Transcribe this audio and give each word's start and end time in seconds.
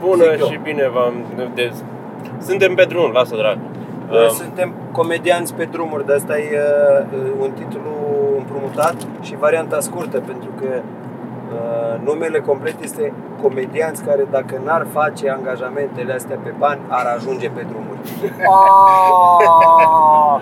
Bună 0.00 0.22
Zic 0.30 0.40
eu. 0.40 0.46
și 0.46 0.58
bine 0.62 0.88
v-am... 0.88 1.14
De... 1.54 1.72
Suntem 2.38 2.74
pe 2.74 2.84
drum, 2.84 3.10
lasă 3.12 3.36
drag. 3.36 3.58
Noi 4.08 4.24
Um, 4.24 4.28
Suntem 4.28 4.72
comedianți 4.92 5.54
pe 5.54 5.64
drumuri, 5.64 6.06
de 6.06 6.12
asta 6.12 6.38
e 6.38 6.58
uh, 7.12 7.32
un 7.40 7.50
titlu 7.50 7.90
împrumutat 8.36 8.94
și 9.20 9.36
varianta 9.36 9.80
scurtă, 9.80 10.20
pentru 10.20 10.50
că 10.60 10.66
uh, 10.74 12.00
numele 12.04 12.40
complet 12.40 12.82
este 12.82 13.12
comedianți 13.42 14.04
care 14.04 14.26
dacă 14.30 14.60
n-ar 14.64 14.86
face 14.92 15.30
angajamentele 15.30 16.12
astea 16.12 16.38
pe 16.42 16.52
bani, 16.58 16.80
ar 16.88 17.06
ajunge 17.16 17.48
pe 17.50 17.66
drumuri. 17.68 17.98
Oh, 18.46 20.40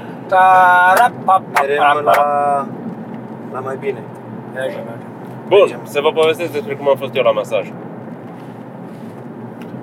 Merem 1.60 2.04
la, 2.04 2.66
la 3.52 3.60
mai 3.60 3.76
bine. 3.80 4.02
Bun, 5.54 5.68
să 5.82 6.00
vă 6.00 6.10
povestesc 6.12 6.52
despre 6.52 6.74
cum 6.74 6.88
am 6.88 6.96
fost 6.96 7.14
eu 7.14 7.22
la 7.22 7.30
masaj. 7.30 7.66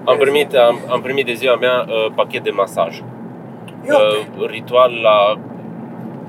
Am 0.04 0.18
primit, 0.18 0.56
am, 0.56 0.78
am 0.90 1.02
primit 1.02 1.26
de 1.26 1.34
ziua 1.34 1.56
mea 1.56 1.86
uh, 1.88 2.12
pachet 2.16 2.44
de 2.44 2.50
masaj. 2.50 3.00
Uh, 3.00 4.48
ritual 4.48 4.92
la 5.02 5.18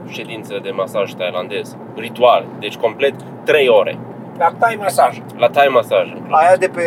ședință 0.08 0.58
de 0.62 0.70
masaj 0.70 1.12
tailandez. 1.12 1.76
Ritual, 1.96 2.44
deci 2.58 2.76
complet 2.76 3.14
3 3.44 3.68
ore. 3.68 3.98
La 4.38 4.50
tai 4.58 4.76
masaj. 4.80 5.18
La 5.36 5.48
Thai 5.48 5.68
masaj. 5.68 6.12
Aia 6.30 6.56
de 6.56 6.68
pe 6.68 6.84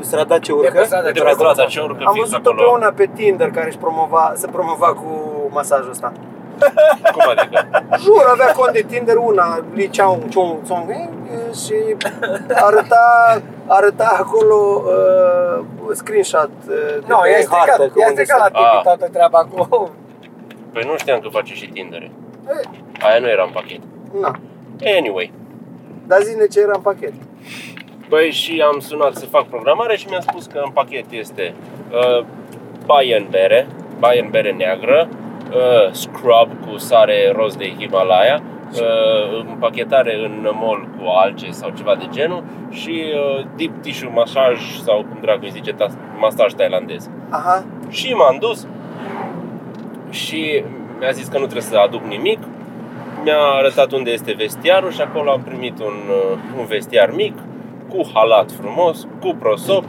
strada 0.00 0.38
ce 0.38 0.52
urcă? 0.52 0.72
pe 0.78 0.84
strada 0.84 1.10
De 1.10 1.20
pe 1.20 1.30
strada 1.30 1.64
ce 1.64 1.80
urcă 1.80 2.02
Am 2.04 2.12
fix 2.12 2.28
văzut-o 2.28 2.50
pe 2.50 2.60
acolo. 2.62 2.76
una 2.76 2.92
pe 2.96 3.10
Tinder 3.14 3.50
care 3.50 3.66
își 3.66 3.78
promova, 3.78 4.32
se 4.34 4.46
promova 4.46 4.86
cu 4.86 5.30
masajul 5.50 5.90
ăsta. 5.90 6.12
Cum 7.12 7.22
adică? 7.36 7.68
Jur, 7.98 8.24
avea 8.32 8.52
cont 8.52 8.72
de 8.72 8.84
Tinder 8.88 9.16
una, 9.16 9.64
Li 9.74 9.88
Chao 9.92 10.18
Chong 10.34 10.56
Song 10.66 10.90
eh, 10.90 11.54
și 11.64 11.74
arăta, 12.54 13.04
arăta 13.66 14.16
acolo 14.20 14.82
uh, 14.84 15.64
screenshot 15.94 16.50
uh, 16.68 16.74
de 16.74 17.04
Nu, 17.06 17.18
pe 17.22 17.28
i-a 17.30 17.36
stricat, 17.40 17.68
hartă, 17.68 17.86
că 17.88 17.98
i-a 18.00 18.08
unde 18.08 18.22
stricat 18.24 18.38
la 18.38 18.44
se- 18.44 18.50
tipi 18.50 18.76
Ah. 18.76 18.82
toată 18.82 19.08
treaba 19.12 19.38
cu... 19.50 19.90
Păi 20.72 20.82
nu 20.86 20.96
știam 20.96 21.20
că 21.20 21.28
face 21.28 21.54
și 21.54 21.68
Tinder. 21.68 22.02
Eh, 22.02 22.68
Aia 23.02 23.18
nu 23.20 23.28
era 23.28 23.42
în 23.42 23.50
pachet. 23.52 23.80
Na, 24.20 24.30
Anyway. 24.98 25.32
dar 26.06 26.20
zine 26.22 26.46
ce 26.46 26.60
era 26.60 26.72
în 26.74 26.80
pachet. 26.80 27.12
Păi 28.08 28.30
și 28.30 28.62
am 28.72 28.78
sunat 28.80 29.14
să 29.14 29.26
fac 29.26 29.44
programare 29.44 29.96
și 29.96 30.06
mi-a 30.08 30.20
spus 30.20 30.46
că 30.46 30.60
în 30.64 30.70
pachet 30.70 31.04
este 31.10 31.54
uh, 31.92 32.24
baie 32.86 33.16
în 33.16 33.26
bere, 33.30 33.66
baie 33.98 34.20
în 34.20 34.30
bere 34.30 34.52
neagră, 34.52 35.08
uh, 35.50 35.92
scrub 35.92 36.48
cu 36.66 36.76
sare 36.76 37.32
roz 37.36 37.56
de 37.56 37.74
Himalaya, 37.78 38.42
uh, 38.72 39.44
împachetare 39.50 40.14
în 40.24 40.48
mol 40.52 40.88
cu 40.98 41.04
alge 41.08 41.50
sau 41.50 41.70
ceva 41.76 41.94
de 41.94 42.06
genul 42.10 42.42
și 42.70 43.04
uh, 43.38 43.44
deep 43.56 43.82
tissue 43.82 44.10
masaj 44.14 44.58
sau 44.84 44.96
cum 44.96 45.18
dracu 45.20 45.40
îi 45.42 45.50
zice, 45.50 45.72
ta- 45.72 46.18
masaj 46.18 46.52
tailandez. 46.52 47.10
Aha, 47.30 47.64
Și 47.88 48.12
m-am 48.12 48.36
dus 48.40 48.66
și 50.10 50.62
mi-a 50.98 51.10
zis 51.10 51.26
că 51.26 51.38
nu 51.38 51.44
trebuie 51.44 51.62
să 51.62 51.76
aduc 51.76 52.02
nimic. 52.02 52.38
Mi-a 53.22 53.38
arătat 53.38 53.92
unde 53.92 54.10
este 54.10 54.32
vestiarul 54.32 54.90
și 54.90 55.00
acolo 55.00 55.30
am 55.30 55.40
primit 55.42 55.80
un, 55.80 55.94
uh, 56.08 56.38
un 56.58 56.64
vestiar 56.66 57.10
mic, 57.14 57.34
cu 57.88 58.10
halat 58.14 58.50
frumos, 58.60 59.06
cu 59.20 59.36
prosop, 59.38 59.84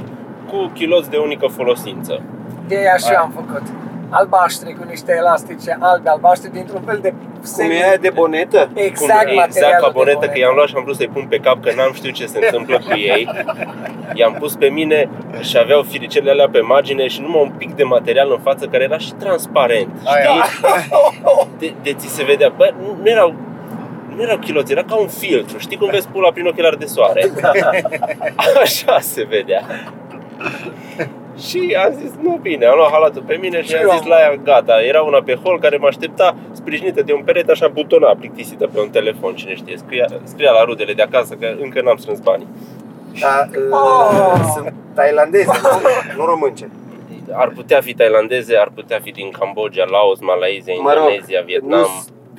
cu 0.51 0.71
chiloți 0.73 1.09
de 1.09 1.17
unică 1.17 1.47
folosință. 1.47 2.21
De 2.67 2.75
aia 2.75 2.97
și 2.97 3.11
eu 3.11 3.19
am 3.19 3.31
făcut. 3.35 3.61
Albaștri 4.09 4.73
cu 4.73 4.83
niște 4.89 5.15
elastice 5.17 5.77
albe 5.79 6.09
albaștri 6.09 6.51
dintr-un 6.51 6.81
fel 6.85 6.99
de 7.01 7.13
cum 7.55 7.69
e 7.69 7.83
aia 7.83 7.97
de 8.01 8.09
bonetă? 8.09 8.69
Exact, 8.73 8.97
Cum, 8.97 9.07
exact 9.09 9.35
materialul 9.35 9.79
ca 9.81 9.87
de 9.87 9.93
bonetă, 9.93 10.17
bonetă. 10.17 10.31
că 10.33 10.39
i-am 10.39 10.55
luat 10.55 10.67
și 10.67 10.73
am 10.77 10.83
vrut 10.83 10.95
să-i 10.95 11.07
pun 11.07 11.25
pe 11.29 11.37
cap, 11.37 11.63
că 11.63 11.71
n-am 11.75 11.93
știut 11.93 12.13
ce 12.13 12.25
se 12.25 12.39
întâmplă 12.43 12.77
cu 12.77 12.97
ei. 12.97 13.29
I-am 14.13 14.33
pus 14.39 14.55
pe 14.55 14.67
mine 14.67 15.09
și 15.41 15.57
aveau 15.57 15.81
firicele 15.81 16.29
alea 16.31 16.49
pe 16.49 16.59
margine 16.59 17.07
și 17.07 17.21
numai 17.21 17.41
un 17.41 17.51
pic 17.57 17.75
de 17.75 17.83
material 17.83 18.31
în 18.31 18.39
față 18.39 18.65
care 18.65 18.83
era 18.83 18.97
și 18.97 19.13
transparent. 19.13 19.89
Aia. 20.03 20.45
De, 21.57 21.73
de 21.83 21.93
ți 21.93 22.07
se 22.07 22.23
vedea, 22.23 22.53
bă, 22.57 22.73
nu, 22.81 22.97
nu 23.01 23.09
erau 23.09 23.33
nu 24.15 24.21
erau 24.25 24.37
chiloți, 24.37 24.71
era 24.71 24.83
ca 24.83 24.95
un 24.95 25.07
filtru. 25.07 25.57
Știi 25.57 25.77
cum 25.77 25.89
vezi 25.91 26.07
pula 26.07 26.31
prin 26.31 26.45
ochelari 26.45 26.79
de 26.79 26.85
soare? 26.85 27.31
Așa 28.63 28.99
se 28.99 29.25
vedea. 29.29 29.61
Și 31.47 31.77
am 31.85 31.93
zis, 32.01 32.11
nu 32.21 32.39
bine, 32.41 32.65
am 32.65 32.75
luat 32.77 32.91
halatul 32.91 33.21
pe 33.27 33.35
mine 33.41 33.61
și 33.61 33.67
Și 33.69 33.75
am 33.75 33.81
eu 33.83 33.89
zis 33.89 34.01
am 34.01 34.07
la 34.07 34.19
ea, 34.19 34.35
gata, 34.43 34.81
era 34.81 35.01
una 35.01 35.21
pe 35.21 35.35
hol 35.43 35.59
care 35.59 35.77
mă 35.77 35.87
aștepta 35.87 36.35
sprijinită 36.51 37.01
de 37.01 37.13
un 37.13 37.21
perete 37.23 37.51
așa 37.51 37.67
butona 37.67 38.15
plictisită 38.19 38.67
pe 38.67 38.79
un 38.79 38.89
telefon, 38.89 39.35
cine 39.35 39.55
știe, 39.55 39.77
scria, 39.77 40.05
scria 40.23 40.51
la 40.51 40.63
rudele 40.63 40.93
de 40.93 41.01
acasă 41.01 41.33
că 41.39 41.55
încă 41.61 41.81
n-am 41.81 41.97
strâns 41.97 42.19
banii. 42.19 42.47
Da, 43.19 43.45
uh, 43.49 43.67
Oh. 43.71 44.39
sunt 44.53 44.73
tailandeze, 44.93 45.51
nu, 45.63 45.79
nu 46.17 46.25
românce. 46.25 46.69
Ar 47.31 47.47
putea 47.49 47.81
fi 47.81 47.93
tailandeze, 47.93 48.55
ar 48.57 48.71
putea 48.75 48.99
fi 49.03 49.11
din 49.11 49.29
Cambodgia, 49.39 49.85
Laos, 49.89 50.19
Malaysia, 50.19 50.73
Mă 50.81 50.93
rog, 50.93 51.03
Indonezia, 51.03 51.41
Vietnam. 51.45 51.79
nu 51.79 51.87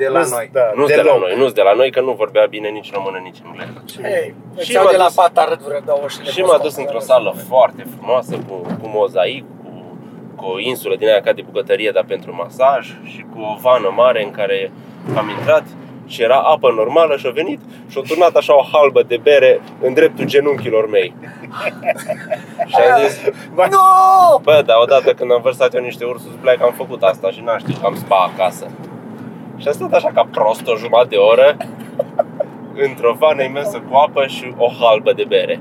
de 0.02 0.08
la 0.08 0.18
Nu-s- 0.18 0.30
noi. 0.36 0.48
Da, 0.52 0.66
Nu 0.80 0.86
de 0.86 0.96
la 0.96 1.02
deloc. 1.02 1.18
noi, 1.24 1.32
nu 1.42 1.46
de 1.58 1.62
la 1.68 1.72
noi, 1.80 1.90
că 1.90 2.00
nu 2.00 2.12
vorbea 2.22 2.46
bine 2.56 2.68
nici 2.68 2.90
română, 2.96 3.18
nici 3.28 3.38
engleză. 3.46 3.78
Ei, 4.18 4.34
Și 4.58 4.64
și 4.64 4.72
iau 4.74 4.84
m-a 4.84 4.90
de 4.90 4.96
la 4.96 5.04
dus- 5.10 5.14
pat 5.14 5.34
arăt 5.44 5.60
vreo 5.68 5.80
două 5.90 6.04
și 6.08 6.18
le 6.22 6.30
Și 6.34 6.40
pus 6.40 6.50
m-a 6.50 6.56
pe 6.56 6.62
dus 6.66 6.76
într-o 6.76 7.00
acolo. 7.02 7.10
sală 7.10 7.30
foarte 7.48 7.82
frumoasă, 7.94 8.34
cu, 8.48 8.54
cu 8.80 8.86
mozaic, 8.98 9.44
cu, 9.62 9.70
cu 10.36 10.44
o 10.54 10.58
insulă 10.58 10.94
din 10.96 11.08
aia 11.08 11.20
ca 11.20 11.32
de 11.32 11.42
bucătărie, 11.48 11.90
dar 11.94 12.04
pentru 12.14 12.30
masaj 12.42 12.82
și 13.04 13.20
cu 13.32 13.38
o 13.40 13.56
vană 13.66 13.90
mare 14.02 14.20
în 14.24 14.30
care 14.30 14.70
am 15.16 15.28
intrat 15.38 15.64
și 16.06 16.22
era 16.22 16.38
apă 16.52 16.72
normală 16.76 17.16
și 17.16 17.26
a 17.26 17.30
venit 17.30 17.60
și 17.90 17.98
a 17.98 18.06
turnat 18.08 18.34
așa 18.36 18.56
o 18.58 18.64
halbă 18.72 19.02
de 19.02 19.16
bere 19.22 19.60
în 19.82 19.92
dreptul 19.94 20.24
genunchilor 20.24 20.88
mei. 20.88 21.14
și 22.70 22.74
am 22.92 23.00
zis, 23.06 23.20
Nu! 23.54 24.38
bă, 24.42 24.62
dar 24.66 24.76
odată 24.82 25.12
când 25.14 25.32
am 25.32 25.40
vărsat 25.42 25.74
eu 25.74 25.82
niște 25.82 26.04
ursus 26.04 26.34
black 26.40 26.62
am 26.62 26.72
făcut 26.76 27.02
asta 27.02 27.30
și 27.30 27.40
n-am 27.44 27.58
știut 27.58 27.78
că 27.80 27.86
am 27.86 27.96
spa 27.96 28.30
acasă. 28.34 28.66
Și 29.60 29.68
am 29.68 29.72
stat 29.74 29.92
așa 29.92 30.10
ca 30.14 30.28
prost 30.30 30.66
o 30.66 30.76
jumătate 30.76 31.08
de 31.08 31.16
oră 31.16 31.56
într-o 32.74 33.12
vană 33.18 33.42
imensă 33.42 33.78
cu 33.90 33.96
apă 33.96 34.26
și 34.26 34.54
o 34.56 34.68
halbă 34.80 35.12
de 35.12 35.24
bere. 35.28 35.60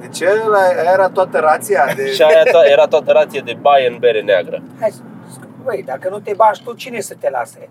Deci 0.00 0.20
ăla- 0.22 0.80
aia 0.80 0.92
era 0.92 1.08
toată 1.08 1.38
rația 1.38 1.84
de... 1.96 2.12
Și 2.12 2.22
aia 2.22 2.42
to- 2.42 2.70
era 2.70 2.86
toată 2.86 3.12
rație 3.12 3.40
de 3.44 3.56
baie 3.60 3.88
în 3.88 3.96
bere 3.98 4.20
neagră. 4.20 4.62
Hai, 4.80 4.90
sc- 4.90 5.64
băi, 5.64 5.82
dacă 5.86 6.08
nu 6.08 6.18
te 6.18 6.32
bași 6.36 6.62
tu, 6.64 6.72
cine 6.74 7.00
să 7.00 7.14
te 7.20 7.30
lase? 7.30 7.68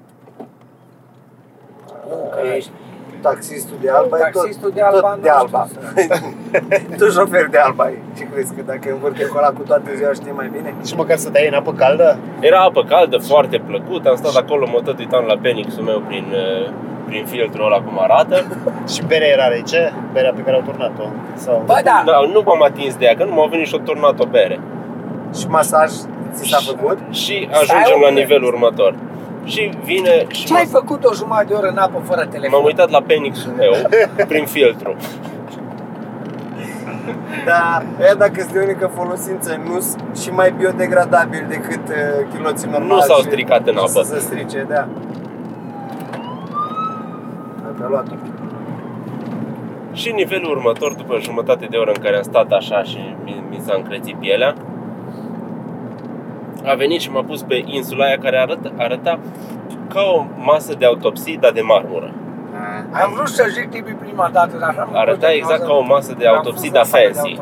Nu, 2.09 2.29
că 2.31 2.39
ești 2.55 2.72
Taxistul 3.22 3.78
de 3.81 3.90
alba 3.90 4.18
e 4.18 4.22
tot, 4.31 4.42
Taxistul 4.42 4.72
de 4.74 4.81
Alba, 4.81 5.00
tot 5.00 5.16
nu 5.16 5.22
de 5.22 5.30
știu 5.30 5.42
alba. 5.42 5.68
tu 7.00 7.09
șofer 7.09 7.48
de 7.50 7.58
alba 7.58 7.90
e. 7.90 7.98
Ce 8.18 8.24
crezi 8.31 8.53
că 8.56 8.62
dacă 8.66 8.86
învârte 8.92 9.26
cu 9.26 9.38
ăla 9.38 9.48
cu 9.58 9.62
toată 9.70 9.90
ziua 9.96 10.14
știi 10.14 10.31
mai 10.36 10.50
bine? 10.56 10.74
Și 10.86 10.96
măcar 10.96 11.18
să 11.18 11.30
dai 11.30 11.48
în 11.48 11.53
apă 11.53 11.74
caldă? 11.74 12.18
Era 12.40 12.59
apă 12.59 12.84
caldă, 12.84 13.18
foarte 13.18 13.58
plăcut, 13.68 14.06
am 14.06 14.16
stat 14.16 14.36
acolo, 14.44 14.68
mă 14.72 14.80
tot 14.84 14.98
uitam 15.00 15.24
la 15.26 15.38
Penixul 15.42 15.84
meu 15.84 16.00
prin, 16.08 16.26
uh, 16.31 16.72
prin 17.08 17.26
filtrul 17.26 17.66
ăla 17.66 17.80
cum 17.81 18.00
arată. 18.00 18.36
Și 18.94 19.02
berea 19.08 19.28
era 19.28 19.47
rece? 19.47 19.94
Berea 20.14 20.32
pe 20.36 20.42
care 20.42 20.56
au 20.56 20.62
turnat-o? 20.62 21.06
Sau... 21.36 21.64
Bă, 21.66 21.80
da, 21.84 22.03
Da, 22.06 22.20
nu 22.34 22.42
m-am 22.46 22.64
atins 22.64 22.96
de 22.96 23.06
ea, 23.06 23.16
că 23.16 23.24
nu 23.24 23.34
m-a 23.34 23.46
venit 23.46 23.68
și-o 23.68 23.78
turnat 23.78 24.20
o 24.20 24.26
bere. 24.26 24.59
Și 25.38 25.47
masaj 25.47 25.92
ți 26.34 26.50
s-a 26.50 26.58
făcut? 26.72 26.97
Și 27.12 27.47
ajungem 27.52 28.00
la 28.02 28.09
nivelul 28.09 28.47
următor. 28.53 28.96
Și 29.45 29.72
vine 29.83 30.25
și 30.28 30.45
ce 30.45 30.56
ai 30.56 30.66
m- 30.67 30.72
făcut 30.72 31.03
o 31.03 31.13
jumătate 31.13 31.45
de 31.47 31.53
oră 31.53 31.67
în 31.67 31.78
apă 31.78 32.01
fără 32.03 32.25
telefon? 32.25 32.50
m-am 32.57 32.66
uitat 32.66 32.89
la 32.89 33.01
Penixul 33.01 33.51
meu 33.51 33.72
prin 34.28 34.45
filtru. 34.45 34.95
Da, 37.45 37.84
ea 38.01 38.16
dacă 38.16 38.31
este 38.35 38.53
de 38.53 38.63
unică 38.63 38.91
folosință, 38.95 39.61
nu 39.66 39.79
și 40.22 40.29
mai 40.29 40.51
biodegradabil 40.57 41.45
decât 41.50 41.88
uh, 41.89 42.28
chiloții 42.34 42.69
normali. 42.69 42.94
Nu 42.94 43.00
s-au 43.00 43.17
și- 43.17 43.23
stricat 43.23 43.67
în 43.67 43.73
și 43.73 43.79
apă. 43.79 43.88
Să 43.88 44.01
se 44.03 44.19
strice, 44.19 44.66
da. 44.69 44.88
Dacă 47.63 47.84
a 47.84 47.88
luat-o. 47.89 48.13
Și 49.94 50.11
nivelul 50.11 50.51
următor, 50.51 50.94
după 50.94 51.17
jumătate 51.22 51.66
de 51.69 51.78
oră 51.78 51.91
în 51.95 52.01
care 52.01 52.16
am 52.16 52.22
stat 52.22 52.52
așa 52.52 52.84
și 52.84 53.16
mi, 53.23 53.43
mi 53.49 53.59
s-a 53.66 53.73
încrețit 53.78 54.16
pielea, 54.16 54.53
a 56.66 56.73
venit 56.73 57.02
și 57.02 57.12
m-a 57.12 57.23
pus 57.23 57.41
pe 57.41 57.64
insula 57.66 58.06
aia 58.06 58.17
care 58.17 58.38
arăta, 58.38 58.72
arăta 58.78 59.20
ca 59.88 60.02
o 60.02 60.26
masă 60.38 60.73
de 60.78 60.85
autopsie, 60.85 61.38
dar 61.41 61.52
de 61.52 61.62
marmură. 61.62 62.14
Am 62.91 63.12
vrut 63.16 63.28
să 63.28 63.46
zic 63.53 63.70
tipi 63.70 63.91
prima 63.91 64.29
dată, 64.34 64.58
dar 64.58 64.70
așa 64.70 64.90
Arăta 64.94 65.32
exact 65.32 65.66
ca 65.66 65.73
o 65.73 65.82
masă 65.82 66.16
de 66.17 66.28
autopsie, 66.28 66.70
dar 66.73 66.85
fancy. 66.85 67.41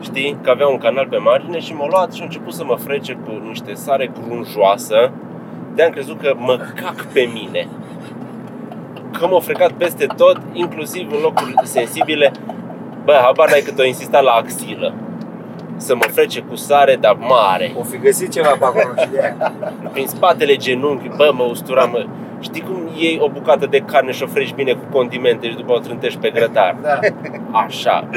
Știi? 0.00 0.36
Că 0.42 0.50
avea 0.50 0.66
un 0.66 0.78
canal 0.78 1.06
pe 1.10 1.16
margine 1.16 1.58
și 1.58 1.74
m-a 1.74 1.86
luat 1.90 2.12
și 2.12 2.20
a 2.20 2.24
început 2.24 2.52
să 2.52 2.64
mă 2.64 2.76
frece 2.76 3.12
cu 3.12 3.42
niște 3.46 3.74
sare 3.74 4.10
grunjoasă. 4.26 5.10
De-am 5.74 5.90
crezut 5.90 6.20
că 6.20 6.34
mă 6.36 6.58
cac 6.74 7.04
pe 7.12 7.30
mine. 7.32 7.68
Că 9.18 9.26
m-a 9.26 9.40
frecat 9.40 9.70
peste 9.70 10.06
tot, 10.16 10.40
inclusiv 10.52 11.12
în 11.12 11.20
locuri 11.22 11.54
sensibile. 11.62 12.32
Bă, 13.04 13.20
habar 13.22 13.50
n-ai 13.50 13.60
cât 13.60 13.78
o 13.78 13.84
insista 13.84 14.20
la 14.20 14.30
axilă. 14.30 14.94
Să 15.76 15.94
mă 15.94 16.04
frece 16.12 16.40
cu 16.40 16.54
sare, 16.56 16.96
dar 17.00 17.16
mare. 17.18 17.72
O 17.78 17.82
fi 17.82 17.96
găsit 17.98 18.32
ceva 18.32 18.48
pe 18.50 18.64
acolo 18.64 18.94
și 19.00 19.08
de 19.12 19.20
aia. 19.20 19.52
Prin 19.92 20.06
spatele 20.06 20.56
genunchi, 20.56 21.08
bă, 21.16 21.30
mă 21.34 21.42
ustura, 21.42 21.84
mă. 21.84 22.06
Știi 22.40 22.60
cum 22.62 22.88
iei 22.96 23.18
o 23.22 23.28
bucată 23.28 23.66
de 23.66 23.78
carne 23.78 24.10
și 24.12 24.22
o 24.22 24.26
frești 24.26 24.54
bine 24.54 24.72
cu 24.72 24.84
condimente 24.92 25.48
și 25.48 25.56
după 25.56 25.72
o 25.72 25.78
trântești 25.78 26.18
pe 26.18 26.30
grătar? 26.30 26.76
Da. 26.82 26.98
Așa. 27.50 28.08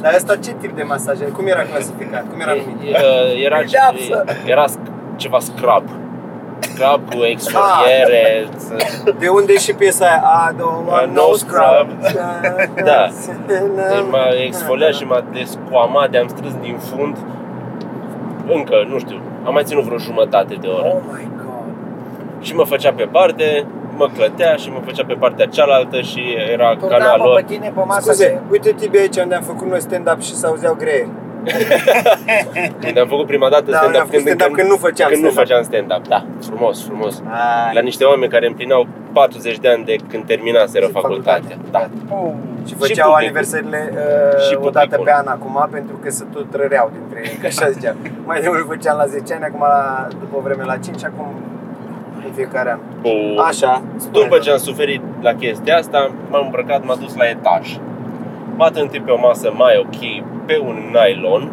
Dar 0.00 0.12
asta 0.14 0.36
ce 0.36 0.52
tip 0.60 0.76
de 0.76 0.82
masaj? 0.82 1.18
Cum 1.36 1.46
era 1.46 1.62
clasificat? 1.62 2.28
Cum 2.30 2.40
era 2.40 2.52
numit? 2.52 2.82
E- 2.82 2.88
e- 3.38 3.44
Era, 3.44 3.56
Pedeapsă. 3.56 4.24
era 4.46 4.64
sc- 4.64 5.16
ceva 5.16 5.38
scrub. 5.38 5.84
Scrub 6.60 7.14
cu 7.14 7.22
exfoliere. 7.24 8.46
să- 8.56 8.76
De 9.18 9.28
unde 9.28 9.52
e 9.52 9.58
și 9.58 9.72
piesa 9.74 10.04
aia? 10.04 10.50
I 10.50 10.54
don't 10.54 10.86
want 10.88 11.06
Uh, 11.10 11.14
no 11.16 11.22
no 11.28 11.32
scrub. 11.34 11.88
Da. 12.84 13.06
Deci 13.46 14.04
m-a 14.10 14.26
exfoliat 14.46 14.94
și 14.94 15.04
m-a 15.04 15.24
descoamat, 15.32 16.10
de-am 16.10 16.28
strâns 16.28 16.54
din 16.60 16.76
fund. 16.78 17.16
Încă, 18.46 18.74
nu 18.88 18.98
știu, 18.98 19.20
am 19.46 19.52
mai 19.52 19.64
ținut 19.64 19.84
vreo 19.84 19.98
jumătate 19.98 20.54
de 20.60 20.66
oră. 20.66 20.86
Oh 20.88 21.00
my 21.12 21.28
god. 21.36 21.64
Și 22.40 22.54
mă 22.54 22.64
făcea 22.64 22.92
pe 22.92 23.08
parte, 23.10 23.66
mă 23.96 24.08
clătea 24.16 24.54
și 24.54 24.70
mă 24.70 24.80
făcea 24.84 25.04
pe 25.06 25.12
partea 25.18 25.46
cealaltă 25.46 26.00
și 26.00 26.22
era 26.52 26.74
Turnam 26.74 26.98
canalul 26.98 27.32
pe 27.36 27.42
tine 27.52 27.72
pe 27.74 27.82
masă 27.86 28.00
Scuze, 28.00 28.40
uite 28.50 28.72
Tibi 28.72 28.98
aici 28.98 29.16
unde 29.16 29.34
am 29.34 29.42
făcut 29.42 29.66
noi 29.68 29.80
stand-up 29.80 30.20
și 30.20 30.34
s-auzeau 30.34 30.74
greie. 30.78 31.08
Când 32.82 32.98
am 32.98 33.06
făcut 33.08 33.26
prima 33.26 33.48
dată 33.48 33.70
Da, 33.70 33.76
stand-up, 33.76 34.00
am 34.00 34.06
făcut 34.06 34.20
stand-up 34.20 34.52
când 34.56 34.68
nu 34.68 34.76
făceam 34.76 35.08
când 35.10 35.22
nu 35.22 35.30
stand-up. 35.30 35.48
făceam 35.48 35.62
stand-up. 35.70 36.08
Da, 36.08 36.24
frumos, 36.48 36.84
frumos. 36.84 37.22
Ai. 37.26 37.74
La 37.74 37.80
niște 37.80 38.04
oameni 38.04 38.30
care 38.30 38.46
împlineau 38.46 38.86
40 39.12 39.58
de 39.58 39.68
ani 39.68 39.84
de 39.84 39.96
când 40.10 40.24
terminaseră 40.26 40.84
Și 40.86 40.92
facultatea. 40.92 41.56
Da. 41.70 41.88
Oh. 42.08 42.30
Și 42.64 42.68
Și 42.68 42.74
făceau 42.74 43.08
publicul. 43.10 43.14
aniversările 43.24 43.92
Și 44.48 44.54
uh, 44.54 44.66
o 44.66 44.70
dată 44.70 44.86
publicul. 44.96 45.04
pe 45.04 45.12
an 45.12 45.26
acum 45.26 45.68
pentru 45.70 45.96
că 46.02 46.10
se 46.10 46.24
tot 46.32 46.46
răreau 46.54 46.90
dintre 46.98 47.18
ei, 47.30 47.36
că 47.40 47.46
așa 47.46 47.70
ziceam. 47.70 47.96
Mai 48.28 48.40
de 48.40 48.48
mult 48.48 48.66
făceam 48.68 48.96
la 48.96 49.06
10 49.06 49.34
ani, 49.34 49.44
acum 49.44 49.60
la, 49.60 50.06
după 50.20 50.36
o 50.36 50.40
vreme 50.40 50.64
la 50.64 50.76
5, 50.76 51.04
acum 51.04 51.26
în 52.26 52.32
fiecare 52.32 52.70
an. 52.70 52.78
Bun. 53.00 53.38
Așa. 53.48 53.82
După 54.12 54.38
ce 54.38 54.50
am 54.50 54.58
suferit 54.58 55.02
la 55.20 55.32
chestia 55.34 55.76
asta, 55.76 56.10
m-am 56.30 56.44
îmbrăcat, 56.44 56.84
m-am 56.84 56.98
dus 57.00 57.16
la 57.16 57.24
etaj. 57.28 57.76
M-a 58.60 58.70
trântit 58.70 59.02
pe 59.02 59.10
o 59.10 59.18
masă 59.18 59.52
mai 59.56 59.74
ok, 59.84 60.24
pe 60.46 60.58
un 60.58 60.76
nylon. 60.96 61.50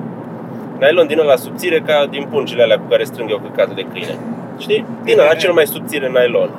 Nylon 0.79 1.07
din 1.07 1.19
ăla 1.19 1.35
subțire 1.35 1.79
ca 1.79 2.05
din 2.09 2.27
pungile 2.29 2.63
alea 2.63 2.77
cu 2.79 2.87
care 2.89 3.03
strâng 3.03 3.29
eu 3.29 3.37
căcatul 3.37 3.75
de 3.75 3.85
câine. 3.91 4.15
Știi? 4.57 4.85
Din 5.03 5.19
ăla 5.19 5.33
cel 5.33 5.53
mai 5.53 5.67
subțire 5.67 6.07
nylon. 6.07 6.49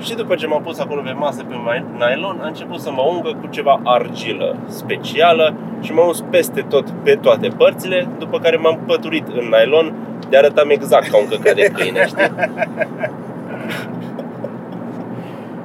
Și 0.00 0.14
după 0.14 0.34
ce 0.34 0.46
m-am 0.46 0.62
pus 0.62 0.78
acolo 0.78 1.00
pe 1.00 1.12
masă 1.12 1.42
pe 1.48 1.54
mai- 1.64 1.84
nylon, 1.98 2.40
a 2.42 2.46
început 2.46 2.80
să 2.80 2.90
mă 2.90 3.02
ungă 3.02 3.36
cu 3.40 3.46
ceva 3.50 3.80
argilă 3.84 4.56
specială 4.66 5.54
și 5.80 5.92
m-am 5.92 6.06
uns 6.06 6.24
peste 6.30 6.64
tot, 6.68 6.90
pe 6.90 7.14
toate 7.14 7.48
părțile, 7.48 8.08
după 8.18 8.38
care 8.38 8.56
m-am 8.56 8.78
păturit 8.86 9.26
în 9.28 9.48
nylon 9.48 9.94
de 10.28 10.36
arătam 10.36 10.70
exact 10.70 11.08
ca 11.08 11.16
un 11.18 11.28
căcat 11.28 11.54
de 11.54 11.70
câine, 11.74 12.06
știi? 12.06 12.32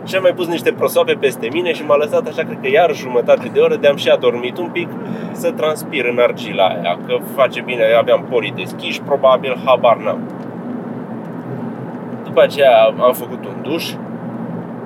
Și 0.10 0.16
am 0.16 0.22
mai 0.22 0.34
pus 0.34 0.48
niște 0.48 0.72
prosoape 0.72 1.14
peste 1.14 1.48
mine 1.52 1.74
și 1.74 1.86
m-a 1.86 1.96
lăsat 1.96 2.28
așa, 2.28 2.44
cred 2.44 2.60
că 2.62 2.70
iar 2.70 2.96
jumătate 2.96 3.50
de 3.54 3.60
oră 3.60 3.76
de 3.76 3.88
am 3.88 3.96
și 3.96 4.10
adormit 4.10 4.58
un 4.58 4.70
pic 4.70 4.88
să 5.32 5.52
transpir 5.52 6.06
în 6.06 6.20
argila 6.20 6.68
aia, 6.68 7.00
că 7.08 7.18
face 7.36 7.62
bine, 7.62 7.84
aveam 8.00 8.26
porii 8.30 8.52
deschiși, 8.52 9.02
probabil, 9.02 9.62
habar 9.66 9.98
n-am. 9.98 10.20
După 12.24 12.42
aceea 12.42 12.82
am 12.82 13.14
făcut 13.14 13.46
un 13.46 13.62
duș, 13.62 13.92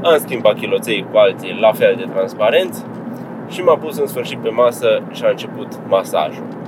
am 0.03 0.17
schimbat 0.17 0.55
chiloței 0.55 1.05
cu 1.11 1.17
alții 1.17 1.57
la 1.59 1.71
fel 1.71 1.95
de 1.97 2.05
transparenți 2.13 2.85
și 3.49 3.61
m-am 3.61 3.79
pus 3.79 3.97
în 3.97 4.07
sfârșit 4.07 4.37
pe 4.37 4.49
masă 4.49 5.01
și 5.11 5.23
a 5.25 5.29
început 5.29 5.67
masajul. 5.87 6.62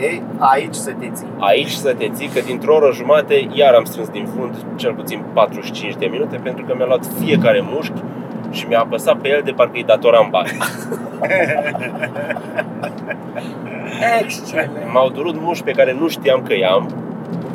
Ei, 0.00 0.22
aici 0.38 0.74
să 0.74 0.92
te 0.98 1.10
ții. 1.12 1.26
Aici 1.38 1.70
să 1.70 1.94
te 1.94 2.08
ții 2.12 2.28
că 2.28 2.40
dintr-o 2.40 2.74
oră 2.74 2.92
jumate 2.92 3.48
iar 3.52 3.74
am 3.74 3.84
strâns 3.84 4.08
din 4.08 4.26
fund 4.36 4.64
cel 4.76 4.94
puțin 4.94 5.24
45 5.32 5.94
de 5.94 6.06
minute 6.06 6.36
pentru 6.36 6.64
că 6.64 6.74
mi-a 6.76 6.86
luat 6.86 7.06
fiecare 7.18 7.64
mușchi 7.70 8.02
și 8.50 8.66
mi-a 8.66 8.80
apăsat 8.80 9.16
pe 9.16 9.28
el 9.28 9.40
de 9.44 9.50
parcă 9.50 9.72
îi 9.74 9.84
datoram 9.84 10.28
bani. 10.30 10.50
Excelent. 14.20 14.70
M-au 14.92 15.10
durut 15.10 15.40
mușchi 15.40 15.64
pe 15.64 15.70
care 15.70 15.96
nu 16.00 16.08
știam 16.08 16.42
că 16.42 16.54
i-am, 16.56 16.90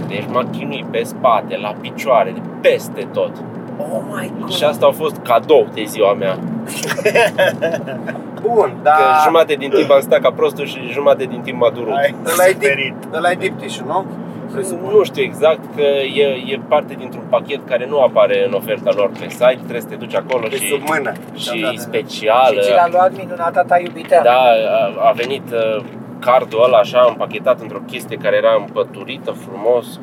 deci 0.08 0.26
m-a 0.32 0.46
chinuit 0.52 0.86
pe 0.86 1.04
spate, 1.04 1.58
la 1.58 1.76
picioare, 1.82 2.32
de 2.32 2.42
peste 2.62 3.08
tot. 3.14 3.32
Oh 3.78 4.02
my 4.12 4.32
god. 4.40 4.50
Și 4.50 4.64
asta 4.64 4.86
a 4.86 4.92
fost 4.92 5.18
cadou 5.18 5.68
de 5.74 5.84
ziua 5.84 6.14
mea. 6.14 6.38
Bun, 8.42 8.70
Că 8.76 8.80
dar 8.84 9.00
jumate 9.26 9.54
din 9.54 9.70
timp 9.70 9.92
am 9.92 10.02
stat 10.02 10.20
ca 10.22 10.32
prostul 10.32 10.66
și 10.66 10.80
jumate 10.92 11.24
din 11.24 11.42
timp 11.42 11.60
m-a 11.62 11.70
durut. 11.70 11.94
Ai 11.96 12.16
ăla 12.34 12.46
e 12.46 12.52
suferit. 12.52 12.94
deep, 13.02 13.14
ăla 13.14 13.32
e 13.32 13.36
deep 13.36 13.60
tissue, 13.60 13.86
nu? 13.88 14.06
Presupun. 14.54 14.90
Nu 14.94 15.04
știu 15.04 15.24
exact 15.24 15.60
că 15.76 15.82
e, 16.22 16.26
e 16.54 16.60
parte 16.68 16.94
dintr-un 16.94 17.24
pachet 17.30 17.60
care 17.68 17.86
nu 17.90 18.00
apare 18.02 18.46
în 18.48 18.54
oferta 18.54 18.92
lor 18.96 19.10
pe 19.20 19.28
site, 19.30 19.56
trebuie 19.58 19.82
să 19.82 19.88
te 19.88 19.96
duci 19.96 20.16
acolo 20.16 20.48
Pe 20.48 20.56
și, 20.56 20.68
sub 20.68 20.82
mână. 20.88 21.12
și 21.36 21.60
Da, 21.62 21.68
da, 21.68 21.74
da. 21.76 21.82
specială. 21.82 22.62
Și 22.62 22.68
ți 22.68 22.72
l-a 22.74 22.88
luat 22.92 23.12
minunata 23.18 23.62
ta 23.64 23.80
iubită. 23.80 24.20
Da, 24.24 24.32
a, 24.32 25.08
a 25.08 25.12
venit 25.12 25.44
uh, 25.54 25.84
cardul 26.20 26.64
ăla 26.64 26.78
așa 26.78 27.06
împachetat 27.08 27.62
într-o 27.62 27.82
chestie 27.92 28.18
care 28.18 28.36
era 28.36 28.54
împăturită 28.60 29.32
frumos, 29.32 30.00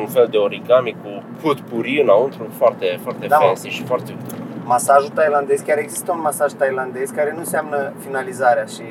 un 0.00 0.06
fel 0.06 0.26
de 0.30 0.36
origami 0.36 0.96
cu 1.02 1.22
putpuri 1.42 2.00
înăuntru, 2.00 2.46
foarte, 2.58 2.98
foarte 3.02 3.26
Da, 3.26 3.36
mă. 3.38 3.44
fancy 3.44 3.68
și 3.68 3.82
foarte... 3.82 4.12
Masajul 4.64 5.08
tailandez, 5.14 5.60
chiar 5.60 5.78
există 5.78 6.12
un 6.12 6.20
masaj 6.20 6.52
tailandez 6.52 7.10
care 7.10 7.30
nu 7.32 7.38
înseamnă 7.38 7.92
finalizarea 8.04 8.64
și 8.64 8.82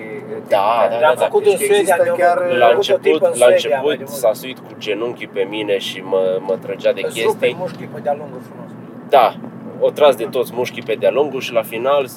Da, 0.47 0.57
tehnica. 0.57 0.87
da, 0.89 0.97
Le-am 0.99 1.15
da. 1.17 1.23
făcut 1.25 1.43
Deci 1.43 1.51
în 1.51 1.57
că 1.57 1.63
Suedia, 1.65 1.79
există 1.79 2.03
ne-au 2.03 2.15
chiar 2.15 2.37
făcut- 2.37 2.57
La 2.57 2.65
Am 2.65 2.71
avut 2.71 2.89
o 2.89 2.93
început, 2.93 3.01
tipă 3.11 3.25
în 3.25 3.31
la 3.31 3.45
Suedia, 3.45 3.55
început 3.55 3.85
mai 3.87 3.97
de 3.97 4.03
mult. 4.07 4.17
s-a 4.23 4.33
suit 4.33 4.57
cu 4.59 4.71
genunchii 4.77 5.27
pe 5.27 5.43
mine 5.55 5.77
și 5.77 5.99
mă, 6.11 6.37
mă 6.47 6.55
trăgea 6.63 6.91
de 6.93 7.01
Îți 7.05 7.21
rupe 7.23 7.37
chestii. 7.37 7.55
mușchii 7.59 7.89
pe 7.93 7.99
de-a 8.05 8.15
lungul 8.21 8.41
frumos. 8.47 8.69
Da, 9.09 9.27
o 9.79 9.89
tras 9.89 10.15
de 10.15 10.23
toți 10.35 10.51
mușchii 10.53 10.83
pe 10.83 10.95
de-a 10.99 11.11
lungul 11.11 11.39
și 11.41 11.53
la 11.53 11.61
final 11.61 12.07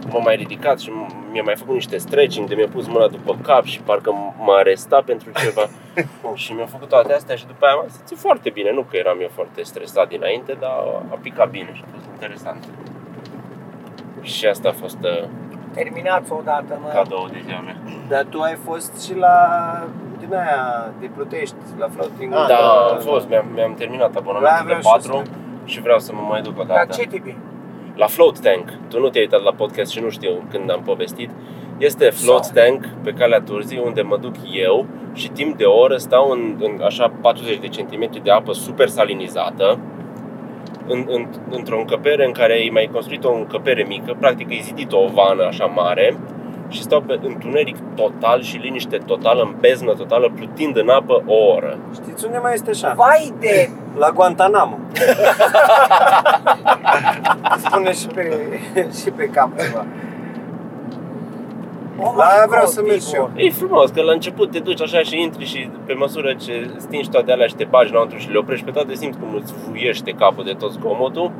s- 0.00 0.12
m-a 0.12 0.18
mai 0.18 0.36
ridicat 0.36 0.78
și 0.80 0.90
mi-a 1.32 1.42
mai 1.42 1.56
făcut 1.56 1.74
niște 1.74 1.96
stretching 1.96 2.48
de 2.48 2.54
mi-a 2.54 2.68
pus 2.72 2.86
mâna 2.86 3.06
după 3.08 3.36
cap 3.42 3.64
și 3.64 3.80
parcă 3.80 4.10
m-a 4.38 4.56
arestat 4.56 5.02
pentru 5.04 5.30
ceva 5.42 5.62
și 6.42 6.52
mi-a 6.52 6.66
făcut 6.66 6.88
toate 6.88 7.12
astea 7.12 7.34
și 7.36 7.46
după 7.46 7.66
aia 7.66 7.74
m-a 7.74 7.84
simțit 7.88 8.18
foarte 8.18 8.50
bine, 8.50 8.72
nu 8.72 8.80
că 8.82 8.96
eram 8.96 9.18
eu 9.20 9.28
foarte 9.34 9.62
stresat 9.62 10.08
dinainte, 10.08 10.56
dar 10.60 10.70
a 11.10 11.18
picat 11.22 11.50
bine 11.50 11.70
și 11.74 11.82
a 11.86 11.88
fost 11.94 12.06
interesant. 12.12 12.64
Și 14.22 14.46
asta 14.46 14.68
a 14.68 14.72
fost 14.72 14.98
uh, 15.02 15.28
Terminați 15.74 16.32
odată, 16.32 16.78
mă. 16.82 16.88
cadou 16.94 17.28
de 17.32 17.42
ziua 17.46 17.60
mea. 17.60 17.76
Dar 18.08 18.24
tu 18.28 18.40
ai 18.40 18.54
fost 18.64 19.04
și 19.04 19.14
la 19.16 19.36
din 20.18 20.34
aia 20.34 20.90
de 21.00 21.10
Plutești, 21.14 21.54
la 21.78 21.88
floating. 21.94 22.34
Ah, 22.34 22.46
Da, 22.48 22.56
am 22.92 22.98
fost, 22.98 23.28
mi-am, 23.28 23.44
mi-am 23.54 23.74
terminat 23.74 24.12
La 24.14 24.18
abonamentul 24.20 24.66
de 24.66 24.74
vreau 24.74 24.80
și 24.80 24.86
eu 24.86 24.92
4 24.92 25.22
să 25.24 25.30
și 25.64 25.80
vreau 25.80 25.98
să 25.98 26.12
mă 26.14 26.20
mai 26.28 26.40
duc 26.42 26.58
o 26.58 26.62
Dar 26.62 26.76
dată. 26.76 26.92
ce 27.00 27.06
tipi? 27.08 27.36
La 27.96 28.06
Float 28.06 28.40
Tank, 28.40 28.68
tu 28.88 29.00
nu 29.00 29.08
te-ai 29.08 29.24
uitat 29.24 29.42
la 29.42 29.52
podcast 29.52 29.92
și 29.92 30.00
nu 30.00 30.10
știu 30.10 30.42
când 30.50 30.70
am 30.70 30.82
povestit. 30.82 31.30
Este 31.78 32.10
Float 32.10 32.44
Sau. 32.44 32.54
Tank 32.54 32.88
pe 33.02 33.10
calea 33.10 33.40
Turzii 33.40 33.82
unde 33.84 34.02
mă 34.02 34.16
duc 34.16 34.34
eu 34.52 34.86
și 35.14 35.28
timp 35.28 35.56
de 35.56 35.64
o 35.64 35.78
oră 35.78 35.96
stau 35.96 36.30
în, 36.30 36.56
în 36.60 36.80
așa 36.84 37.12
40 37.20 37.58
de 37.58 37.68
centimetri 37.68 38.22
de 38.22 38.30
apă 38.30 38.52
super 38.52 38.88
salinizată 38.88 39.78
în, 40.86 41.04
în, 41.08 41.26
într-o 41.50 41.78
încăpere 41.78 42.26
în 42.26 42.32
care 42.32 42.52
ai 42.52 42.70
mai 42.72 42.88
construit 42.92 43.24
o 43.24 43.34
încăpere 43.34 43.84
mică, 43.88 44.16
practic 44.20 44.50
ai 44.50 44.60
zidit 44.62 44.92
o 44.92 45.06
vană 45.06 45.44
așa 45.44 45.64
mare 45.64 46.16
și 46.70 46.82
stau 46.82 47.00
pe 47.00 47.18
întuneric 47.22 47.76
total 47.94 48.42
și 48.42 48.56
liniște 48.56 48.98
totală, 49.06 49.42
în 49.42 49.54
beznă 49.60 49.92
totală, 49.92 50.30
plutind 50.34 50.76
în 50.76 50.88
apă 50.88 51.22
o 51.26 51.34
oră. 51.54 51.78
Știți 51.94 52.24
unde 52.24 52.38
mai 52.38 52.54
este 52.54 52.70
așa? 52.70 52.92
Vai 52.96 53.32
de... 53.40 53.68
La 53.98 54.10
Guantanamo. 54.10 54.78
Spune 57.64 57.92
și 57.92 58.06
pe, 58.06 58.50
și 59.02 59.10
pe 59.10 59.24
cap 59.24 59.58
ceva. 59.58 59.84
Oh 62.02 62.14
La 62.16 62.24
my 62.24 62.30
aia 62.36 62.46
vreau 62.48 62.64
God, 62.64 62.72
să 62.72 62.82
merg 62.82 63.00
și 63.00 63.14
eu. 63.14 63.30
E 63.34 63.50
frumos, 63.50 63.90
că 63.90 64.02
la 64.02 64.12
început 64.12 64.50
te 64.50 64.58
duci 64.58 64.82
așa 64.82 64.98
și 64.98 65.20
intri 65.20 65.44
și 65.44 65.70
pe 65.86 65.92
măsură 65.92 66.34
ce 66.34 66.70
stingi 66.76 67.10
toate 67.10 67.32
alea 67.32 67.46
și 67.46 67.54
te 67.54 67.64
bagi 67.64 67.90
înăuntru 67.90 68.18
și 68.18 68.30
le 68.30 68.38
oprești 68.38 68.64
pe 68.64 68.70
toate, 68.70 68.94
simți 68.94 69.18
cum 69.18 69.34
îți 69.34 69.52
vuiește 69.68 70.10
capul 70.10 70.44
de 70.44 70.52
tot 70.52 70.72
zgomotul 70.72 71.30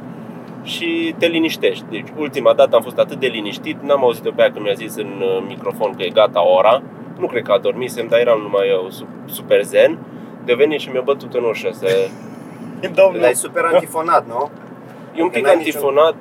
și 0.62 1.14
te 1.18 1.26
liniștești. 1.26 1.84
Deci 1.90 2.06
ultima 2.18 2.52
dată 2.52 2.76
am 2.76 2.82
fost 2.82 2.98
atât 2.98 3.20
de 3.20 3.26
liniștit, 3.26 3.82
n-am 3.82 4.02
auzit-o 4.02 4.30
pe 4.30 4.42
aia 4.42 4.52
când 4.52 4.64
mi-a 4.64 4.72
zis 4.74 4.96
în 4.96 5.22
uh, 5.22 5.44
microfon 5.46 5.94
că 5.96 6.02
e 6.02 6.08
gata 6.08 6.46
ora. 6.46 6.82
Nu 7.18 7.26
cred 7.26 7.42
că 7.42 7.52
adormisem, 7.52 8.06
dar 8.08 8.18
eram 8.18 8.40
numai 8.40 8.68
eu 8.68 8.86
su- 8.90 9.06
super 9.26 9.62
zen. 9.62 9.98
De 10.44 10.54
venit 10.54 10.80
și 10.80 10.88
mi-a 10.90 11.00
bătut 11.00 11.34
în 11.34 11.44
ușă 11.44 11.68
să... 11.72 12.08
Domnule, 12.94 13.20
L-ai 13.20 13.34
super 13.34 13.64
antifonat, 13.72 14.26
nu? 14.26 14.50
E 15.16 15.22
un 15.22 15.28
pic 15.28 15.42
N-ai 15.42 15.54
antifonat, 15.54 16.14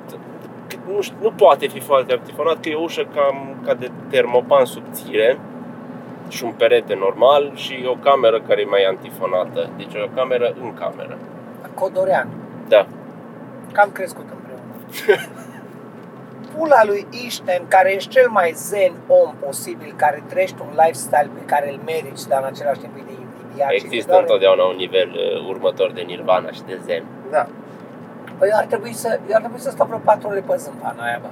nu, 0.94 1.00
știu, 1.00 1.16
nu 1.22 1.30
poate 1.30 1.66
fi 1.66 1.80
foarte 1.80 2.12
antifonat, 2.12 2.60
că 2.60 2.68
e 2.68 2.74
o 2.74 2.82
ușă 2.82 3.06
cam 3.14 3.56
ca 3.64 3.74
de 3.74 3.90
termopan 4.08 4.64
subțire 4.64 5.38
și 6.28 6.44
un 6.44 6.52
perete 6.56 6.94
normal 6.94 7.52
și 7.54 7.84
o 7.86 7.94
cameră 7.94 8.40
care 8.40 8.60
e 8.60 8.64
mai 8.64 8.82
antifonată. 8.82 9.70
Deci 9.76 9.94
o 9.94 10.08
cameră 10.14 10.54
în 10.62 10.74
cameră. 10.74 11.18
Codorean. 11.74 12.28
Da. 12.68 12.86
Că 13.72 13.80
am 13.80 13.90
crescut 13.92 14.26
împreună. 14.36 14.72
Pula 16.56 16.84
lui 16.84 17.06
Einstein, 17.20 17.62
care 17.68 17.94
ești 17.94 18.08
cel 18.10 18.28
mai 18.28 18.52
zen 18.54 18.92
om 19.06 19.34
posibil, 19.46 19.92
care 19.96 20.22
trăiești 20.28 20.56
un 20.60 20.70
lifestyle 20.82 21.30
pe 21.38 21.44
care 21.46 21.72
îl 21.72 21.78
meriți, 21.84 22.28
dar 22.28 22.38
în 22.42 22.48
același 22.52 22.80
timp 22.80 22.92
e 22.96 23.02
de 23.06 23.12
invidiat. 23.24 23.68
și 23.70 23.74
Există 23.84 24.10
doar- 24.12 24.20
întotdeauna 24.20 24.62
un 24.64 24.76
nivel 24.76 25.10
uh, 25.10 25.48
următor 25.48 25.92
de 25.92 26.00
nirvana 26.00 26.50
și 26.50 26.62
de 26.66 26.78
zen. 26.86 27.02
Da. 27.30 27.46
Păi 28.38 28.48
ar 28.52 28.64
trebui 28.64 28.92
să, 28.92 29.08
eu 29.28 29.34
ar 29.34 29.40
trebui 29.40 29.58
să 29.60 29.70
stau 29.70 29.86
vreo 29.86 29.98
4 29.98 30.28
ore 30.28 30.44
pe 30.46 30.56
zâmpana 30.56 31.02
aia, 31.04 31.18
bă. 31.22 31.28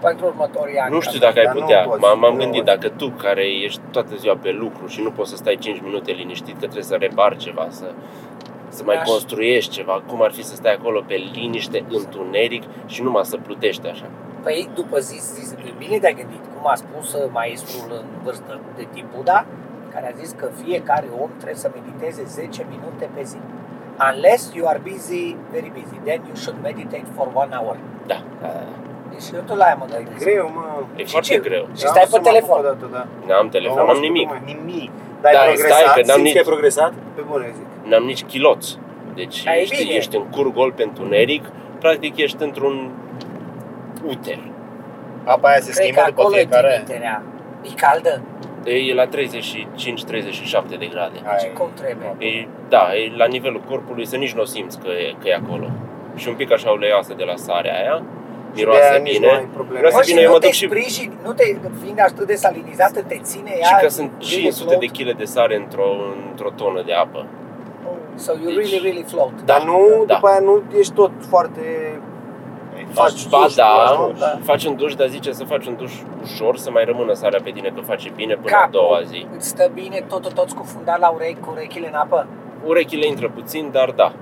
Pentru 0.00 0.26
următorii 0.26 0.78
ani. 0.78 0.94
Nu 0.94 1.00
știu 1.00 1.18
dacă 1.18 1.38
ai 1.38 1.44
Dar 1.44 1.54
nu 1.54 1.60
putea. 1.60 1.82
poți, 1.82 2.00
M-am, 2.00 2.18
m-am 2.18 2.32
nu 2.32 2.38
gândit, 2.38 2.64
poți. 2.64 2.72
dacă 2.76 2.88
tu 2.96 3.08
care 3.08 3.44
ești 3.66 3.80
toată 3.90 4.14
ziua 4.16 4.36
pe 4.42 4.50
lucru 4.50 4.86
și 4.86 5.00
nu 5.02 5.10
poți 5.10 5.30
să 5.30 5.36
stai 5.36 5.56
5 5.60 5.80
minute 5.80 6.10
liniștit 6.12 6.52
că 6.52 6.58
trebuie 6.58 6.82
să 6.82 6.94
repari 6.94 7.36
ceva, 7.36 7.66
să, 7.70 7.84
să 8.76 8.82
mai 8.84 8.96
Aș- 8.96 9.08
construiești 9.08 9.70
ceva, 9.78 10.02
cum 10.06 10.22
ar 10.22 10.32
fi 10.32 10.44
să 10.44 10.54
stai 10.54 10.74
acolo 10.74 11.00
pe 11.06 11.14
liniște, 11.34 11.84
întuneric 11.98 12.62
și 12.86 13.02
numai 13.02 13.24
să 13.24 13.36
plutești 13.36 13.86
așa. 13.86 14.06
Păi 14.42 14.68
după 14.74 14.98
zi, 14.98 15.16
zi, 15.34 15.54
bine 15.78 15.98
te-ai 15.98 16.14
gândit, 16.20 16.44
cum 16.54 16.70
a 16.70 16.74
spus 16.74 17.12
uh, 17.14 17.30
maestrul 17.32 17.86
în 18.00 18.06
vârstă 18.22 18.60
de 18.76 18.86
tip 18.92 19.06
Buddha, 19.14 19.46
care 19.92 20.06
a 20.14 20.16
zis 20.22 20.30
că 20.36 20.50
fiecare 20.64 21.06
om 21.22 21.30
trebuie 21.36 21.54
să 21.64 21.70
mediteze 21.74 22.22
10 22.24 22.66
minute 22.70 23.08
pe 23.14 23.22
zi. 23.22 23.36
Unless 24.12 24.42
you 24.54 24.66
are 24.68 24.80
busy, 24.90 25.36
very 25.50 25.70
busy, 25.78 25.96
then 26.04 26.20
you 26.26 26.34
should 26.34 26.58
meditate 26.62 27.06
for 27.16 27.26
one 27.34 27.52
hour. 27.56 27.76
Da, 28.06 28.22
da, 28.40 28.46
da. 28.46 28.64
Da. 29.12 29.18
Deci 29.18 29.28
eu 29.38 29.42
tot 29.50 29.56
la 29.60 29.64
aia 29.68 29.76
mă 29.82 29.86
gândesc. 29.92 30.18
Greu, 30.24 30.46
mă. 30.56 30.64
E 31.00 31.04
Și 31.04 31.10
foarte 31.14 31.32
ce? 31.34 31.38
greu. 31.48 31.64
Și 31.80 31.86
stai 31.92 32.02
Am 32.04 32.08
pe 32.10 32.14
să 32.16 32.18
mă 32.22 32.28
telefon. 32.30 32.56
apuc 32.58 32.64
odată, 32.64 32.86
da. 32.96 33.02
N-am 33.28 33.48
telefon, 33.56 33.78
Nu, 33.80 33.86
n-am 33.86 33.96
știu 34.00 34.08
nimic. 34.08 34.26
cum 34.28 34.36
e. 34.36 34.52
Nimic. 34.52 34.90
Dar 35.22 35.30
ai 35.32 35.36
Da, 35.38 35.42
progresat? 35.48 35.78
stai, 35.78 35.94
că 35.96 36.00
n-am 36.08 36.16
Simți 36.18 36.22
nici- 36.26 36.32
că 36.36 36.38
ai 36.44 36.48
progresat? 36.52 36.92
Pe 37.16 37.22
bune 37.30 37.46
zic. 37.58 37.66
N-am 37.90 38.04
nici 38.12 38.22
chiloți. 38.30 38.68
Deci 39.20 39.38
Da, 39.46 39.52
e 39.56 39.60
ești, 39.60 39.76
bine. 39.82 39.94
ești 40.00 40.14
în 40.20 40.24
cur 40.34 40.46
gol 40.58 40.70
pe 40.78 40.82
întuneric, 40.82 41.44
practic 41.84 42.12
ești 42.16 42.42
într-un 42.48 42.74
uter. 44.12 44.38
Apa 45.24 45.48
aia 45.48 45.60
se 45.60 45.70
Cred 45.70 45.82
schimbă 45.82 46.00
că 46.00 46.06
după 46.08 46.20
acolo 46.20 46.36
e 46.36 46.38
fiecare. 46.38 46.68
trimiterea. 46.72 47.22
E 47.62 47.68
caldă? 47.84 48.12
E 48.64 48.94
la 48.94 49.06
35-37 49.06 50.76
de 50.78 50.86
grade. 50.86 51.18
Hai. 51.24 51.36
Ce 51.40 51.48
cum 51.58 51.68
trebuie? 51.80 52.28
E, 52.30 52.46
da, 52.68 52.94
e 52.94 53.12
la 53.16 53.26
nivelul 53.26 53.60
corpului 53.68 54.06
să 54.06 54.16
nici 54.16 54.32
nu 54.32 54.40
o 54.40 54.44
simți 54.44 54.78
că 54.78 54.88
e, 54.88 55.14
că 55.20 55.28
e 55.28 55.34
acolo. 55.34 55.66
Și 56.16 56.28
un 56.28 56.34
pic 56.34 56.52
așa 56.52 56.70
uleioasă 56.70 57.14
de 57.16 57.24
la 57.24 57.36
sarea 57.36 57.74
aia, 57.80 57.96
De 57.96 58.21
miroase 58.54 58.90
aia 58.90 58.98
nici 59.02 59.12
bine. 59.18 59.26
nu 59.26 59.32
ai 59.38 59.48
probleme. 59.58 59.76
Miroase 59.78 59.96
Bă, 59.96 60.02
și 60.02 60.08
bine, 60.10 60.20
eu 60.20 60.26
nu 60.28 60.32
mă 60.32 60.38
te 60.38 60.46
duc 60.46 60.54
și... 60.54 60.66
sprijini, 60.66 61.14
nu 61.26 61.32
te, 61.32 61.44
fiind 61.82 61.98
atât 62.00 62.26
de 62.26 62.34
salinizată, 62.34 63.02
te 63.02 63.18
ține 63.22 63.52
ea 63.60 63.66
Și 63.66 63.74
că 63.82 63.88
sunt 63.88 64.10
really 64.18 64.36
500 64.42 64.76
de 64.76 64.86
float? 64.94 65.14
kg 65.14 65.18
de 65.22 65.24
sare 65.24 65.56
într-o, 65.56 65.88
într-o 66.30 66.50
tonă 66.60 66.82
de 66.86 66.92
apă. 66.92 67.26
So 68.14 68.32
you 68.32 68.44
Deci- 68.44 68.56
really, 68.56 68.78
really 68.88 69.04
float. 69.12 69.32
Da, 69.44 69.44
Dar 69.44 69.62
nu, 69.64 70.04
da. 70.06 70.14
după 70.14 70.26
aia 70.28 70.38
nu 70.38 70.62
ești 70.78 70.92
tot 70.92 71.12
foarte... 71.28 71.60
Faci 72.92 73.28
Ba 73.28 73.40
duș, 73.42 73.54
da, 73.54 73.96
nu? 73.98 74.12
Da. 74.18 74.38
faci 74.44 74.64
un 74.64 74.76
duș, 74.76 74.94
dar 74.94 75.08
zice 75.08 75.32
să 75.32 75.44
faci 75.44 75.66
un 75.66 75.76
duș 75.76 75.92
ușor, 76.22 76.56
să 76.56 76.70
mai 76.70 76.84
rămână 76.84 77.12
sarea 77.12 77.40
pe 77.44 77.50
tine, 77.50 77.72
că 77.74 77.80
face 77.80 78.12
bine 78.16 78.34
până 78.34 78.54
a 78.56 78.58
Capul 78.58 78.70
doua 78.72 79.00
zi. 79.02 79.26
Îți 79.36 79.48
stă 79.48 79.70
bine 79.74 80.04
tot, 80.08 80.22
tot, 80.22 80.32
tot 80.32 80.48
scufundat 80.48 80.98
la 80.98 81.08
urechi 81.08 81.40
cu 81.40 81.50
urechile 81.50 81.86
în 81.88 81.94
apă? 81.94 82.26
Urechile 82.64 83.06
intră 83.06 83.28
puțin, 83.34 83.68
dar 83.72 83.90
da. 83.96 84.12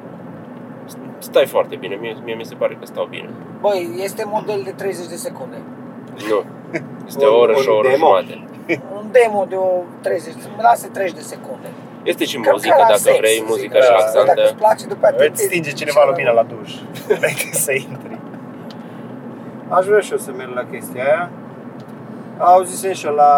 Stai 1.19 1.47
foarte 1.47 1.77
bine, 1.77 1.95
mie, 1.95 2.17
mie 2.25 2.35
mi 2.35 2.45
se 2.45 2.55
pare 2.55 2.75
că 2.81 2.87
stau 2.87 3.07
bine. 3.11 3.29
Băi, 3.61 3.91
este 3.99 4.23
model 4.27 4.61
de 4.65 4.71
30 4.71 5.07
de 5.07 5.17
secunde. 5.17 5.57
Nu. 6.29 6.43
Este 7.07 7.27
Un- 7.27 7.33
o 7.35 7.39
oră 7.39 7.53
un 7.57 7.63
și 7.63 7.69
o 7.69 7.77
oră 7.77 7.89
demo. 7.89 8.07
jumate. 8.07 8.45
Un 8.95 9.05
demo 9.13 9.47
de 9.49 9.57
o 9.57 9.69
30, 10.01 10.33
să-mi 10.33 10.55
lase 10.63 10.89
30 10.93 11.17
de 11.17 11.23
secunde. 11.23 11.69
Este 12.03 12.25
și 12.25 12.37
Cam 12.39 12.53
muzică, 12.53 12.75
ca 12.77 12.81
la 12.81 12.87
dacă 12.87 12.99
sex, 12.99 13.17
vrei, 13.19 13.35
zic 13.35 13.49
muzică 13.49 13.77
așa. 13.79 13.87
relaxantă. 13.87 14.33
Dacă 14.35 14.43
îți 14.49 14.55
place, 14.55 14.87
după 14.87 15.07
aceea 15.07 15.31
Îți 15.31 15.43
stinge 15.43 15.71
cineva 15.73 16.03
lumina 16.11 16.31
la 16.31 16.43
duș 16.43 16.73
înainte 17.17 17.49
să 17.53 17.73
intri. 17.73 18.19
Aș 19.69 19.85
vrea 19.87 20.01
și 20.01 20.13
eu 20.13 20.19
să 20.19 20.31
merg 20.37 20.53
la 20.55 20.65
chestia 20.73 21.05
aia. 21.05 21.31
Auzisem 22.39 22.93
și 22.93 23.07
eu 23.07 23.15
la 23.15 23.33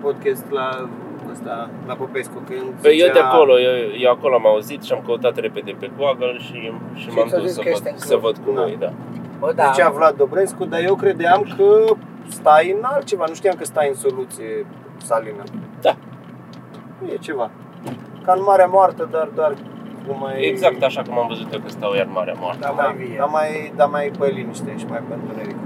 podcast 0.00 0.44
la 0.50 0.88
ăsta, 1.30 1.70
la 1.86 1.94
Popescu, 1.94 2.38
când 2.48 2.62
Păi 2.82 2.96
eu 2.98 3.06
de 3.06 3.12
zicea- 3.12 3.26
acolo, 3.28 3.58
eu, 3.58 3.74
eu 4.04 4.10
acolo 4.10 4.34
am 4.34 4.46
auzit 4.46 4.82
și 4.82 4.92
am 4.92 5.02
căutat 5.06 5.36
repede 5.36 5.74
pe 5.78 5.90
Google 5.96 6.36
și, 6.38 6.72
și 6.94 7.08
m-am 7.14 7.28
ți-a 7.28 7.38
dus 7.38 7.46
zis 7.46 7.54
să 7.54 7.60
că 7.60 7.68
este 7.68 7.82
văd, 7.90 7.92
în 7.92 7.98
să 7.98 8.06
club. 8.16 8.20
văd 8.22 8.36
cum 8.44 8.54
Da. 8.54 8.66
e, 8.70 8.76
da. 8.78 8.92
Bă, 9.38 9.52
da. 9.54 9.70
Zicea 9.72 9.90
Vlad 9.90 10.16
Dobrescu, 10.16 10.64
dar 10.64 10.80
eu 10.84 10.94
credeam 10.94 11.54
că 11.56 11.94
stai 12.28 12.70
în 12.78 12.84
altceva, 12.84 13.24
nu 13.28 13.34
știam 13.34 13.54
că 13.58 13.64
stai 13.64 13.88
în 13.88 13.94
soluție 13.94 14.66
salină. 14.96 15.42
Da. 15.80 15.96
Nu 16.98 17.06
e 17.12 17.16
ceva. 17.16 17.50
Ca 18.24 18.32
în 18.36 18.42
Marea 18.46 18.66
Moartă, 18.66 19.08
dar 19.10 19.28
doar 19.34 19.52
cu 20.06 20.16
mai... 20.20 20.34
Exact 20.44 20.82
așa 20.82 21.02
cum 21.02 21.18
am 21.18 21.26
văzut 21.28 21.52
eu 21.52 21.58
că 21.60 21.68
stau 21.68 21.94
iar 21.94 22.08
Marea 22.12 22.34
Moartă. 22.40 22.58
Da, 22.60 22.74
Da, 22.76 22.82
mai 22.82 22.94
vie. 22.96 23.16
dar 23.18 23.28
mai, 23.28 23.72
dar 23.76 23.88
mai 23.88 24.10
pe 24.18 24.26
liniște 24.26 24.74
și 24.78 24.84
mai 24.88 25.00
pe 25.08 25.14
întuneric. 25.14 25.56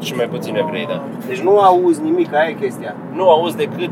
Și 0.00 0.14
mai 0.14 0.26
puțin 0.28 0.56
evrei, 0.56 0.86
da. 0.86 1.02
Deci 1.26 1.40
nu 1.40 1.58
auzi 1.60 2.02
nimic, 2.02 2.34
aia 2.34 2.48
e 2.48 2.52
chestia. 2.52 2.94
Nu 3.12 3.30
auzi 3.30 3.56
decât 3.56 3.90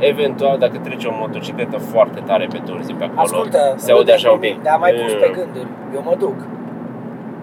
eventual 0.00 0.58
dacă 0.58 0.78
trece 0.78 1.06
o 1.06 1.14
motocicletă 1.18 1.78
foarte 1.78 2.20
tare 2.26 2.46
pe 2.52 2.60
turzi 2.66 2.92
pe 2.92 3.04
acolo. 3.04 3.20
Ascultă, 3.20 3.74
se 3.76 3.92
aude 3.92 4.12
așa 4.12 4.30
un 4.30 4.38
pic. 4.38 4.62
Dar 4.62 4.78
mai 4.78 4.92
pus 4.92 5.12
pe 5.12 5.26
Mm. 5.28 5.32
gânduri, 5.32 5.66
eu 5.94 6.02
mă 6.04 6.14
duc. 6.18 6.34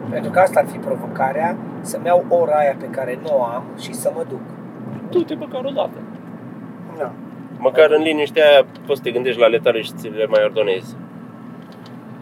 Pentru 0.10 0.32
că 0.32 0.40
asta 0.40 0.60
ar 0.60 0.66
fi 0.72 0.78
provocarea, 0.78 1.58
să-mi 1.82 2.06
iau 2.06 2.26
ora 2.30 2.56
aia 2.58 2.76
pe 2.80 2.86
care 2.86 3.20
nu 3.24 3.38
o 3.38 3.44
am 3.44 3.64
și 3.80 3.94
să 3.94 4.12
mă 4.16 4.24
duc. 4.30 4.40
Du-te 5.10 5.36
măcar 5.36 5.62
o 5.66 5.70
dată. 5.70 5.98
Da. 6.98 7.12
Măcar 7.58 7.90
în 7.92 8.02
liniștea 8.02 8.44
aia 8.50 8.66
poți 8.86 8.98
să 8.98 9.04
te 9.04 9.12
gândești 9.12 9.40
la 9.40 9.48
letale 9.48 9.82
și 9.82 9.92
ți 9.96 10.08
le 10.08 10.26
mai 10.26 10.44
ordonezi. 10.44 10.96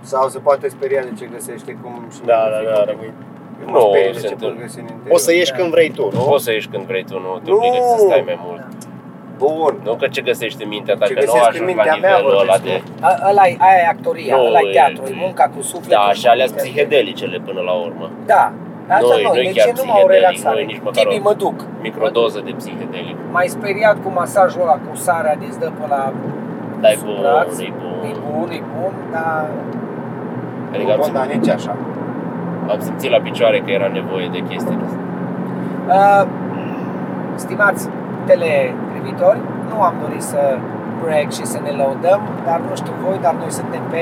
Sau 0.02 0.28
se 0.30 0.40
poate 0.40 0.68
speria 0.68 1.02
de 1.02 1.12
ce 1.18 1.26
găsește 1.34 1.78
cum 1.82 1.94
și 2.14 2.20
Da, 2.26 2.38
nu 2.46 2.50
da, 2.52 2.58
zic. 2.60 2.68
da, 2.70 2.84
rămâi. 2.92 3.12
Eu 3.62 3.68
mă 3.72 3.78
Nu, 3.78 3.86
sperii 3.90 4.14
de 4.14 4.20
se 4.20 4.28
ce 4.28 4.34
întâmplă. 4.34 4.56
pot 4.58 4.66
găsi 4.66 4.78
în 4.80 4.86
interior. 4.94 5.12
Poți 5.14 5.24
să 5.28 5.32
ieși 5.34 5.52
Da. 5.52 5.58
când 5.58 5.70
vrei 5.76 5.90
tu, 5.98 6.04
Nu 6.14 6.20
nu? 6.20 6.26
poți 6.32 6.44
să 6.44 6.52
ieși 6.52 6.68
când 6.74 6.84
vrei 6.92 7.04
tu, 7.10 7.16
nu 7.26 7.32
te 7.44 7.50
Nu. 7.50 7.56
obligă 7.56 7.78
să 7.92 7.98
stai 8.08 8.24
mai 8.32 8.38
mult. 8.46 8.64
Bun. 9.38 9.74
Nu 9.88 9.94
că 10.02 10.06
ce 10.16 10.22
găsești 10.30 10.64
în 10.64 10.70
mintea 10.76 10.96
ta, 11.00 11.06
Ce 11.06 11.14
că 11.14 11.20
nu 11.20 11.26
găsesc 11.26 11.44
în 11.46 11.50
ajungi 11.52 11.74
la 11.76 11.82
mintea 11.84 11.96
mea, 12.06 12.16
nivelul 12.18 12.40
ăla 12.44 12.56
vorbesc, 12.56 12.84
de... 12.86 13.06
A- 13.10 13.20
Ăla 13.30 13.44
e, 13.52 13.54
aia 13.68 13.80
e 13.86 13.88
actoria, 13.96 14.36
Nu, 14.36 14.46
ăla 14.50 14.62
e 14.64 14.68
e- 14.70 14.76
teatru, 14.78 15.04
e 15.14 15.16
munca 15.26 15.46
cu 15.56 15.62
sufletul. 15.72 16.04
Da, 16.08 16.14
și 16.20 16.26
alea 16.34 16.48
cu 16.52 16.58
psihedelicele 16.62 17.38
până 17.48 17.62
la 17.70 17.74
urmă. 17.88 18.06
Da, 18.34 18.44
asta 18.98 19.14
Nu, 19.16 19.22
nu, 19.26 19.30
nu 19.36 19.42
e 19.42 19.50
de 19.50 19.54
chiar 19.58 19.68
ce 19.70 19.74
nu 19.80 19.84
mă 19.90 19.94
o 19.94 19.96
psihedelic, 19.96 20.20
relaxare? 20.20 20.56
nu 20.58 20.62
e 20.66 20.68
nici 20.74 20.82
măcar 20.88 21.04
Tibi, 21.04 21.18
o- 21.24 21.28
mă 21.30 21.34
duc. 21.44 21.58
Microdoză 21.88 22.40
de 22.48 22.52
psihedelic. 22.60 23.18
Mai 23.38 23.48
speriat 23.56 23.96
cu 24.04 24.10
masajul 24.20 24.62
ăla, 24.66 24.78
cu 24.86 24.92
sarea 25.08 25.36
de 25.42 25.48
dă 25.62 25.70
pe 25.80 25.86
la 25.94 26.02
Dar 26.82 26.92
e 26.92 26.96
sub 27.02 27.06
bun, 27.08 27.18
braț. 27.22 27.54
e 27.68 27.72
bun. 27.82 27.98
E 28.12 28.14
bun, 28.28 28.48
e 28.60 28.62
bun, 28.76 28.94
dar 29.16 29.46
Adică 30.74 30.92
am, 30.96 31.00
Bun, 31.02 31.12
dar 31.18 31.26
simțit, 31.30 31.42
nici 31.42 31.54
așa. 31.60 31.74
am 32.74 32.80
simțit 32.88 33.10
la 33.16 33.20
picioare 33.28 33.58
că 33.66 33.70
era 33.72 33.88
nevoie 34.00 34.28
de 34.36 34.40
chestii 34.50 34.76
de 34.82 34.84
astea. 34.88 35.04
Uh, 35.96 36.24
stimați 37.36 37.90
teleprivitori, 39.06 39.40
nu 39.72 39.78
am 39.90 39.96
dorit 40.04 40.24
să 40.32 40.42
brag 41.02 41.28
și 41.38 41.46
să 41.54 41.60
ne 41.66 41.72
lăudăm, 41.82 42.22
dar 42.48 42.60
nu 42.70 42.76
știu 42.82 42.94
voi, 43.06 43.18
dar 43.26 43.34
noi 43.42 43.52
suntem 43.60 43.84
pe 43.94 44.02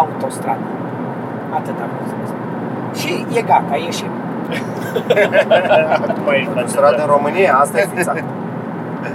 autostradă. 0.00 0.66
Atât 1.58 1.76
am 1.84 1.90
vrut 1.94 2.08
să 2.12 2.14
vă 2.20 2.26
spun. 2.30 2.44
Și 3.00 3.10
e 3.38 3.42
gata, 3.50 3.76
ieșim. 3.86 4.12
Acum 6.08 6.26
ești 6.38 6.54
la 6.54 6.64
Stradă 6.72 7.00
în 7.06 7.10
România, 7.16 7.52
asta 7.62 7.76
e 7.78 7.86
fixat. 7.94 8.16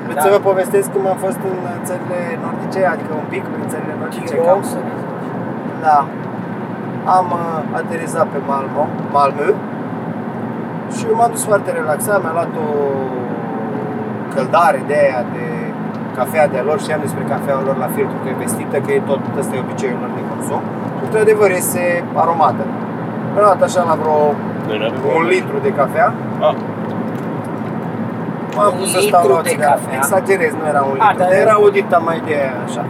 Vreți 0.05 0.19
Da. 0.19 0.21
să 0.25 0.29
vă 0.35 0.39
povestesc 0.49 0.87
cum 0.95 1.03
am 1.13 1.19
fost 1.25 1.39
în 1.51 1.59
țările 1.87 2.19
nordice, 2.43 2.81
adică 2.93 3.11
un 3.23 3.27
pic 3.33 3.43
prin 3.53 3.67
țările 3.73 3.93
nordice, 3.99 4.33
Tirol, 4.33 4.45
cam 4.45 4.61
să 4.73 4.77
ne 4.85 4.93
zici. 4.99 5.17
Da. 5.87 5.99
Am 7.17 7.27
uh, 7.41 7.79
aterizat 7.81 8.27
pe 8.33 8.39
Malmo, 8.49 8.83
Malmö 9.15 9.49
și 10.95 11.05
m-am 11.17 11.31
dus 11.35 11.43
foarte 11.51 11.69
relaxat, 11.79 12.17
mi-am 12.21 12.35
luat 12.39 12.53
o 12.65 12.67
căldare 14.35 14.79
de 14.89 14.95
aia 15.03 15.21
de 15.35 15.43
cafea 16.17 16.45
de 16.55 16.59
lor, 16.67 16.77
știam 16.83 17.01
despre 17.07 17.23
cafeaua 17.33 17.63
lor 17.67 17.77
la 17.85 17.89
filtru 17.95 18.17
că 18.23 18.27
e 18.29 18.35
vestită, 18.45 18.75
că 18.85 18.89
e 18.97 18.99
tot, 19.11 19.19
ăsta 19.41 19.53
e 19.55 19.59
obiceiul 19.67 19.99
lor 20.03 20.11
de 20.19 20.23
consum. 20.31 20.61
Într-adevăr, 21.05 21.49
este 21.61 21.83
aromată. 22.21 22.63
Mi-am 23.31 23.45
luat 23.47 23.61
așa 23.67 23.81
la 23.91 23.95
vreo 24.01 24.17
Noi 24.67 24.77
nu 24.81 24.85
avem 24.89 25.01
un 25.05 25.11
oameni. 25.15 25.33
litru 25.35 25.55
de 25.67 25.71
cafea. 25.79 26.07
Ah, 26.47 26.55
M-am 28.55 28.71
Un 28.73 28.77
pus 28.79 28.89
să 28.95 28.99
stau 29.07 29.21
litru 29.21 29.33
la 29.33 29.39
o 29.39 29.45
de 29.47 29.49
țigară. 29.53 29.79
cafea? 29.79 29.97
Exagerez, 30.01 30.51
nu 30.61 30.65
era 30.73 30.81
un 30.91 30.97
A, 31.05 31.07
litru, 31.09 31.17
dar 31.19 31.27
dar 31.29 31.31
era- 31.37 31.41
era 31.45 31.55
o 31.65 31.69
dita 31.77 31.97
mai 32.09 32.19
de 32.27 32.33
aia, 32.41 32.55
așa. 32.67 32.83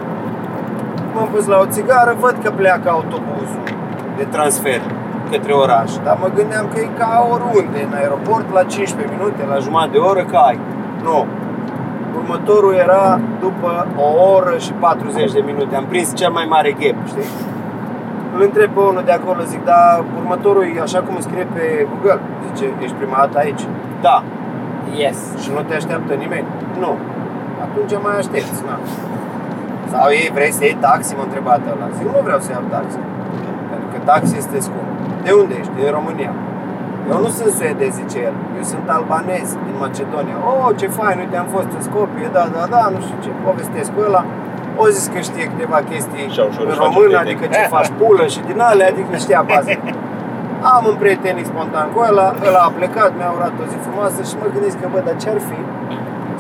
M-am 1.14 1.28
pus 1.34 1.46
la 1.54 1.58
o 1.64 1.68
țigară, 1.76 2.12
văd 2.26 2.36
că 2.44 2.50
pleacă 2.62 2.88
autobuzul 2.98 3.64
de 4.20 4.26
transfer 4.36 4.82
către 5.32 5.54
oraș. 5.64 5.90
Dar 6.06 6.16
mă 6.24 6.30
gândeam 6.38 6.66
că 6.74 6.78
e 6.86 6.88
ca 7.02 7.10
oriunde, 7.36 7.80
în 7.88 7.94
aeroport, 8.02 8.46
la 8.58 8.64
15 8.64 9.14
minute, 9.16 9.42
la 9.54 9.58
jumătate 9.66 9.92
de 9.92 9.98
oră, 10.12 10.24
că 10.32 10.38
ai. 10.50 10.58
Nu. 11.08 11.26
Următorul 12.20 12.74
era 12.74 13.20
după 13.40 13.88
o 13.98 14.08
oră 14.36 14.58
și 14.58 14.72
40 14.72 15.32
de 15.32 15.44
minute. 15.46 15.76
Am 15.76 15.86
prins 15.86 16.16
cel 16.16 16.32
mai 16.32 16.46
mare 16.50 16.72
gap, 16.72 16.98
știi? 17.12 17.30
Îl 18.36 18.42
întreb 18.42 18.70
pe 18.76 18.80
unul 18.80 19.04
de 19.06 19.12
acolo, 19.12 19.42
zic, 19.54 19.64
dar 19.64 20.04
următorul 20.20 20.64
e 20.76 20.82
așa 20.82 21.00
cum 21.00 21.16
scrie 21.20 21.48
pe 21.54 21.88
Google. 21.90 22.20
Zice, 22.46 22.66
ești 22.84 22.96
prima 22.96 23.18
dată 23.18 23.38
aici? 23.38 23.64
Da. 24.02 24.24
Yes. 25.02 25.18
Și 25.42 25.50
nu 25.56 25.62
te 25.68 25.74
așteaptă 25.76 26.14
nimeni? 26.14 26.48
Nu. 26.80 26.92
Atunci 27.66 28.04
mai 28.04 28.16
aștepți, 28.18 28.64
na. 28.70 28.78
Sau 29.92 30.06
ei, 30.20 30.30
vrei 30.38 30.52
să 30.58 30.64
iei 30.64 30.78
taxi? 30.88 31.16
M-a 31.16 31.24
întrebat 31.24 31.62
ăla. 31.72 31.88
Zic, 31.98 32.08
nu 32.16 32.22
vreau 32.28 32.40
să 32.46 32.50
iau 32.52 32.66
taxi. 32.76 32.98
Pentru 33.70 33.88
că 33.94 33.98
taxi 34.12 34.38
este 34.42 34.58
scump. 34.68 34.90
De 35.26 35.32
unde 35.42 35.54
ești? 35.60 35.74
Din 35.78 35.92
România. 35.98 36.32
Eu 37.12 37.18
nu 37.26 37.30
sunt 37.38 37.52
suedez, 37.60 37.92
zice 38.02 38.18
el. 38.30 38.36
Eu 38.58 38.64
sunt 38.74 38.86
albanez 38.98 39.48
din 39.66 39.76
Macedonia. 39.86 40.38
Oh, 40.52 40.68
ce 40.80 40.88
fain, 41.00 41.16
uite, 41.24 41.36
am 41.44 41.50
fost 41.56 41.70
în 41.78 41.82
Skopje, 41.88 42.28
da, 42.38 42.44
da, 42.56 42.64
da, 42.76 42.82
nu 42.94 43.00
știu 43.06 43.18
ce. 43.24 43.30
Povestesc 43.48 43.90
cu 43.96 44.00
ăla. 44.08 44.24
O 44.84 44.86
zis 44.96 45.06
că 45.14 45.20
știe 45.30 45.46
câteva 45.52 45.80
chestii 45.92 46.26
Și-au 46.36 46.48
ușor 46.52 46.64
în 46.66 46.72
își 46.72 46.80
face 46.80 46.88
română, 46.90 47.18
prieteni. 47.20 47.30
adică 47.30 47.44
ce 47.56 47.62
faci 47.78 47.92
pulă 48.00 48.24
și 48.34 48.40
din 48.50 48.60
alea, 48.70 48.88
adică 48.94 49.14
știa 49.26 49.42
baze. 49.52 49.74
Am 50.76 50.84
un 50.92 50.96
prietenic 51.04 51.46
spontan 51.52 51.88
cu 51.94 52.00
ăla, 52.10 52.28
ăla 52.48 52.62
a 52.68 52.72
plecat, 52.80 53.12
mi-a 53.20 53.32
urat 53.38 53.54
o 53.64 53.66
zi 53.72 53.78
frumoasă 53.88 54.20
și 54.30 54.34
mă 54.42 54.48
gândesc 54.54 54.76
că, 54.82 54.86
bă, 54.94 55.00
dar 55.08 55.16
ce-ar 55.24 55.40
fi 55.50 55.60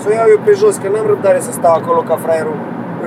să 0.02 0.06
o 0.10 0.14
iau 0.18 0.28
eu 0.36 0.40
pe 0.48 0.54
jos, 0.62 0.76
că 0.82 0.88
n-am 0.94 1.08
răbdare 1.14 1.40
să 1.48 1.52
stau 1.60 1.74
acolo 1.82 2.00
ca 2.10 2.16
fraierul 2.26 2.58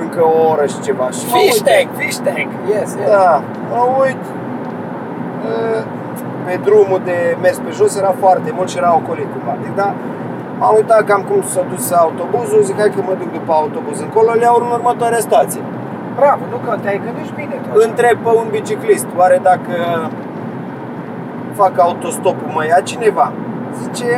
încă 0.03 0.21
o 0.35 0.37
oră 0.51 0.65
și 0.73 0.77
ceva. 0.87 1.07
Și 1.17 1.23
mă 1.29 1.35
Fish 1.37 1.53
uit- 1.57 1.65
tank, 1.69 1.87
fish 2.01 2.19
tank, 2.27 2.49
yes, 2.73 2.89
yes. 2.99 3.07
Da, 3.15 3.31
mă 3.71 3.81
uit 4.03 4.21
uh, 4.31 4.36
pe 6.47 6.59
drumul 6.67 7.01
de 7.09 7.17
mers 7.43 7.57
pe 7.65 7.71
jos 7.77 7.91
era 8.01 8.13
foarte 8.23 8.49
mult 8.55 8.69
și 8.71 8.77
era 8.81 8.91
ocolit 9.01 9.29
cumva. 9.33 9.53
Zic, 9.63 9.75
da, 9.81 9.89
am 10.65 10.71
uitat 10.79 11.01
cam 11.09 11.21
cum 11.29 11.39
s-a 11.53 11.63
dus 11.71 11.85
autobuzul, 11.91 12.61
zic 12.67 12.77
hai 12.79 12.89
că 12.95 13.01
mă 13.09 13.13
duc 13.21 13.29
după 13.39 13.51
autobuz 13.61 13.97
încolo, 14.07 14.31
le 14.39 14.45
iau 14.47 14.55
în 14.61 14.71
următoarea 14.77 15.21
stație. 15.29 15.61
Bravo, 16.19 16.43
nu 16.51 16.57
că 16.65 16.71
te-ai 16.81 17.01
gândit 17.05 17.25
și 17.29 17.33
bine 17.41 17.55
tu. 17.63 17.67
Întreb 17.87 18.17
pe 18.25 18.31
un 18.41 18.47
biciclist, 18.55 19.07
oare 19.19 19.39
dacă 19.49 19.73
fac 21.59 21.73
autostopul 21.79 22.49
mă 22.55 22.63
ia 22.65 22.79
cineva? 22.91 23.31
Zice, 23.81 24.09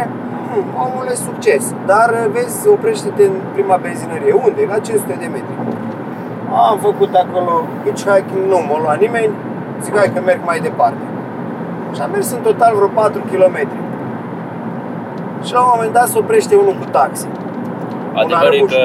"Hmm, 0.48 0.66
omule, 0.84 1.14
succes, 1.28 1.64
dar 1.86 2.10
vezi, 2.34 2.68
oprește-te 2.68 3.24
în 3.24 3.36
prima 3.54 3.78
benzinărie. 3.86 4.34
Unde? 4.46 4.62
La 4.74 4.80
500 4.80 5.16
de 5.24 5.28
metri. 5.36 5.56
Am 6.70 6.78
făcut 6.88 7.12
acolo 7.24 7.54
hitchhiking, 7.84 8.44
nu 8.52 8.58
m-a 8.68 8.80
luat 8.84 9.00
nimeni, 9.00 9.32
zic 9.84 9.98
hai 9.98 10.12
că 10.14 10.22
merg 10.26 10.40
mai 10.46 10.60
departe. 10.60 11.04
Și 11.96 12.02
am 12.02 12.10
mers 12.12 12.32
în 12.32 12.42
total 12.42 12.76
vreo 12.76 12.88
4 12.88 13.22
km. 13.32 13.58
Și 15.46 15.54
la 15.54 15.60
un 15.60 15.72
moment 15.76 15.94
dat 15.94 16.08
se 16.08 16.18
oprește 16.18 16.56
unul 16.56 16.76
cu 16.82 16.88
taxi. 16.92 17.28
Adevărul 18.14 18.46
e 18.46 18.48
arăbuș. 18.48 18.72
că 18.74 18.84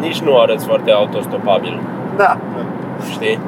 nici 0.00 0.20
nu 0.20 0.40
arăți 0.40 0.66
foarte 0.66 0.90
autostopabil, 0.90 1.80
Da, 2.16 2.36
știi? 3.10 3.38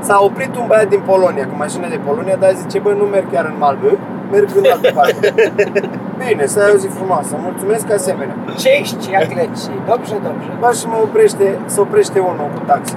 S-a 0.00 0.18
oprit 0.22 0.56
un 0.56 0.66
băiat 0.66 0.88
din 0.88 1.02
Polonia, 1.10 1.46
cu 1.46 1.56
mașină 1.56 1.86
de 1.88 1.98
Polonia, 2.06 2.36
dar 2.36 2.52
zice, 2.52 2.78
bă, 2.78 2.90
nu 2.92 3.04
merg 3.04 3.26
chiar 3.32 3.44
în 3.44 3.56
Malmö, 3.64 3.92
merg 4.30 4.48
în 4.56 4.64
altă 4.72 4.90
parte. 4.94 5.34
Bine, 6.26 6.46
să 6.46 6.60
ai 6.60 6.70
o 6.74 6.76
zi 6.76 6.88
frumoasă, 6.98 7.36
mulțumesc 7.48 7.92
asemenea. 7.92 8.36
Cześć, 8.62 9.00
jak 9.14 9.30
leci? 9.40 9.62
Dobrze, 9.88 10.16
dobrze. 10.26 10.50
Bă, 10.60 10.70
și 10.78 10.86
mă 10.86 10.98
oprește, 11.06 11.58
se 11.64 11.80
oprește 11.80 12.18
unul 12.18 12.48
cu 12.54 12.60
taxi. 12.66 12.94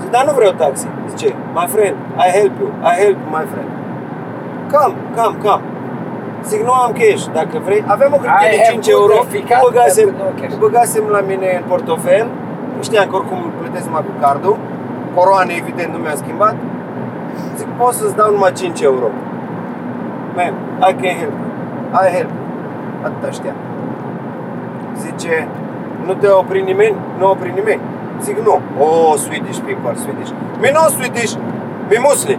Zic, 0.00 0.10
dar 0.10 0.24
nu 0.28 0.32
vreau 0.32 0.52
taxi. 0.52 0.86
Zice, 1.10 1.28
my 1.58 1.66
friend, 1.74 1.96
I 2.26 2.28
help 2.38 2.54
you, 2.60 2.68
I 2.90 2.94
help 3.02 3.16
you, 3.22 3.28
my 3.38 3.44
friend. 3.52 3.68
Come, 4.72 4.94
come, 5.16 5.36
come. 5.44 5.62
Zic, 6.48 6.60
nu 6.68 6.72
am 6.72 6.92
cash, 6.92 7.24
dacă 7.32 7.56
vrei. 7.64 7.84
Aveam 7.86 8.12
o 8.12 8.18
hârtie 8.22 8.48
I 8.48 8.50
de 8.50 8.62
have 8.62 8.72
5 8.72 8.86
good 8.86 8.98
euro, 8.98 9.14
certificate, 9.14 9.60
o 9.64 9.68
băgasem, 9.68 10.06
but 10.08 10.18
no 10.22 10.28
cash. 10.40 10.54
o 10.54 10.58
băgasem 10.64 11.04
la 11.16 11.20
mine 11.30 11.48
în 11.60 11.64
portofel. 11.70 12.26
Știam 12.86 13.06
că 13.08 13.14
oricum 13.16 13.40
plătesc 13.60 13.84
numai 13.86 14.04
cu 14.08 14.12
cardul. 14.20 14.56
Coroane, 15.14 15.52
evident, 15.62 15.90
nu 15.94 15.98
mi-a 15.98 16.16
schimbat. 16.22 16.54
Zic, 17.58 17.68
pot 17.78 17.92
să-ți 17.92 18.16
dau 18.16 18.30
numai 18.30 18.52
5 18.52 18.80
euro. 18.80 19.08
Man, 20.36 20.52
I 20.88 20.92
can 21.00 21.14
help 21.20 21.34
you. 21.40 21.48
I 22.04 22.06
help 22.16 22.30
you. 22.36 22.42
Atâta 23.06 23.30
știam. 23.30 23.58
Zice, 25.02 25.48
nu 26.06 26.12
te 26.14 26.28
opri 26.28 26.60
nimeni? 26.62 26.96
Nu 27.18 27.30
opri 27.30 27.52
nimeni. 27.54 27.80
Zic, 28.24 28.36
nu. 28.46 28.60
Oh, 28.84 29.14
Swedish 29.24 29.58
people, 29.66 29.94
Swedish. 30.02 30.30
Mi 30.62 30.70
nu 30.74 30.80
Swedish, 30.96 31.32
mi 31.90 31.98
muslim. 32.08 32.38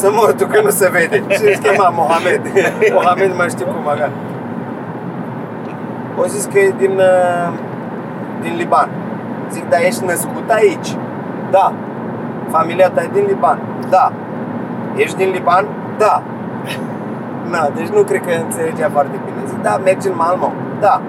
Să 0.00 0.08
mor 0.12 0.32
tu 0.32 0.46
că 0.46 0.60
nu 0.60 0.70
se 0.70 0.88
vede. 0.96 1.16
Și 1.34 1.42
îl 1.44 1.56
chema 1.62 1.88
Mohamed. 2.00 2.40
Mohamed 2.98 3.36
mai 3.36 3.48
știu 3.48 3.66
cum 3.66 3.88
avea. 3.88 4.10
O 6.20 6.24
zis 6.26 6.44
că 6.52 6.58
e 6.58 6.74
din, 6.78 6.90
uh, 6.90 7.52
din 8.42 8.54
Liban. 8.56 8.88
Zic, 9.50 9.68
dar 9.68 9.80
ești 9.80 10.04
născut 10.04 10.50
aici? 10.50 10.96
Da. 11.50 11.72
Familia 12.50 12.90
ta 12.90 13.02
e 13.02 13.08
din 13.12 13.24
Liban? 13.26 13.58
Da. 13.90 14.12
Ești 14.96 15.16
din 15.16 15.30
Liban? 15.30 15.64
Da. 15.98 16.22
Na, 17.50 17.70
deci 17.74 17.88
nu 17.88 18.02
cred 18.02 18.22
că 18.26 18.32
înțelegea 18.44 18.88
foarte 18.92 19.16
bine. 19.24 19.40
Zic, 19.46 19.62
da, 19.62 19.80
mergi 19.84 20.08
în 20.08 20.14
Malmö? 20.22 20.48
Da. 20.80 21.00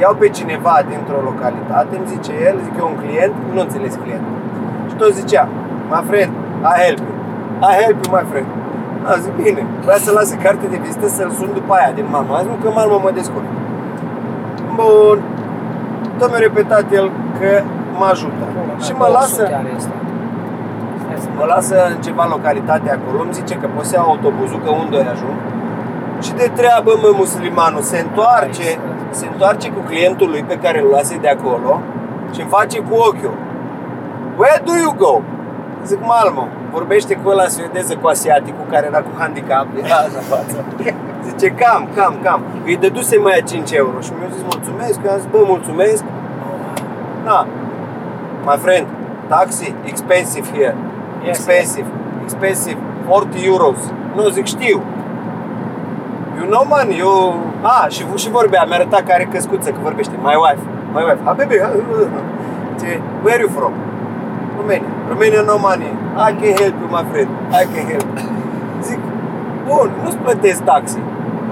Iau 0.00 0.14
pe 0.14 0.28
cineva 0.28 0.74
dintr-o 0.88 1.20
localitate, 1.24 1.96
îmi 1.96 2.06
zice 2.06 2.32
el, 2.48 2.56
zic 2.64 2.74
eu 2.78 2.88
un 2.92 2.98
client, 3.02 3.34
nu 3.54 3.60
înțeles 3.60 3.94
clientul. 4.02 4.36
Și 4.88 4.94
tot 4.94 5.12
zicea, 5.14 5.48
my 5.90 6.02
friend, 6.08 6.32
I 6.62 6.74
help 6.84 6.98
you. 6.98 7.19
I 7.62 7.72
help 7.82 7.96
you, 8.04 8.10
my 8.16 8.24
friend. 8.30 8.48
A, 9.08 9.16
zic, 9.22 9.32
bine, 9.42 9.66
vrea 9.84 9.96
să 9.96 10.10
lase 10.12 10.36
carte 10.36 10.66
de 10.66 10.76
vizită 10.76 11.08
să-l 11.08 11.30
sun 11.30 11.50
după 11.54 11.72
aia 11.74 11.92
din 11.98 12.06
Malmö. 12.14 12.32
A 12.34 12.38
zis, 12.42 12.48
nu, 12.52 12.56
că 12.62 12.68
Malmö 12.78 13.02
mă 13.02 13.10
descurc. 13.14 13.48
Bun. 14.74 15.18
Tot 16.18 16.28
mi-a 16.30 16.38
repetat 16.38 16.84
el 16.92 17.10
că 17.38 17.50
mă 17.98 18.06
ajută. 18.12 18.44
Și 18.84 18.92
mă 18.92 19.08
lasă, 19.12 19.42
Are 19.42 19.72
asta. 19.76 19.94
Stai 21.02 21.18
să 21.24 21.28
mă 21.38 21.44
lasă 21.44 21.74
în 21.94 22.00
ceva 22.06 22.26
localitate 22.34 22.88
acolo, 22.90 23.18
îmi 23.22 23.32
zice 23.32 23.54
că 23.54 23.66
pot 23.74 23.84
să 23.84 23.94
iau 23.94 24.06
autobuzul, 24.08 24.60
că 24.64 24.70
unde 24.70 24.96
ajung. 25.12 25.36
Și 26.24 26.32
de 26.32 26.50
treabă, 26.58 26.90
mă, 27.02 27.10
muslimanul, 27.22 27.80
se 27.80 27.98
întoarce, 28.06 28.68
se 29.10 29.26
întoarce 29.32 29.68
cu 29.70 29.80
clientul 29.90 30.28
lui 30.28 30.44
pe 30.50 30.56
care 30.64 30.80
îl 30.80 30.86
luase 30.88 31.16
de 31.24 31.28
acolo 31.28 31.80
și 32.32 32.40
îmi 32.40 32.50
face 32.50 32.78
cu 32.78 32.94
ochiul. 33.08 33.36
Where 34.38 34.62
do 34.64 34.74
you 34.84 34.92
go? 35.04 35.20
Zic, 35.84 36.00
Malmo. 36.12 36.46
Vorbește 36.72 37.14
cu 37.14 37.28
ăla 37.28 37.46
suedeză, 37.46 37.96
cu 37.96 38.06
asiaticul 38.08 38.66
care 38.70 38.86
era 38.86 38.98
cu 38.98 39.12
handicap, 39.18 39.66
era 39.82 39.94
așa 39.94 40.18
în 40.22 40.26
față. 40.34 40.64
Zice, 41.28 41.48
cam, 41.60 41.88
cam, 41.94 42.14
cam. 42.22 42.40
Îi 42.64 42.76
dăduse 42.76 43.16
mai 43.16 43.38
a 43.38 43.40
5 43.40 43.70
euro 43.70 44.00
și 44.00 44.10
mi-a 44.18 44.28
zis 44.32 44.42
mulțumesc, 44.42 44.98
eu 45.04 45.10
am 45.10 45.18
zis, 45.18 45.28
bă, 45.30 45.38
mulțumesc. 45.46 46.04
Na, 47.24 47.46
my 48.44 48.56
friend, 48.64 48.86
taxi, 49.28 49.74
expensive 49.84 50.46
here. 50.52 50.76
Yes, 51.24 51.36
expensive, 51.36 51.86
expensive, 52.22 52.78
40 53.08 53.44
euros. 53.44 53.78
Nu, 54.14 54.28
zic, 54.28 54.44
știu. 54.44 54.82
You 56.38 56.48
know 56.48 56.64
money, 56.68 56.96
you... 56.96 57.36
Ah, 57.62 57.86
și, 57.88 58.04
și 58.14 58.30
vorbea, 58.30 58.64
mi-a 58.64 58.76
arătat 58.76 59.02
că 59.06 59.12
are 59.12 59.28
căscuță, 59.32 59.70
că 59.70 59.78
vorbește. 59.82 60.12
My 60.22 60.36
wife, 60.44 60.62
my 60.94 61.02
wife. 61.02 61.18
Ha, 61.24 61.32
baby, 61.32 61.58
ha, 61.62 61.70
Ce, 62.80 63.00
where 63.22 63.34
are 63.34 63.40
you 63.40 63.50
from? 63.58 63.72
Romania. 64.56 64.99
Romania 65.10 65.42
no 65.42 65.58
money. 65.58 65.90
I 66.28 66.30
can 66.38 66.52
help 66.56 66.74
you, 66.80 66.88
my 66.96 67.02
friend. 67.10 67.30
I 67.60 67.64
can 67.72 67.84
help. 67.92 68.08
Zic, 68.86 69.00
bun, 69.66 69.90
nu-ți 70.02 70.16
plătesc 70.16 70.62
taxi. 70.62 70.98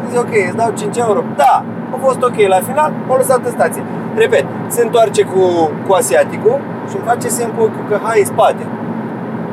Zic, 0.09 0.19
ok, 0.19 0.33
îți 0.47 0.57
dau 0.57 0.71
5 0.71 0.97
euro. 0.97 1.21
Da, 1.37 1.65
a 1.95 1.97
fost 2.01 2.23
ok. 2.23 2.37
La 2.49 2.61
final, 2.61 2.93
m-a 3.07 3.17
lăsat 3.17 3.41
în 3.45 3.51
stație. 3.51 3.83
Repet, 4.15 4.45
se 4.67 4.83
întoarce 4.83 5.23
cu, 5.23 5.71
cu 5.87 5.93
asiaticul 5.93 6.59
și 6.89 6.97
îmi 6.97 7.05
face 7.07 7.29
semn 7.29 7.53
cu 7.57 7.63
ochiul 7.63 7.85
că 7.89 7.99
hai 8.03 8.19
în 8.19 8.27
spate. 8.27 8.67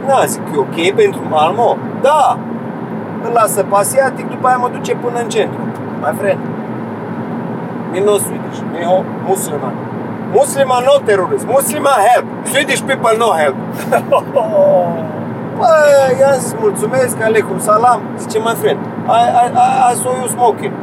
Da, 0.07 0.23
zic, 0.25 0.41
e 0.53 0.57
ok 0.57 0.95
pentru 0.95 1.21
Malmo? 1.29 1.77
Da. 2.01 2.37
Îl 3.23 3.31
lasă 3.33 3.63
pe 3.63 3.75
asiatic, 3.75 4.29
după 4.29 4.47
aia 4.47 4.57
mă 4.57 4.69
duce 4.71 4.95
până 4.95 5.19
în 5.19 5.29
centru. 5.29 5.61
My 6.01 6.13
friend. 6.17 6.39
Me 7.91 7.99
no 8.03 8.17
Swedish, 8.17 8.59
me 8.71 8.83
ho 8.83 9.03
Musliman. 10.33 10.83
Musliman 10.83 10.83
no 10.83 10.99
terrorist, 11.05 11.45
Musliman 11.47 11.99
help. 12.09 12.25
Swedish 12.47 12.81
people 12.81 13.17
no 13.17 13.31
help. 13.33 13.55
Bă, 15.57 15.67
i-am 16.19 16.39
zis 16.39 16.55
mulțumesc, 16.59 17.21
alecum 17.21 17.59
salam. 17.59 18.01
Zice, 18.17 18.37
my 18.39 18.55
friend, 18.61 18.79
I, 19.07 19.23
I, 19.43 19.45
I, 19.65 19.91
I 19.91 19.95
saw 20.01 20.13
you 20.19 20.27
smoking. 20.27 20.73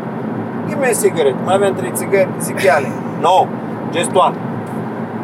Give 0.68 0.78
me 0.80 0.86
a 0.86 0.94
cigarette. 1.02 1.40
Mai 1.44 1.54
aveam 1.54 1.74
trei 1.74 1.92
țigări, 1.94 2.28
zic, 2.40 2.62
iale. 2.62 2.88
No, 3.26 3.46
just 3.92 4.10
one. 4.14 4.34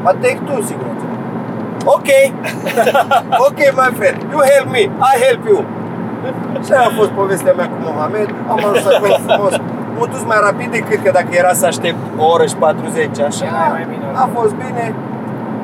But 0.05 0.15
take 0.23 0.39
two 0.47 0.61
cigarettes. 0.69 1.05
Ok. 1.85 2.09
ok, 3.49 3.59
my 3.83 3.91
friend, 3.99 4.17
you 4.33 4.41
help 4.53 4.69
me, 4.77 4.83
I 5.13 5.15
help 5.27 5.47
you. 5.47 5.65
Și 6.65 6.73
aia 6.73 6.87
a 6.87 6.93
fost 6.97 7.11
povestea 7.11 7.53
mea 7.53 7.69
cu 7.69 7.77
Mohamed. 7.85 8.35
Am 8.49 8.57
ajuns 8.57 8.87
acolo 8.95 9.17
frumos. 9.27 9.61
M-am 9.99 10.09
dus 10.17 10.25
mai 10.33 10.39
rapid 10.49 10.69
decât 10.79 10.99
că 11.05 11.11
dacă 11.19 11.31
era 11.43 11.53
să 11.53 11.67
aștept 11.67 11.99
o 12.23 12.25
oră 12.35 12.47
și 12.47 12.57
40, 12.57 13.19
așa. 13.31 13.45
Era 13.47 13.67
mai 13.79 13.87
bine. 13.93 14.05
A 14.25 14.29
fost 14.37 14.55
bine. 14.65 14.85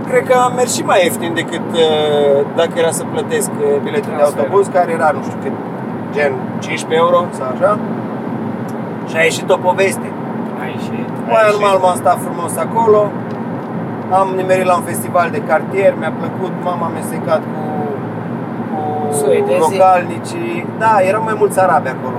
Cred 0.08 0.22
că 0.28 0.34
am 0.46 0.52
mers 0.58 0.70
și 0.78 0.82
mai 0.90 1.00
ieftin 1.04 1.32
decât 1.34 1.66
uh, 1.72 2.38
dacă 2.60 2.72
era 2.82 2.90
să 3.00 3.04
plătesc 3.14 3.50
uh, 3.60 3.66
biletul 3.84 4.10
de 4.10 4.16
Transfer. 4.16 4.40
autobuz, 4.40 4.66
care 4.76 4.90
era, 4.98 5.08
nu 5.16 5.22
știu 5.26 5.38
cât, 5.42 5.54
gen 6.16 6.32
15 6.58 7.02
euro 7.04 7.18
sau 7.38 7.46
așa. 7.54 7.72
Și 9.08 9.16
a 9.16 9.22
ieșit 9.28 9.48
o 9.50 9.56
poveste. 9.68 10.08
Ai 10.62 10.74
și... 10.84 10.94
Mai 11.32 11.44
în 11.52 11.58
Malmö 11.64 11.86
am 11.92 11.96
stat 12.04 12.18
frumos 12.26 12.52
acolo. 12.66 13.00
Am 14.18 14.28
nimerit 14.36 14.66
la 14.70 14.74
un 14.76 14.82
festival 14.82 15.28
de 15.36 15.40
cartier, 15.50 15.94
mi-a 15.98 16.12
plăcut, 16.20 16.52
m-am 16.64 16.82
amestecat 16.82 17.42
cu, 17.52 17.62
cu 18.70 19.14
Suedezii? 19.14 19.58
localnicii. 19.58 20.66
Da, 20.78 20.92
erau 21.08 21.22
mai 21.22 21.34
mulți 21.38 21.60
arabi 21.60 21.88
acolo. 21.88 22.18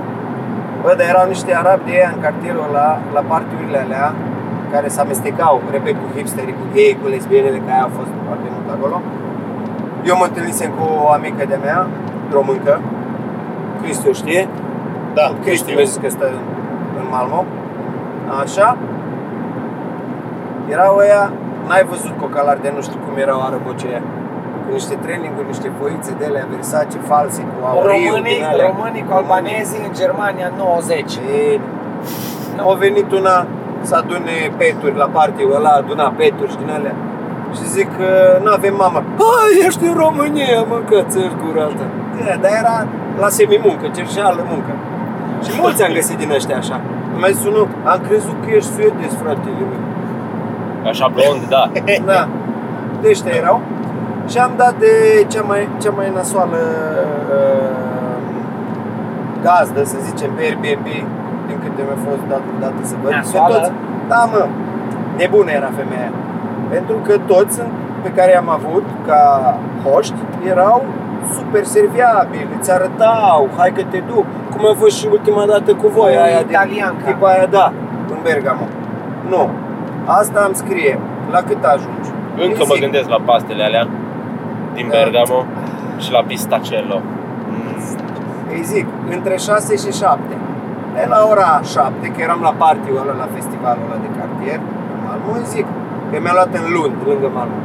Bă, 0.82 0.94
dar 0.98 1.06
erau 1.12 1.26
niște 1.34 1.50
arabi 1.54 1.84
de 1.86 1.92
ăia 1.98 2.10
în 2.14 2.20
cartierul 2.26 2.66
ăla, 2.68 2.88
la 3.16 3.22
partiurile 3.32 3.78
alea, 3.84 4.06
care 4.72 4.88
se 4.88 5.00
amestecau, 5.00 5.62
repet, 5.70 5.96
cu 6.02 6.08
hipsterii, 6.16 6.58
cu 6.60 6.64
gay, 6.74 6.98
cu 7.00 7.06
lesbienele, 7.08 7.58
că 7.64 7.70
aia 7.72 7.82
au 7.82 7.92
fost 7.98 8.12
foarte 8.26 8.48
mult 8.54 8.68
acolo. 8.76 8.96
Eu 10.08 10.16
mă 10.16 10.24
întâlnisem 10.24 10.70
cu 10.78 10.84
o 11.04 11.08
amică 11.16 11.44
de 11.52 11.58
mea, 11.66 11.86
româncă, 12.36 12.80
Cristi 13.80 14.08
o 14.08 14.12
știe, 14.12 14.48
Da, 15.14 15.32
Cristi 15.44 15.72
mi-a 15.74 15.84
zis 15.84 15.96
că 16.02 16.08
stă 16.08 16.26
în, 16.26 16.38
în 16.98 17.06
Malmo. 17.10 17.44
Așa. 18.42 18.76
Erau 20.74 20.96
ăia, 20.96 21.32
n-ai 21.66 21.84
văzut 21.90 22.14
cocalari 22.20 22.62
de 22.62 22.72
nu 22.74 22.82
știu 22.82 22.98
cum 23.04 23.16
erau 23.16 23.40
arăbocii 23.42 23.88
ăia. 23.88 24.02
Cu 24.66 24.72
niște 24.78 24.94
traininguri, 25.04 25.46
niște 25.54 25.68
foițe 25.78 26.10
de 26.20 26.24
alea 26.30 26.46
Versace 26.54 26.98
false 27.10 27.40
cu 27.52 27.56
auriu 27.70 27.88
Românii, 27.92 28.34
din 28.36 28.44
alea. 28.52 28.66
românii 28.70 29.04
cu 29.08 29.12
albanezii 29.20 29.82
în 29.88 29.92
Germania 30.02 30.48
90. 30.56 31.18
Bine. 32.50 32.60
Au 32.68 32.74
venit 32.84 33.08
una 33.20 33.36
să 33.88 33.94
adune 34.02 34.34
peturi 34.60 34.96
la 35.02 35.08
partiul 35.18 35.54
ăla, 35.58 35.70
aduna 35.80 36.06
peturi 36.20 36.50
și 36.52 36.58
din 36.62 36.70
alea. 36.78 36.94
Și 37.56 37.64
zic 37.76 37.88
că 37.98 38.08
nu 38.44 38.50
avem 38.58 38.74
mamă. 38.84 38.98
Hai, 39.24 39.52
ești 39.66 39.84
în 39.90 39.94
România, 40.04 40.60
mă, 40.70 40.78
că 40.90 40.98
ți 41.10 41.18
gura 41.42 41.62
asta. 41.70 41.86
Da, 42.18 42.34
dar 42.42 42.52
era 42.62 42.76
la 43.22 43.28
semimuncă, 43.38 43.84
cerșeală 43.96 44.40
muncă. 44.52 44.72
Și 45.44 45.50
mulți 45.60 45.82
am 45.84 45.92
găsit 45.92 46.16
din 46.22 46.30
ăștia 46.38 46.56
așa. 46.56 46.80
Mi-a 47.18 47.28
zis 47.36 47.44
unul, 47.46 47.68
am 47.92 48.00
crezut 48.08 48.36
că 48.44 48.48
ești 48.58 48.70
suedez, 48.74 49.12
fratele 49.22 49.64
meu. 49.70 49.82
Așa 50.90 51.06
blond, 51.14 51.42
da. 51.48 51.64
Da. 52.12 52.28
De 53.00 53.08
ăștia 53.10 53.32
erau. 53.42 53.60
Și 54.30 54.38
am 54.38 54.52
dat 54.56 54.74
de 54.78 54.92
cea 55.32 55.42
mai, 55.42 55.68
cea 55.82 55.90
mai 55.90 56.08
nasoală 56.14 56.60
uh, 57.36 58.18
gazdă, 59.42 59.84
să 59.84 59.96
zicem, 60.08 60.30
pe 60.36 60.42
Airbnb, 60.42 60.86
din 61.48 61.56
câte 61.62 61.80
mi-a 61.88 62.00
fost 62.08 62.22
dat 62.32 62.42
dată 62.60 62.80
să 62.90 62.94
văd. 63.02 63.10
Că 63.10 63.16
Nasoală? 63.16 63.54
Toți, 63.58 63.70
da, 64.08 64.20
mă, 64.32 64.46
nebună 65.18 65.50
era 65.50 65.70
femeia 65.80 66.00
aia. 66.00 66.12
Pentru 66.74 66.96
că 67.06 67.14
toți 67.32 67.54
sunt- 67.54 67.74
pe 68.02 68.10
care 68.18 68.30
i-am 68.32 68.50
avut 68.58 68.84
ca 69.06 69.20
hoști 69.84 70.14
erau 70.52 70.84
super 71.36 71.64
serviabili, 71.64 72.48
îți 72.58 72.70
arătau, 72.72 73.48
hai 73.56 73.70
că 73.76 73.82
te 73.90 74.00
duc, 74.10 74.24
cum 74.56 74.66
am 74.66 74.76
fost 74.82 74.96
și 74.98 75.06
ultima 75.10 75.44
dată 75.52 75.70
cu 75.74 75.86
voi, 75.88 76.12
O 76.18 76.22
aia 76.22 76.38
italiancă. 76.48 77.02
de, 77.04 77.10
tipa 77.10 77.28
aia, 77.28 77.46
da, 77.58 77.72
în 78.12 78.18
Bergamo. 78.22 78.66
Nu, 79.32 79.42
asta 80.04 80.40
îmi 80.46 80.54
scrie, 80.62 80.98
la 81.30 81.40
cât 81.48 81.64
ajungi? 81.64 82.08
Încă 82.44 82.60
Îi 82.62 82.68
mă 82.68 82.74
zic, 82.74 82.82
gândesc 82.82 83.08
la 83.08 83.20
pastele 83.24 83.62
alea 83.64 83.86
din 84.78 84.88
Da. 84.88 84.96
Bergamo 84.96 85.38
și 86.02 86.10
la 86.16 86.22
pistacello. 86.30 86.98
Îi 88.52 88.62
zic, 88.72 88.86
între 89.16 89.36
6 89.36 89.76
și 89.82 89.90
7. 90.00 90.20
De 90.94 91.04
la 91.12 91.20
ora 91.32 91.50
7, 91.74 92.06
că 92.14 92.20
eram 92.26 92.40
la 92.48 92.54
partiul 92.64 92.98
ăla, 93.02 93.14
la 93.24 93.28
festivalul 93.36 93.84
ăla 93.86 93.98
de 94.06 94.10
cartier, 94.18 94.60
în 94.94 95.00
Malmö, 95.06 95.32
îi 95.38 95.46
zic 95.54 95.66
că 96.10 96.16
mi-a 96.22 96.34
luat 96.38 96.52
în 96.60 96.66
Lund, 96.74 96.94
lângă 97.10 97.28
Malmö, 97.38 97.60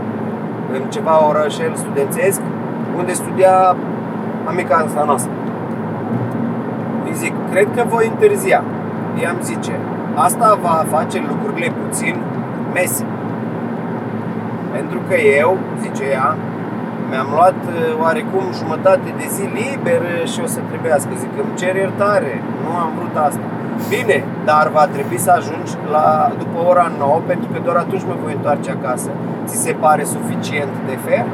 în 0.75 0.83
ceva 0.95 1.15
orășel 1.29 1.73
studențesc, 1.83 2.41
unde 2.99 3.13
studia 3.21 3.55
amica 4.51 4.75
asta 4.75 5.03
noastră. 5.05 5.31
Îi 7.05 7.13
zic, 7.13 7.33
cred 7.51 7.67
că 7.75 7.83
voi 7.93 8.05
întârzia. 8.13 8.63
I-am 9.21 9.37
zice, 9.41 9.75
asta 10.13 10.57
va 10.61 10.85
face 10.95 11.23
lucrurile 11.29 11.71
puțin 11.81 12.15
mese. 12.73 13.05
Pentru 14.71 14.99
că 15.07 15.15
eu, 15.15 15.57
zice 15.81 16.03
ea, 16.03 16.35
mi-am 17.11 17.29
luat 17.37 17.59
uh, 17.67 18.01
oarecum 18.03 18.45
jumătate 18.61 19.09
de 19.19 19.25
zi 19.35 19.45
liber 19.59 20.01
uh, 20.07 20.23
și 20.31 20.39
o 20.45 20.47
să 20.53 20.59
trebuiască. 20.71 21.11
Zic, 21.23 21.33
îmi 21.43 21.55
cer 21.61 21.73
iertare, 21.75 22.33
nu 22.63 22.71
am 22.83 22.91
vrut 22.97 23.15
asta. 23.27 23.45
Bine, 23.93 24.17
dar 24.49 24.65
va 24.77 24.85
trebui 24.95 25.19
să 25.25 25.31
ajungi 25.39 25.73
la, 25.95 26.05
după 26.41 26.57
ora 26.71 26.87
9, 26.97 27.21
pentru 27.31 27.47
că 27.51 27.57
doar 27.65 27.77
atunci 27.85 28.05
mă 28.09 28.15
voi 28.23 28.33
întoarce 28.37 28.69
acasă. 28.77 29.09
Ți 29.47 29.57
se 29.65 29.73
pare 29.83 30.03
suficient 30.15 30.73
de 30.89 30.95
fer? 31.05 31.25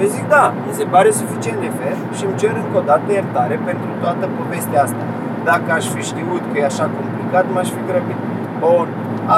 Eu 0.00 0.06
zic, 0.14 0.24
da, 0.36 0.44
mi 0.66 0.72
se 0.80 0.84
pare 0.94 1.10
suficient 1.22 1.60
de 1.66 1.70
fer 1.78 1.96
și 2.16 2.22
îmi 2.28 2.38
cer 2.40 2.52
încă 2.62 2.76
o 2.82 2.84
dată 2.90 3.08
iertare 3.12 3.56
pentru 3.68 3.90
toată 4.02 4.24
povestea 4.38 4.82
asta. 4.86 5.04
Dacă 5.50 5.68
aș 5.78 5.84
fi 5.94 6.02
știut 6.10 6.42
că 6.50 6.56
e 6.58 6.64
așa 6.72 6.86
complicat, 6.98 7.44
m-aș 7.54 7.68
fi 7.74 7.82
grăbit. 7.90 8.20
Bun, 8.62 8.88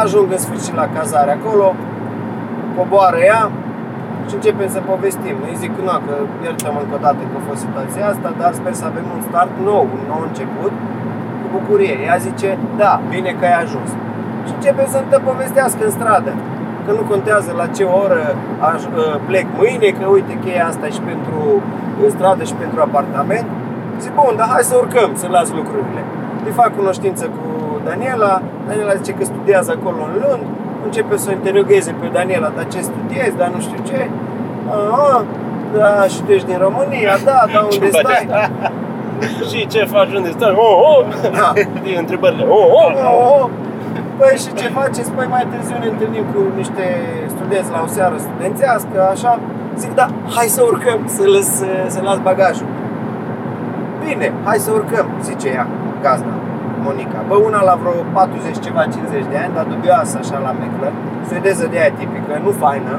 ajung 0.00 0.28
în 0.36 0.42
sfârșit 0.46 0.74
la 0.82 0.88
cazare 0.96 1.32
acolo, 1.38 1.66
coboară 2.76 3.18
ea 3.32 3.42
și 4.28 4.34
începem 4.38 4.68
să 4.76 4.80
povestim. 4.92 5.36
Îi 5.48 5.56
zic, 5.62 5.72
nu, 5.86 5.94
că 6.06 6.14
iertăm 6.46 6.74
încă 6.82 6.94
o 6.98 7.00
dată 7.06 7.20
că 7.30 7.36
a 7.38 7.42
fost 7.48 7.60
situația 7.66 8.04
asta, 8.12 8.28
dar 8.40 8.50
sper 8.60 8.74
să 8.80 8.84
avem 8.90 9.06
un 9.16 9.22
start 9.28 9.52
nou, 9.70 9.84
un 9.96 10.02
nou 10.10 10.22
început, 10.28 10.72
cu 11.40 11.46
bucurie. 11.56 11.94
Ea 12.06 12.16
zice, 12.28 12.48
da, 12.82 12.92
bine 13.14 13.30
că 13.38 13.44
ai 13.50 13.56
ajuns. 13.64 13.90
Și 14.46 14.52
începem 14.58 14.86
să 14.92 14.96
întâmplă 14.98 15.18
povestească 15.30 15.80
în 15.84 15.92
stradă. 15.98 16.32
Că 16.84 16.90
nu 16.98 17.02
contează 17.12 17.50
la 17.60 17.66
ce 17.76 17.84
oră 18.02 18.22
aș, 18.70 18.80
ă, 19.02 19.06
plec 19.28 19.46
mâine, 19.58 19.88
că 19.98 20.04
uite 20.16 20.34
cheia 20.44 20.66
asta 20.70 20.84
e 20.86 20.96
și 20.98 21.04
pentru 21.10 21.38
în 22.04 22.10
stradă 22.16 22.42
și 22.50 22.56
pentru 22.62 22.78
apartament. 22.80 23.46
Zic, 24.02 24.12
bun, 24.20 24.34
dar 24.40 24.48
hai 24.54 24.64
să 24.70 24.74
urcăm, 24.82 25.10
să 25.20 25.26
las 25.36 25.48
lucrurile. 25.60 26.02
Îi 26.46 26.58
fac 26.60 26.70
cunoștință 26.80 27.24
cu 27.36 27.44
Daniela, 27.88 28.32
Daniela 28.66 28.94
zice 29.00 29.12
că 29.18 29.24
studiază 29.24 29.70
acolo 29.76 30.00
în 30.08 30.14
Lund, 30.22 30.44
începe 30.88 31.16
să 31.22 31.26
o 31.30 31.32
interogheze 31.32 31.90
pe 32.00 32.06
Daniela, 32.16 32.50
dar 32.56 32.66
ce 32.72 32.80
studiezi, 32.90 33.36
dar 33.40 33.48
nu 33.54 33.60
știu 33.66 33.80
ce. 33.88 34.00
Aha, 34.76 35.24
da, 35.76 35.90
și 36.12 36.20
tu 36.24 36.30
ești 36.36 36.46
din 36.46 36.58
România, 36.66 37.12
da, 37.24 37.38
dar 37.52 37.62
unde 37.62 37.88
Ce 37.88 37.90
stai? 37.98 38.26
Și 39.48 39.66
ce 39.72 39.80
faci, 39.94 40.12
unde 40.18 40.30
stai? 40.36 40.54
Oh, 40.66 40.76
oh! 40.90 41.00
Da. 41.38 41.48
Știi, 41.78 41.96
întrebările. 42.04 42.44
Oh, 42.58 42.66
oh! 42.80 42.92
Oh, 43.10 43.40
oh. 43.40 43.48
Păi 44.18 44.36
și 44.42 44.50
ce 44.60 44.68
faceți? 44.78 45.10
Păi 45.16 45.26
mai 45.34 45.46
târziu 45.50 45.76
ne 45.80 45.88
întâlnim 45.94 46.24
cu 46.32 46.40
niște 46.56 46.84
studenți 47.34 47.70
la 47.70 47.80
o 47.86 47.86
seară 47.86 48.16
studențească, 48.26 48.98
așa. 49.14 49.32
Zic, 49.76 49.94
da, 49.94 50.06
hai 50.34 50.46
să 50.56 50.60
urcăm, 50.70 50.98
să 51.06 51.22
las, 51.34 51.50
să 51.94 52.00
las 52.02 52.18
bagajul. 52.18 52.66
Bine, 54.04 54.32
hai 54.44 54.58
să 54.58 54.70
urcăm, 54.78 55.06
zice 55.22 55.48
ea, 55.48 55.66
gazda, 56.02 56.34
Monica. 56.86 57.18
Bă, 57.28 57.36
una 57.48 57.60
la 57.70 57.74
vreo 57.82 57.96
40 58.12 58.64
ceva, 58.66 58.82
50 58.82 59.32
de 59.32 59.38
ani, 59.44 59.52
dar 59.56 59.66
dubioasă 59.74 60.14
așa 60.22 60.38
la 60.46 60.52
meclă, 60.62 60.88
suedeză 61.28 61.64
de 61.72 61.76
aia 61.80 61.92
tipică, 61.98 62.34
nu 62.46 62.50
faină. 62.62 62.94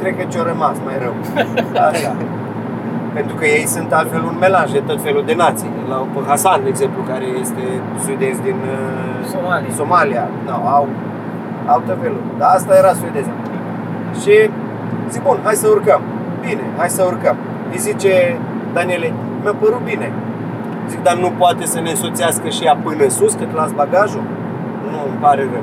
Cred 0.00 0.12
că 0.18 0.24
ți-o 0.30 0.42
rămas 0.52 0.76
mai 0.86 0.96
rău. 1.04 1.14
Așa. 1.90 2.12
Pentru 3.16 3.34
că 3.38 3.44
ei 3.56 3.66
sunt 3.76 3.90
altfel 3.92 4.22
un 4.30 4.36
melanj 4.44 4.70
de 4.76 4.82
tot 4.88 5.00
felul 5.06 5.24
de 5.30 5.34
nații. 5.44 5.70
La 5.90 5.96
pe 6.12 6.20
Hasan, 6.28 6.60
de 6.62 6.68
exemplu, 6.68 7.00
care 7.10 7.26
este 7.44 7.64
suedez 8.04 8.36
din 8.48 8.58
uh, 8.74 8.78
Somalia. 9.32 9.72
Somalia. 9.80 10.24
No, 10.46 10.56
au 10.76 10.88
altă 11.74 11.92
felul. 12.02 12.22
Dar 12.38 12.48
asta 12.56 12.72
era 12.82 12.92
suedeză. 13.00 13.32
Și 14.20 14.34
zic, 15.10 15.22
bun, 15.22 15.38
hai 15.44 15.54
să 15.54 15.66
urcăm. 15.68 16.00
Bine, 16.46 16.64
hai 16.76 16.88
să 16.88 17.02
urcăm. 17.10 17.36
Îi 17.72 17.78
zice 17.78 18.12
Daniele, 18.72 19.12
mi-a 19.42 19.54
părut 19.60 19.82
bine. 19.84 20.12
Zic, 20.88 21.02
dar 21.02 21.16
nu 21.16 21.30
poate 21.38 21.64
să 21.66 21.80
ne 21.80 21.90
însoțească 21.90 22.48
și 22.48 22.64
ea 22.64 22.76
până 22.82 23.08
sus, 23.08 23.34
cât 23.34 23.54
las 23.54 23.70
bagajul? 23.70 24.22
Nu, 24.90 24.98
îmi 25.08 25.18
pare 25.20 25.48
rău. 25.52 25.62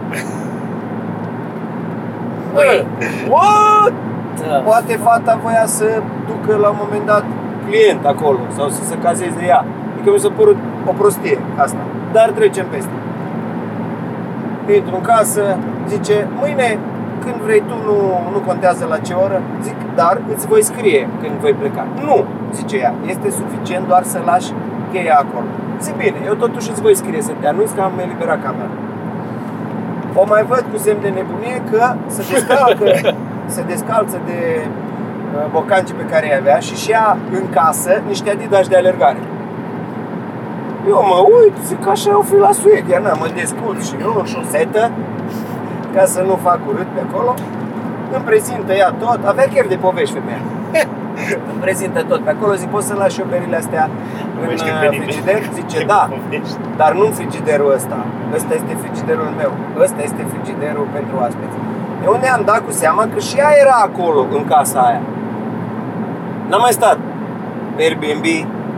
Bă, 2.54 2.86
what? 3.30 3.94
Da. 4.48 4.56
Poate 4.56 4.94
fata 4.96 5.40
voia 5.44 5.66
să 5.66 6.02
ducă 6.28 6.58
la 6.58 6.70
un 6.70 6.80
moment 6.84 7.06
dat 7.06 7.24
client 7.66 8.06
acolo 8.06 8.40
sau 8.56 8.70
să 8.70 8.84
se 8.84 8.98
cazeze 8.98 9.46
ea. 9.46 9.66
Adică 9.94 10.12
mi 10.12 10.20
s-a 10.20 10.32
părut 10.36 10.58
o 10.86 10.92
prostie 10.92 11.38
asta. 11.56 11.78
Dar 12.12 12.30
trecem 12.30 12.66
peste. 12.70 12.92
Intru 14.76 14.96
în 14.96 15.02
casă, 15.02 15.58
zice, 15.88 16.28
mâine 16.40 16.78
când 17.24 17.36
vrei 17.36 17.64
tu, 17.68 17.76
nu, 17.88 17.98
nu 18.34 18.40
contează 18.40 18.86
la 18.90 18.98
ce 18.98 19.14
oră, 19.14 19.42
zic, 19.62 19.76
dar 19.96 20.22
îți 20.34 20.48
voi 20.48 20.64
scrie 20.64 21.08
când 21.22 21.34
voi 21.40 21.54
pleca. 21.54 21.88
Nu, 22.06 22.26
zice 22.54 22.78
ea, 22.78 22.94
este 23.06 23.30
suficient 23.30 23.88
doar 23.88 24.04
să 24.04 24.20
lași 24.26 24.54
cheia 24.92 25.16
acolo. 25.24 25.50
Zic, 25.82 25.96
bine, 25.96 26.20
eu 26.26 26.34
totuși 26.34 26.70
îți 26.70 26.82
voi 26.82 26.96
scrie 26.96 27.22
să 27.22 27.32
te 27.40 27.48
anunț 27.48 27.70
că 27.72 27.82
am 27.82 28.00
eliberat 28.06 28.40
camera. 28.44 28.76
O 30.14 30.24
mai 30.28 30.44
văd 30.52 30.64
cu 30.72 30.78
semn 30.78 31.02
de 31.02 31.10
nebunie 31.10 31.62
că 31.72 31.94
se 32.08 32.22
descalcă, 32.32 32.86
se 33.56 33.62
descalță 33.62 34.18
de 34.26 34.40
uh, 34.66 35.46
bocancii 35.52 35.96
pe 35.96 36.10
care 36.12 36.26
îi 36.26 36.38
avea 36.40 36.60
și 36.60 36.76
și 36.76 36.92
ea 36.92 37.18
în 37.32 37.50
casă 37.50 38.02
niște 38.08 38.30
adidas 38.30 38.68
de 38.68 38.76
alergare. 38.76 39.22
Eu 40.88 41.04
mă 41.12 41.20
uit, 41.38 41.56
zic 41.66 41.84
că 41.84 41.90
așa 41.90 42.18
o 42.18 42.22
fi 42.22 42.36
la 42.36 42.52
Suedia, 42.52 43.00
na, 43.00 43.14
mă 43.20 43.28
descurc 43.36 43.82
și 43.82 43.96
eu 44.02 44.16
în 44.20 44.26
șosetă 44.26 44.92
ca 45.96 46.06
să 46.06 46.22
nu 46.22 46.36
fac 46.36 46.60
urât 46.68 46.88
pe 46.96 47.02
acolo. 47.08 47.34
Îmi 48.16 48.24
prezintă 48.24 48.74
ea 48.74 48.92
tot, 48.92 49.20
avea 49.26 49.48
chef 49.54 49.68
de 49.68 49.76
povești 49.76 50.14
femeia. 50.14 50.42
Îmi 51.52 51.60
prezintă 51.60 52.04
tot 52.04 52.22
pe 52.24 52.30
acolo, 52.30 52.54
zic, 52.54 52.70
poți 52.70 52.88
să 52.88 52.94
lași 52.94 53.20
eu 53.20 53.26
berile 53.30 53.56
astea 53.56 53.90
în 54.42 54.46
Povești 54.46 54.66
când 54.68 54.78
uh, 54.80 54.84
veni, 54.86 54.98
frigider? 55.06 55.40
Zice, 55.60 55.78
Ce 55.80 55.86
da, 55.94 56.02
povești? 56.14 56.60
dar 56.82 56.92
nu 56.98 57.04
în 57.10 57.14
frigiderul 57.20 57.70
ăsta. 57.78 57.98
Ăsta 58.38 58.52
este 58.60 58.74
frigiderul 58.84 59.30
meu. 59.42 59.52
Ăsta 59.86 60.00
este 60.08 60.22
frigiderul 60.32 60.86
pentru 60.98 61.16
aspeți. 61.28 61.56
De 62.02 62.08
unde 62.16 62.28
am 62.36 62.42
dat 62.52 62.60
cu 62.68 62.72
seama 62.82 63.04
că 63.14 63.20
și 63.28 63.36
ea 63.44 63.52
era 63.64 63.78
acolo, 63.90 64.22
în 64.38 64.44
casa 64.54 64.80
aia. 64.90 65.02
N-am 66.50 66.62
mai 66.66 66.72
stat 66.80 66.98
pe 67.76 67.82
Airbnb 67.88 68.26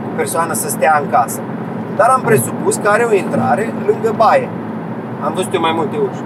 cu 0.04 0.10
persoana 0.20 0.54
să 0.62 0.68
stea 0.70 0.94
în 1.04 1.08
casă. 1.16 1.40
Dar 1.98 2.10
am 2.16 2.22
presupus 2.30 2.76
că 2.84 2.88
are 2.90 3.04
o 3.12 3.14
intrare 3.24 3.66
lângă 3.90 4.12
baie. 4.22 4.50
Am 5.26 5.32
văzut 5.36 5.54
eu 5.54 5.62
mai 5.68 5.74
multe 5.76 5.98
uși. 6.08 6.22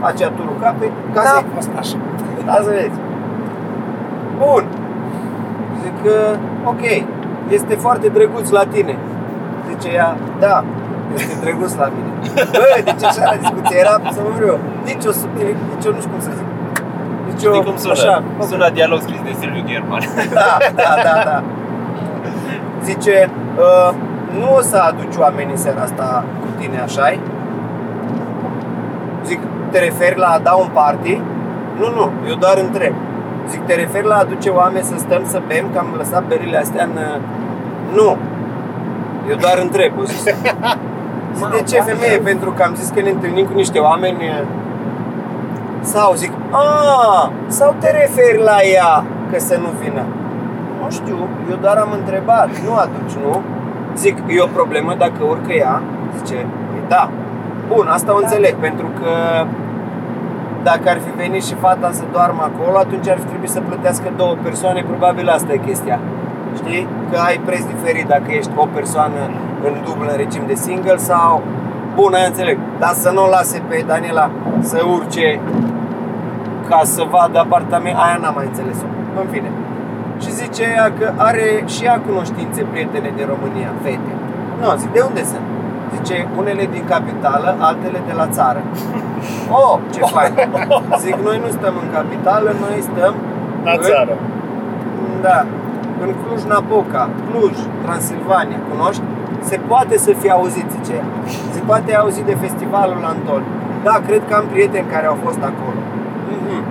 Facea 0.00 0.28
turul 0.36 0.56
capei, 0.60 0.90
ca 1.14 1.20
Da, 1.22 1.28
să 1.28 1.36
a 1.36 1.44
fost 1.54 1.70
așa. 1.78 1.96
da, 2.46 2.52
să 2.66 2.70
vezi. 2.78 2.98
Bun. 4.38 4.64
Zic 5.82 5.94
că, 6.04 6.16
ok, 6.72 6.82
este 7.58 7.74
foarte 7.74 8.08
drăguț 8.08 8.48
la 8.50 8.64
tine. 8.64 8.96
Zice 9.68 9.88
ea, 9.94 10.16
da, 10.38 10.64
este 11.14 11.34
drăguț 11.44 11.72
la 11.74 11.88
mine. 11.94 12.10
Bă, 12.52 12.80
deci 12.84 13.04
așa 13.04 13.22
la 13.24 13.36
discuție 13.44 13.78
era 13.78 14.00
să 14.14 14.20
mă 14.26 14.30
vreau. 14.38 14.58
Nici 14.84 15.04
o, 15.04 15.12
sub- 15.20 15.36
nici 15.72 15.86
o, 15.86 15.90
nu 15.90 16.00
știu 16.00 16.10
cum 16.10 16.20
să 16.20 16.30
zic. 16.38 16.46
Deci 17.26 17.38
Știi 17.38 17.54
eu, 17.54 17.62
cum 17.62 17.76
sună? 17.76 17.92
Așa, 17.92 18.22
Sună 18.48 18.70
dialog 18.72 19.00
scris 19.00 19.20
de 19.28 19.32
Silviu 19.38 19.64
German. 19.70 20.00
da, 20.40 20.56
da, 20.74 20.92
da, 21.06 21.14
da. 21.30 21.42
Zice, 22.84 23.30
uh, 23.58 23.94
nu 24.38 24.54
o 24.54 24.60
să 24.60 24.76
aduci 24.76 25.16
oamenii 25.18 25.52
în 25.52 25.58
seara 25.58 25.82
asta 25.82 26.24
cu 26.40 26.46
tine, 26.60 26.80
așa 26.80 27.06
Zic, 29.24 29.40
te 29.70 29.78
referi 29.78 30.18
la 30.18 30.26
a 30.26 30.38
da 30.38 30.52
un 30.52 30.68
party? 30.72 31.20
Nu, 31.78 31.86
nu, 31.94 32.10
eu 32.28 32.34
doar 32.34 32.56
întreb. 32.58 32.94
Zic, 33.50 33.60
te 33.66 33.74
referi 33.74 34.06
la 34.06 34.14
a 34.14 34.18
aduce 34.18 34.48
oameni 34.48 34.84
să 34.84 34.94
stăm 34.98 35.22
să 35.26 35.40
bem, 35.46 35.64
că 35.72 35.78
am 35.78 35.86
lăsat 35.96 36.24
berile 36.26 36.56
astea 36.58 36.84
în... 36.84 36.90
uh, 36.96 37.20
Nu, 37.94 38.16
eu 39.30 39.36
doar 39.36 39.58
întreb. 39.62 39.92
O 40.00 40.04
zis. 40.04 40.22
Zic, 41.38 41.48
de 41.56 41.62
ce 41.70 41.80
femeie? 41.80 42.18
Pentru 42.18 42.50
că 42.50 42.62
am 42.62 42.74
zis 42.74 42.88
că 42.94 43.00
ne 43.00 43.10
întâlnim 43.10 43.46
cu 43.46 43.52
niște 43.54 43.78
oameni 43.78 44.16
uh, 44.16 44.46
sau 45.80 46.14
zic, 46.14 46.32
a, 46.50 47.32
sau 47.46 47.74
te 47.78 47.90
referi 47.90 48.42
la 48.42 48.56
ea 48.74 49.04
că 49.32 49.38
să 49.38 49.56
nu 49.56 49.68
vină? 49.80 50.02
Nu 50.82 50.90
știu, 50.90 51.16
eu 51.50 51.56
doar 51.60 51.76
am 51.76 51.92
întrebat, 51.92 52.48
nu 52.66 52.74
atunci, 52.74 53.12
nu? 53.24 53.40
Zic, 53.96 54.16
e 54.26 54.40
o 54.40 54.46
problemă 54.46 54.94
dacă 54.98 55.24
urcă 55.28 55.52
ea? 55.52 55.82
Zice, 56.16 56.34
"Păi 56.70 56.82
da. 56.88 57.10
Bun, 57.68 57.86
asta 57.90 58.14
o 58.14 58.16
înțeleg, 58.22 58.54
pentru 58.54 58.86
că 59.00 59.10
dacă 60.62 60.88
ar 60.88 60.98
fi 61.04 61.10
venit 61.16 61.44
și 61.44 61.54
fata 61.54 61.90
să 61.92 62.02
doarmă 62.12 62.42
acolo, 62.50 62.76
atunci 62.78 63.08
ar 63.08 63.18
fi 63.18 63.24
trebuit 63.24 63.50
să 63.50 63.60
plătească 63.60 64.12
două 64.16 64.34
persoane, 64.42 64.84
probabil 64.92 65.28
asta 65.28 65.52
e 65.52 65.56
chestia. 65.56 65.98
Știi? 66.56 66.86
Că 67.10 67.18
ai 67.28 67.40
preț 67.44 67.64
diferit 67.74 68.06
dacă 68.06 68.28
ești 68.28 68.50
o 68.56 68.66
persoană 68.78 69.20
în 69.66 69.74
dublu 69.84 70.08
în 70.10 70.16
regim 70.16 70.42
de 70.46 70.54
single 70.54 70.96
sau... 70.96 71.42
Bun, 71.94 72.12
aia 72.14 72.26
înțeleg. 72.26 72.58
Dar 72.78 72.92
să 72.92 73.10
nu 73.10 73.24
o 73.24 73.28
lase 73.28 73.62
pe 73.68 73.84
Daniela 73.86 74.30
să 74.60 74.78
urce 74.96 75.40
ca 76.68 76.80
să 76.82 77.02
vadă 77.10 77.38
apartament, 77.38 77.96
aia 77.96 78.18
n-am 78.20 78.34
mai 78.36 78.46
înțeles-o. 78.46 78.86
În 79.20 79.26
fine. 79.30 79.50
Și 80.22 80.30
zice 80.32 80.62
ea 80.76 80.92
că 80.98 81.12
are 81.16 81.46
și 81.66 81.84
ea 81.84 82.00
cunoștințe 82.06 82.60
prietene 82.70 83.10
de 83.16 83.24
România, 83.32 83.70
fete. 83.82 84.12
Nu, 84.60 84.76
zic, 84.76 84.92
de 84.92 85.00
unde 85.08 85.22
sunt? 85.24 85.46
Zice, 85.94 86.16
unele 86.40 86.64
din 86.74 86.84
capitală, 86.94 87.48
altele 87.58 87.98
de 88.06 88.12
la 88.20 88.26
țară. 88.26 88.62
Oh, 89.62 89.78
ce 89.94 90.00
fain! 90.14 90.32
Zic, 91.04 91.16
noi 91.28 91.38
nu 91.44 91.50
stăm 91.58 91.74
în 91.84 91.88
capitală, 91.98 92.48
noi 92.64 92.76
stăm 92.90 93.14
La 93.64 93.72
în- 93.76 93.80
țară. 93.88 94.14
Da, 95.26 95.38
în 96.02 96.10
Cluj-Napoca, 96.22 97.02
Cluj, 97.28 97.56
Transilvania, 97.84 98.60
cunoști? 98.70 99.02
Se 99.50 99.56
poate 99.70 99.94
să 99.98 100.10
fie 100.20 100.30
auzit, 100.38 100.66
zice 100.76 100.92
ea. 100.98 101.04
Se 101.54 101.60
poate 101.66 101.90
auzit 101.94 102.24
de 102.24 102.36
festivalul 102.44 103.00
Antol. 103.12 103.42
Da, 103.86 103.94
cred 104.06 104.22
că 104.28 104.34
am 104.34 104.44
prieteni 104.52 104.86
care 104.94 105.06
au 105.06 105.18
fost 105.24 105.40
acolo. 105.50 105.80
Mhm. 106.30 106.62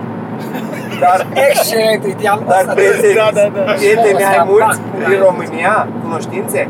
Dar 1.03 1.19
Excelent, 1.47 2.03
ideal. 2.13 2.39
dar 2.51 2.63
prieteni, 2.75 3.15
Da, 3.21 3.27
da, 3.39 3.45
da. 3.55 3.71
prieteni 3.79 4.21
ai 4.29 4.33
Ăsta, 4.33 4.43
mulți 4.53 4.79
da. 4.99 5.07
din 5.09 5.19
România, 5.27 5.75
cunoștințe? 6.03 6.61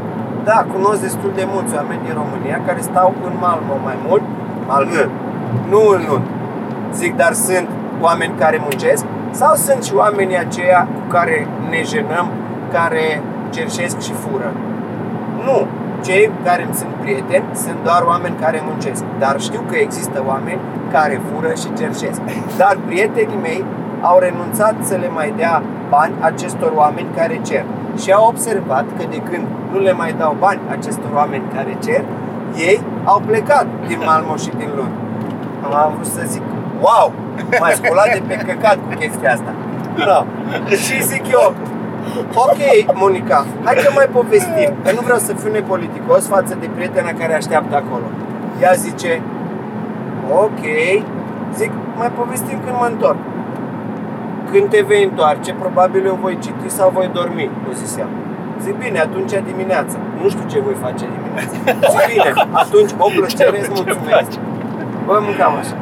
Da, 0.52 0.66
cunosc 0.74 1.02
destul 1.02 1.32
de 1.36 1.46
mulți 1.54 1.76
oameni 1.76 2.02
din 2.06 2.14
România 2.22 2.62
care 2.66 2.82
stau 2.82 3.14
în 3.28 3.34
Malmö 3.44 3.76
mai 3.84 3.98
mult, 4.08 4.24
Malmö, 4.72 5.04
nu 5.72 5.82
în 5.94 6.02
Lund. 6.08 6.26
Zic, 6.94 7.16
dar 7.16 7.34
sunt 7.34 7.68
oameni 8.02 8.34
care 8.38 8.58
muncesc 8.62 9.06
sau 9.32 9.56
sunt 9.56 9.84
și 9.84 9.94
oamenii 9.96 10.38
aceia 10.38 10.88
cu 10.96 11.02
care 11.16 11.48
ne 11.70 11.82
jenăm, 11.92 12.28
care 12.72 13.22
cerșesc 13.50 14.00
și 14.00 14.14
fură? 14.14 14.52
Nu, 15.46 15.68
cei 16.06 16.32
care 16.44 16.64
îmi 16.64 16.74
sunt 16.74 16.94
prieteni 17.04 17.46
sunt 17.54 17.78
doar 17.84 18.02
oameni 18.12 18.36
care 18.44 18.60
muncesc. 18.70 19.04
Dar 19.20 19.36
știu 19.40 19.62
că 19.70 19.76
există 19.76 20.24
oameni 20.28 20.60
care 20.92 21.22
fură 21.30 21.52
și 21.62 21.74
cerșesc. 21.80 22.20
Dar 22.62 22.78
prietenii 22.86 23.40
mei 23.42 23.66
au 24.02 24.20
renunțat 24.20 24.76
să 24.82 24.96
le 24.96 25.10
mai 25.10 25.34
dea 25.38 25.64
bani 25.90 26.14
acestor 26.20 26.72
oameni 26.76 27.08
care 27.16 27.40
cer. 27.46 27.66
Și 28.02 28.12
au 28.12 28.28
observat 28.28 28.86
că 28.98 29.04
de 29.10 29.18
când 29.18 29.46
nu 29.72 29.80
le 29.80 29.92
mai 29.92 30.16
dau 30.18 30.36
bani 30.40 30.60
acestor 30.70 31.12
oameni 31.14 31.44
care 31.56 31.78
cer, 31.84 32.04
ei 32.56 32.82
au 33.04 33.22
plecat 33.26 33.66
din 33.88 34.00
Malmo 34.06 34.36
și 34.36 34.50
din 34.58 34.70
Lund. 34.76 34.92
Am 35.74 35.94
vrut 35.94 36.06
să 36.06 36.22
zic, 36.26 36.42
wow, 36.82 37.12
m-ai 37.60 37.74
sculat 37.74 38.14
de 38.14 38.22
pe 38.28 38.36
căcat 38.36 38.76
cu 38.76 38.96
chestia 39.00 39.32
asta. 39.32 39.54
Da. 40.06 40.26
Și 40.84 41.04
zic 41.04 41.32
eu, 41.32 41.54
Ok, 42.34 42.60
Monica, 42.94 43.46
hai 43.64 43.76
că 43.76 43.92
mai 43.96 44.08
povestim. 44.12 44.70
Că 44.84 44.92
nu 44.92 45.02
vreau 45.02 45.18
să 45.18 45.34
fiu 45.34 45.52
nepoliticos 45.52 46.28
față 46.28 46.58
de 46.60 46.70
prietena 46.76 47.12
care 47.12 47.34
așteaptă 47.34 47.76
acolo. 47.76 48.08
Ea 48.62 48.74
zice, 48.74 49.22
ok, 50.44 50.64
zic, 51.56 51.72
mai 51.98 52.12
povestim 52.20 52.58
când 52.64 52.76
mă 52.80 52.88
întorc. 52.92 53.18
Când 54.52 54.70
te 54.70 54.82
vei 54.88 55.04
întoarce, 55.04 55.54
probabil 55.54 56.06
eu 56.06 56.18
voi 56.22 56.38
citi 56.42 56.70
sau 56.70 56.90
voi 56.94 57.10
dormi, 57.14 57.50
o 57.70 57.72
zis 57.74 57.98
ea. 57.98 58.08
Zic, 58.62 58.76
bine, 58.78 59.00
atunci 59.00 59.34
dimineața. 59.52 59.98
Nu 60.22 60.30
știu 60.30 60.46
ce 60.48 60.60
voi 60.60 60.78
face 60.86 61.06
dimineața. 61.16 61.58
Zic, 61.94 62.06
bine, 62.14 62.32
atunci 62.52 62.92
o 62.98 63.08
plăcere, 63.18 63.60
îți 63.60 63.72
mulțumesc. 63.74 64.32
Bă, 65.06 65.20
mâncam 65.28 65.54
așa. 65.62 65.76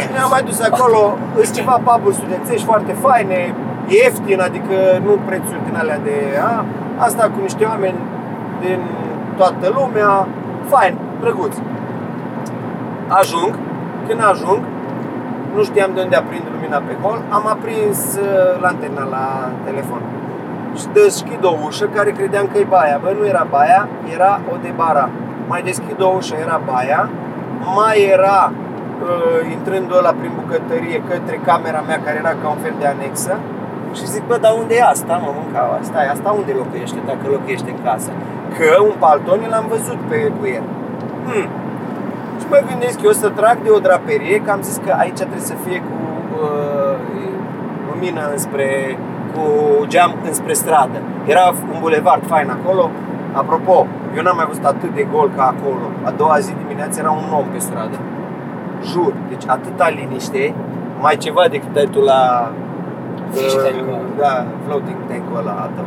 Și 0.00 0.08
ne-am 0.12 0.30
mai 0.34 0.42
dus 0.42 0.60
acolo, 0.60 1.00
sunt 1.34 1.54
ceva 1.54 1.80
puburi 1.84 2.14
studențești 2.14 2.64
foarte 2.70 2.92
faine, 3.04 3.54
ieftin, 3.88 4.40
adică 4.40 4.76
nu 5.04 5.12
prețuri 5.26 5.64
din 5.66 5.76
alea 5.76 5.98
de... 5.98 6.14
A, 6.50 6.64
asta 7.06 7.22
cu 7.22 7.38
niște 7.40 7.64
oameni 7.64 7.98
din 8.60 8.78
toată 9.36 9.66
lumea, 9.78 10.26
fain, 10.72 10.94
drăguț. 11.20 11.54
Ajung, 13.08 13.58
când 14.06 14.20
ajung, 14.32 14.60
nu 15.54 15.62
știam 15.64 15.90
de 15.94 16.00
unde 16.00 16.16
aprind 16.16 16.44
lumina 16.54 16.78
pe 16.88 16.94
hol, 17.02 17.18
am 17.36 17.44
aprins 17.54 18.00
uh, 18.16 18.60
lanterna 18.60 19.04
la 19.16 19.26
telefon. 19.64 20.02
Și 20.78 20.86
deschid 20.92 21.44
o 21.44 21.54
ușă 21.66 21.86
care 21.94 22.10
credeam 22.10 22.46
că 22.52 22.58
e 22.58 22.74
baia. 22.76 22.98
Bă, 23.02 23.10
nu 23.18 23.26
era 23.26 23.46
baia, 23.50 23.88
era 24.16 24.40
o 24.52 24.54
de 24.62 24.72
bara. 24.76 25.08
Mai 25.48 25.62
deschid 25.62 26.00
o 26.02 26.12
ușă, 26.16 26.34
era 26.46 26.60
baia. 26.70 27.08
Mai 27.76 27.98
era 28.16 28.40
uh, 28.52 29.52
intrând 29.56 29.88
ăla 29.98 30.12
prin 30.18 30.32
bucătărie 30.40 30.98
către 31.08 31.40
camera 31.44 31.80
mea 31.88 32.00
care 32.04 32.16
era 32.24 32.34
ca 32.42 32.48
un 32.54 32.60
fel 32.64 32.74
de 32.78 32.86
anexă. 32.86 33.34
Și 33.96 34.06
zic, 34.06 34.22
bă, 34.26 34.36
dar 34.40 34.52
unde 34.60 34.74
e 34.74 34.84
asta, 34.94 35.14
mă, 35.22 35.30
mânca 35.38 35.62
asta? 35.80 35.98
Asta 36.14 36.28
unde 36.40 36.52
locuiește, 36.62 36.98
dacă 37.06 37.24
locuiește 37.36 37.70
în 37.70 37.80
casă? 37.84 38.10
Că 38.56 38.68
un 38.88 38.94
palton 38.98 39.40
l-am 39.52 39.66
văzut 39.74 40.00
pe 40.08 40.32
buier. 40.38 40.62
Hmm. 41.26 41.48
Și 42.48 42.54
mă 42.54 42.68
gândesc 42.70 43.02
eu 43.02 43.10
să 43.10 43.28
trag 43.28 43.62
de 43.62 43.70
o 43.70 43.78
draperie, 43.78 44.40
că 44.40 44.50
am 44.50 44.62
zis 44.62 44.76
că 44.84 44.90
aici 44.98 45.16
trebuie 45.16 45.40
să 45.40 45.54
fie 45.64 45.78
cu 45.88 45.96
uh, 46.42 46.96
lumină 47.88 48.22
înspre, 48.32 48.98
cu 49.32 49.44
geam 49.86 50.14
înspre 50.24 50.52
stradă. 50.52 50.98
Era 51.26 51.44
un 51.72 51.78
bulevard 51.80 52.26
fain 52.26 52.48
acolo. 52.50 52.90
Apropo, 53.32 53.86
eu 54.16 54.22
n-am 54.22 54.36
mai 54.36 54.46
văzut 54.48 54.64
atât 54.64 54.94
de 54.94 55.06
gol 55.12 55.30
ca 55.36 55.44
acolo. 55.54 55.86
A 56.04 56.10
doua 56.10 56.38
zi 56.38 56.52
dimineața 56.62 57.00
era 57.00 57.10
un 57.10 57.32
om 57.38 57.46
pe 57.52 57.58
stradă. 57.58 57.98
Jur, 58.84 59.12
deci 59.28 59.44
atâta 59.46 59.88
liniște, 59.88 60.54
mai 61.00 61.16
ceva 61.16 61.44
decât 61.50 61.76
ai 61.76 61.86
tu 61.86 62.00
la 62.00 62.52
Fish 63.32 63.54
uh, 63.54 63.62
tank-ul 63.62 63.94
ăla. 63.94 64.08
Da, 64.18 64.46
floating 64.64 65.00
tank-ul 65.08 65.36
ăla 65.40 65.54
al 65.62 65.70
tău. 65.76 65.84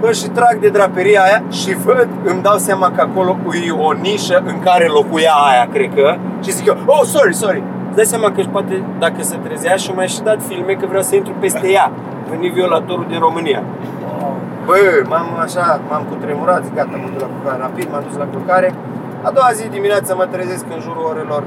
Bă, 0.00 0.12
și 0.12 0.28
trag 0.28 0.58
de 0.60 0.68
draperia 0.68 1.22
aia 1.22 1.42
și 1.50 1.74
văd, 1.74 2.08
îmi 2.24 2.42
dau 2.42 2.56
seama 2.56 2.90
că 2.90 3.00
acolo 3.00 3.36
e 3.66 3.70
o 3.70 3.92
nișă 3.92 4.42
în 4.46 4.58
care 4.60 4.86
locuia 4.86 5.32
aia, 5.50 5.68
cred 5.72 5.94
că. 5.94 6.16
Și 6.42 6.52
zic 6.52 6.66
eu, 6.66 6.76
oh, 6.86 7.02
sorry, 7.04 7.34
sorry. 7.34 7.62
Îți 7.86 7.96
dai 7.96 8.04
seama 8.04 8.30
că 8.30 8.40
și 8.40 8.48
poate, 8.48 8.82
dacă 8.98 9.22
se 9.22 9.36
trezea 9.36 9.76
și 9.76 9.92
mai 9.94 10.08
și 10.08 10.20
dat 10.20 10.42
filme 10.42 10.72
că 10.72 10.86
vreau 10.86 11.02
să 11.02 11.14
intru 11.14 11.32
peste 11.40 11.70
ea. 11.70 11.92
Veni 12.30 12.48
violatorul 12.48 13.06
din 13.08 13.18
România. 13.18 13.62
Bă, 14.64 15.04
m-am 15.08 15.28
așa, 15.44 15.80
m-am 15.88 16.04
cutremurat, 16.10 16.64
zic, 16.64 16.74
gata, 16.74 16.96
mă 17.02 17.08
duc 17.12 17.20
la 17.20 17.26
culcare 17.26 17.58
rapid, 17.60 17.88
m-am 17.90 18.02
dus 18.08 18.16
la 18.16 18.24
culcare. 18.24 18.74
A 19.22 19.30
doua 19.30 19.50
zi 19.52 19.68
dimineața 19.68 20.14
mă 20.14 20.26
trezesc 20.30 20.64
în 20.74 20.80
jurul 20.80 21.04
orelor 21.12 21.42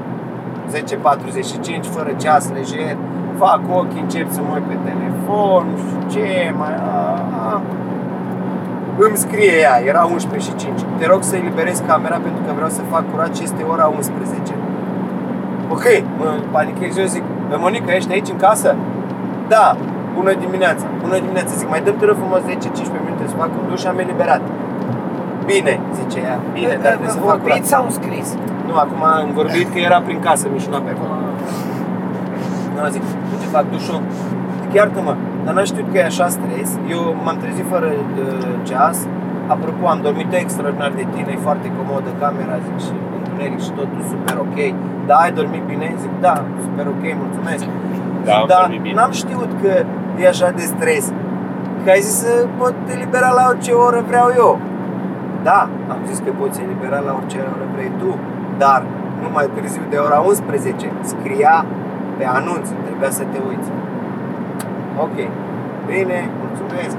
10.45, 0.72 1.80
fără 1.96 2.10
ceas, 2.16 2.50
lejer. 2.54 2.96
Fac 3.38 3.60
ochii, 3.70 4.00
încep 4.00 4.30
să 4.30 4.40
mă 4.40 4.54
uit 4.54 4.62
pe 4.62 4.76
telefon, 4.84 5.66
nu 5.70 5.76
știu 5.82 6.00
ce, 6.12 6.54
mai... 6.58 6.74
A, 6.74 7.22
a. 7.42 7.62
Îmi 8.98 9.16
scrie 9.16 9.52
ea, 9.60 9.74
era 9.90 10.02
11 10.12 10.50
și 10.50 10.56
5. 10.56 10.80
Te 10.98 11.06
rog 11.06 11.22
să 11.22 11.36
eliberez 11.36 11.82
camera 11.86 12.18
pentru 12.26 12.42
că 12.46 12.50
vreau 12.54 12.70
să 12.78 12.80
fac 12.90 13.04
curat 13.10 13.32
și 13.36 13.42
este 13.42 13.62
ora 13.72 13.86
11. 13.96 14.54
Ok, 15.74 15.84
mă 16.18 16.26
panichez 16.50 16.96
eu, 16.96 17.04
zic, 17.04 17.22
"Bă, 17.48 17.56
Monica, 17.64 17.92
ești 17.94 18.12
aici 18.12 18.28
în 18.28 18.36
casă? 18.36 18.70
Da, 19.48 19.76
bună 20.16 20.32
dimineața, 20.44 20.84
bună 21.02 21.16
dimineața, 21.24 21.52
zic, 21.60 21.68
mai 21.68 21.80
dăm 21.86 21.96
te 21.98 22.04
rog 22.08 22.16
frumos 22.22 22.40
10-15 22.50 23.00
minute 23.06 23.24
să 23.30 23.34
fac 23.42 23.50
un 23.60 23.64
duș 23.68 23.80
și 23.80 23.86
am 23.92 23.98
eliberat. 24.04 24.42
Bine, 25.50 25.74
zice 25.98 26.18
ea, 26.28 26.36
bine, 26.58 26.74
dar 26.82 26.90
trebuie 26.92 27.14
să 27.16 27.18
fac 27.18 27.38
curat. 27.40 27.40
Vorbit 27.46 27.64
sau 27.74 27.84
scris? 27.98 28.28
Nu, 28.68 28.74
acum 28.84 29.02
am 29.04 29.30
vorbit 29.40 29.66
că 29.72 29.78
era 29.88 29.98
prin 30.06 30.18
casă, 30.26 30.44
mișuna 30.52 30.78
pe 30.86 30.90
acolo. 30.94 31.14
Nu, 32.74 32.80
zic, 32.96 33.02
ce 33.40 33.46
fac 33.56 33.64
dușul? 33.74 34.00
Zic, 34.62 34.72
iartă-mă, 34.78 35.14
dar 35.44 35.52
n-am 35.54 35.64
știut 35.72 35.88
că 35.92 35.98
e 35.98 36.04
așa 36.12 36.28
stres. 36.38 36.68
Eu 36.94 37.02
m-am 37.24 37.36
trezit 37.42 37.66
fără 37.74 37.88
uh, 37.92 38.54
ceas. 38.68 38.98
Apropo, 39.54 39.82
am 39.94 40.00
dormit 40.06 40.28
extraordinar 40.44 40.92
de 41.00 41.06
tine, 41.14 41.30
e 41.36 41.46
foarte 41.48 41.68
comodă 41.78 42.10
camera, 42.22 42.54
zic, 42.66 42.78
și 42.86 42.94
întuneric 43.18 43.60
și 43.66 43.70
totul 43.80 44.00
super 44.12 44.36
ok. 44.46 44.58
Da, 45.08 45.14
ai 45.24 45.32
dormit 45.40 45.62
bine? 45.72 45.86
Zic, 46.02 46.12
da, 46.26 46.34
super 46.66 46.86
ok, 46.94 47.04
mulțumesc. 47.22 47.64
Da, 48.26 48.34
am 48.40 48.46
dar 48.52 48.60
dormit 48.60 48.82
bine. 48.86 48.94
n-am 48.98 49.12
știut 49.22 49.50
că 49.62 49.72
e 50.22 50.28
așa 50.34 50.48
de 50.58 50.64
stres. 50.74 51.04
Că 51.84 51.88
ai 51.90 52.00
zis 52.00 52.16
să 52.24 52.32
pot 52.58 52.74
elibera 52.94 53.30
la 53.38 53.44
orice 53.52 53.72
oră 53.86 54.00
vreau 54.10 54.28
eu. 54.42 54.52
Da, 55.48 55.60
am 55.92 55.98
zis 56.08 56.18
că 56.24 56.30
poți 56.40 56.60
elibera 56.66 56.98
la 57.08 57.12
orice 57.18 57.38
oră 57.54 57.64
vrei 57.74 57.90
tu, 58.00 58.10
dar 58.58 58.80
nu 59.22 59.28
mai 59.36 59.46
târziu 59.54 59.84
de 59.90 59.96
ora 60.06 60.18
11 60.18 60.90
scria 61.12 61.64
pe 62.18 62.24
anunț, 62.38 62.66
trebuia 62.86 63.10
să 63.10 63.24
te 63.32 63.38
uiți. 63.48 63.68
Ok, 64.98 65.14
bine, 65.86 66.30
mulțumesc. 66.42 66.96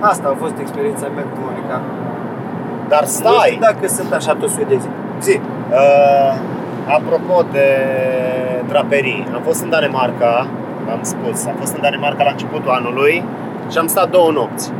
Asta 0.00 0.28
a 0.28 0.36
fost 0.38 0.54
experiența 0.60 1.06
mea 1.14 1.22
cu 1.22 1.36
Monica. 1.44 1.80
Dar 2.88 3.00
Nu 3.00 3.06
stai! 3.06 3.46
știu 3.48 3.60
dacă 3.60 3.86
sunt 3.86 4.12
așa 4.12 4.32
toți 4.34 4.54
suedezi. 4.54 4.86
Zi. 5.20 5.40
Uh, 5.70 6.34
apropo 6.96 7.42
de 7.52 7.66
draperii, 8.68 9.26
am 9.34 9.40
fost 9.44 9.62
în 9.62 9.70
Danemarca, 9.70 10.46
am 10.90 10.98
spus, 11.02 11.46
am 11.46 11.54
fost 11.58 11.74
în 11.74 11.80
Danemarca 11.80 12.22
la 12.24 12.30
începutul 12.30 12.70
anului 12.70 13.24
și 13.70 13.78
am 13.78 13.86
stat 13.86 14.10
două 14.10 14.30
nopți. 14.30 14.72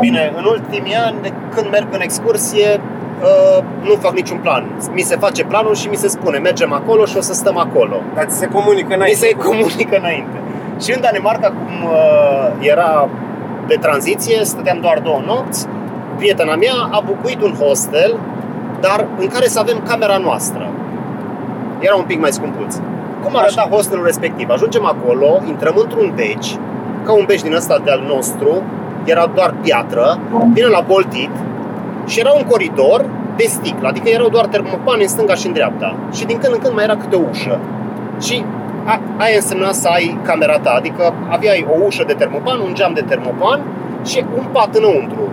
Bine, 0.00 0.32
în 0.36 0.44
ultimii 0.44 0.94
ani, 1.06 1.16
de 1.22 1.32
când 1.54 1.70
merg 1.70 1.86
în 1.90 2.00
excursie, 2.00 2.80
uh, 3.22 3.62
nu 3.82 3.94
fac 3.94 4.12
niciun 4.12 4.38
plan. 4.38 4.64
Mi 4.92 5.00
se 5.00 5.16
face 5.16 5.44
planul 5.44 5.74
și 5.74 5.88
mi 5.88 5.96
se 5.96 6.08
spune, 6.08 6.38
mergem 6.38 6.72
acolo 6.72 7.04
și 7.04 7.16
o 7.16 7.20
să 7.20 7.32
stăm 7.32 7.56
acolo. 7.58 7.96
Dar 8.14 8.24
ți 8.24 8.38
se 8.38 8.46
comunică 8.46 8.86
Mi 8.88 8.94
înainte. 8.94 9.18
se 9.26 9.32
comunică 9.46 9.96
înainte. 9.98 10.39
Și 10.80 10.92
în 10.94 11.00
Danemarca, 11.00 11.48
cum 11.48 11.84
uh, 11.84 12.68
era 12.72 13.08
de 13.66 13.76
tranziție, 13.80 14.44
stăteam 14.44 14.78
doar 14.80 14.98
două 14.98 15.22
nopți, 15.26 15.66
prietena 16.16 16.54
mea 16.54 16.88
a 16.90 17.02
bucuit 17.06 17.42
un 17.42 17.54
hostel, 17.60 18.18
dar 18.80 19.06
în 19.18 19.26
care 19.26 19.46
să 19.46 19.58
avem 19.58 19.82
camera 19.88 20.16
noastră. 20.16 20.70
Era 21.78 21.94
un 21.94 22.04
pic 22.04 22.20
mai 22.20 22.32
scumpuț. 22.32 22.76
Cum 23.22 23.36
arăta 23.36 23.68
hostelul 23.70 24.04
respectiv? 24.04 24.50
Ajungem 24.50 24.84
acolo, 24.86 25.42
intrăm 25.46 25.74
într-un 25.82 26.12
beci, 26.14 26.56
ca 27.04 27.12
un 27.12 27.24
beci 27.26 27.42
din 27.42 27.54
ăsta 27.54 27.80
de 27.84 27.90
al 27.90 28.02
nostru, 28.06 28.62
era 29.04 29.30
doar 29.34 29.54
piatră, 29.62 30.18
vine 30.52 30.66
la 30.66 30.84
boltit 30.86 31.30
și 32.06 32.20
era 32.20 32.30
un 32.30 32.44
coridor 32.48 33.04
de 33.36 33.44
sticlă, 33.44 33.88
adică 33.88 34.08
erau 34.08 34.28
doar 34.28 34.46
termopane 34.46 35.02
în 35.02 35.08
stânga 35.08 35.34
și 35.34 35.46
în 35.46 35.52
dreapta. 35.52 35.96
Și 36.12 36.24
din 36.24 36.38
când 36.38 36.54
în 36.54 36.60
când 36.60 36.74
mai 36.74 36.84
era 36.84 36.96
câte 36.96 37.16
o 37.16 37.20
ușă. 37.30 37.58
Și 38.20 38.44
a, 38.44 38.59
aia 39.16 39.34
însemna 39.34 39.72
să 39.72 39.88
ai 39.88 40.18
camera 40.22 40.58
ta, 40.58 40.70
adică 40.70 41.14
aveai 41.28 41.66
o 41.70 41.84
ușă 41.84 42.04
de 42.06 42.12
termopan, 42.12 42.60
un 42.60 42.74
geam 42.74 42.92
de 42.92 43.04
termopan 43.08 43.60
și 44.04 44.24
un 44.36 44.44
pat 44.52 44.74
înăuntru. 44.74 45.28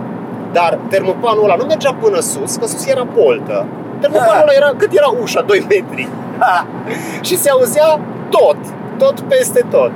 Dar 0.52 0.78
termopanul 0.88 1.44
ăla 1.44 1.54
nu 1.54 1.64
mergea 1.64 1.92
până 2.00 2.20
sus, 2.20 2.56
că 2.56 2.66
sus 2.66 2.86
era 2.86 3.06
poltă. 3.14 3.66
Termopanul 4.00 4.42
ăla 4.42 4.52
era, 4.56 4.72
cât 4.76 4.92
era 4.92 5.14
ușa? 5.22 5.40
2 5.40 5.66
metri. 5.68 6.08
și 7.20 7.36
se 7.36 7.50
auzea 7.50 8.00
tot, 8.28 8.56
tot 8.98 9.20
peste 9.20 9.64
tot. 9.70 9.90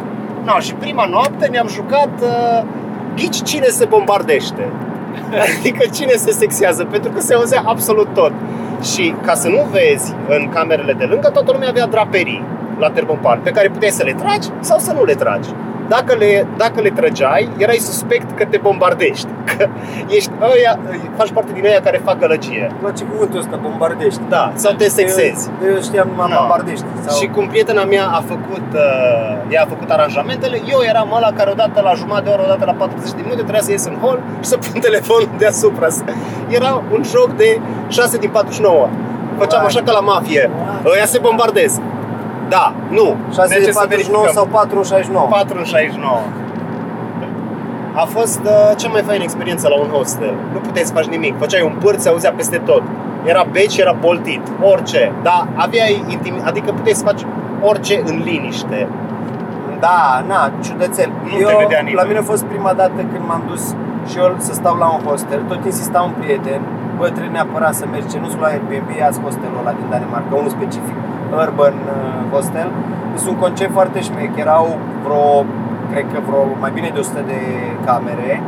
No, 0.45 0.59
și 0.59 0.75
prima 0.75 1.07
noapte 1.07 1.47
ne-am 1.47 1.69
jucat 1.69 2.11
uh, 2.23 2.62
ghici 3.17 3.43
cine 3.43 3.67
se 3.67 3.85
bombardește. 3.85 4.69
Adică 5.59 5.85
cine 5.93 6.12
se 6.12 6.31
sexează, 6.31 6.85
pentru 6.85 7.11
că 7.11 7.21
se 7.21 7.35
auzea 7.35 7.62
absolut 7.67 8.09
tot. 8.15 8.33
Și 8.83 9.15
ca 9.23 9.35
să 9.35 9.49
nu 9.49 9.67
vezi 9.71 10.15
în 10.29 10.49
camerele 10.49 10.93
de 10.93 11.05
lângă, 11.05 11.29
toată 11.29 11.53
lumea 11.53 11.69
avea 11.69 11.87
draperii 11.87 12.45
la 12.79 12.91
termopan, 12.91 13.41
pe 13.43 13.51
care 13.51 13.69
puteai 13.69 13.91
să 13.91 14.03
le 14.03 14.13
tragi 14.13 14.49
sau 14.61 14.79
să 14.79 14.93
nu 14.93 15.05
le 15.05 15.15
tragi. 15.15 15.49
Dacă 15.89 16.15
le, 16.19 16.47
dacă 16.57 16.81
le 16.81 16.91
trăgeai, 16.91 17.49
erai 17.57 17.77
suspect 17.77 18.37
că 18.37 18.45
te 18.45 18.59
bombardești. 18.63 19.27
Că 19.57 19.69
ești 20.09 20.31
ăia, 20.55 20.79
faci 21.17 21.31
parte 21.31 21.53
din 21.53 21.65
ăia 21.65 21.81
care 21.81 22.01
fac 22.05 22.19
gălăgie. 22.19 22.67
Îmi 22.71 22.79
place 22.81 23.05
cuvântul 23.05 23.39
ăsta, 23.39 23.59
bombardești. 23.63 24.21
Da, 24.29 24.53
sau 24.55 24.73
te 24.73 24.89
sexezi. 24.89 25.51
Eu, 25.65 25.71
eu 25.75 25.81
știam 25.81 26.09
numai 26.09 26.29
Da. 26.31 26.37
bombardești. 26.39 26.85
Sau... 27.07 27.17
Și 27.19 27.27
cum 27.27 27.47
prietena 27.47 27.85
mea 27.85 28.07
a 28.07 28.23
făcut, 28.27 28.67
uh, 28.75 29.53
ea 29.53 29.63
a 29.63 29.67
făcut 29.69 29.91
aranjamentele, 29.91 30.61
eu 30.73 30.81
eram 30.89 31.13
ăla 31.17 31.31
care 31.37 31.51
odată 31.51 31.81
la 31.81 31.93
jumătate 31.95 32.25
de 32.25 32.31
oră, 32.31 32.43
odată 32.45 32.65
la 32.65 32.73
40 32.73 33.11
de 33.11 33.21
minute 33.23 33.43
trebuia 33.43 33.61
să 33.61 33.71
ies 33.71 33.85
în 33.85 33.97
hall 34.03 34.19
și 34.43 34.49
să 34.49 34.57
pun 34.65 34.81
telefonul 34.81 35.29
deasupra. 35.39 35.87
Era 36.49 36.83
un 36.93 37.03
joc 37.15 37.37
de 37.37 37.61
6 37.89 38.19
din 38.19 38.31
49. 38.31 38.89
Făceam 39.39 39.65
așa 39.65 39.81
ca 39.83 39.93
la 39.93 40.01
mafie. 40.01 40.51
Ăia 40.95 41.05
se 41.05 41.19
bombardez. 41.19 41.81
Da, 42.55 42.65
nu. 42.99 43.07
6 43.35 43.49
de 43.49 43.55
Mergeți 43.55 43.77
să 43.77 43.85
49 43.87 44.25
verificăm. 44.25 44.33
sau 44.38 44.45
4 44.47 44.77
în 44.79 44.85
69. 44.85 45.27
4 45.27 45.59
în 45.59 45.65
69. 45.65 46.19
A 48.03 48.05
fost 48.17 48.41
uh, 48.55 48.71
cea 48.81 48.88
mai 48.95 49.03
faină 49.09 49.23
experiență 49.29 49.65
la 49.69 49.77
un 49.85 49.88
hostel. 49.97 50.35
Nu 50.55 50.59
puteai 50.67 50.85
să 50.88 50.93
faci 50.99 51.09
nimic. 51.17 51.33
Făceai 51.38 51.62
un 51.71 51.75
pârț, 51.83 52.03
se 52.03 52.09
auzea 52.09 52.33
peste 52.41 52.59
tot. 52.71 52.83
Era 53.33 53.43
beci, 53.57 53.77
era 53.85 53.95
boltit, 54.07 54.43
orice. 54.73 55.12
Dar 55.23 55.41
aveai 55.65 55.95
intimi- 56.15 56.45
adică 56.51 56.69
puteai 56.79 56.95
să 57.01 57.05
faci 57.05 57.23
orice 57.71 57.95
în 58.11 58.17
liniște. 58.29 58.88
Da, 59.87 60.25
na, 60.31 60.51
ciudățel. 60.65 61.11
Nu 61.31 61.37
eu, 61.41 61.49
te 61.49 61.55
vedea 61.65 61.79
nimeni. 61.87 61.97
la 62.01 62.05
mine 62.09 62.19
a 62.19 62.23
fost 62.33 62.45
prima 62.53 62.73
dată 62.81 62.99
când 63.12 63.25
m-am 63.29 63.43
dus 63.51 63.65
și 64.11 64.17
eu 64.19 64.35
să 64.49 64.53
stau 64.61 64.75
la 64.83 64.87
un 64.97 65.01
hostel. 65.09 65.41
Tot 65.49 65.65
insista 65.65 65.99
un 66.09 66.15
prieten, 66.21 66.61
bă, 66.99 67.05
trebuie 67.17 67.35
neapărat 67.38 67.75
să 67.81 67.85
mergi, 67.95 68.17
nu 68.23 68.29
la 68.41 68.47
Airbnb, 68.55 68.88
azi 69.09 69.21
hostelul 69.25 69.59
ăla 69.62 69.73
din 69.79 69.87
Danemarca, 69.93 70.35
unul 70.43 70.53
specific, 70.59 70.97
Urban 71.45 71.75
uh, 71.75 72.33
Hostel. 72.33 72.71
Este 73.14 73.29
un 73.29 73.37
concept 73.37 73.73
foarte 73.73 74.01
șmec, 74.01 74.31
erau 74.37 74.79
vreo, 75.05 75.45
cred 75.92 76.05
că 76.12 76.18
vreo 76.29 76.42
mai 76.61 76.71
bine 76.75 76.90
de 76.95 76.99
100 76.99 77.21
de 77.27 77.38
camere. 77.85 78.42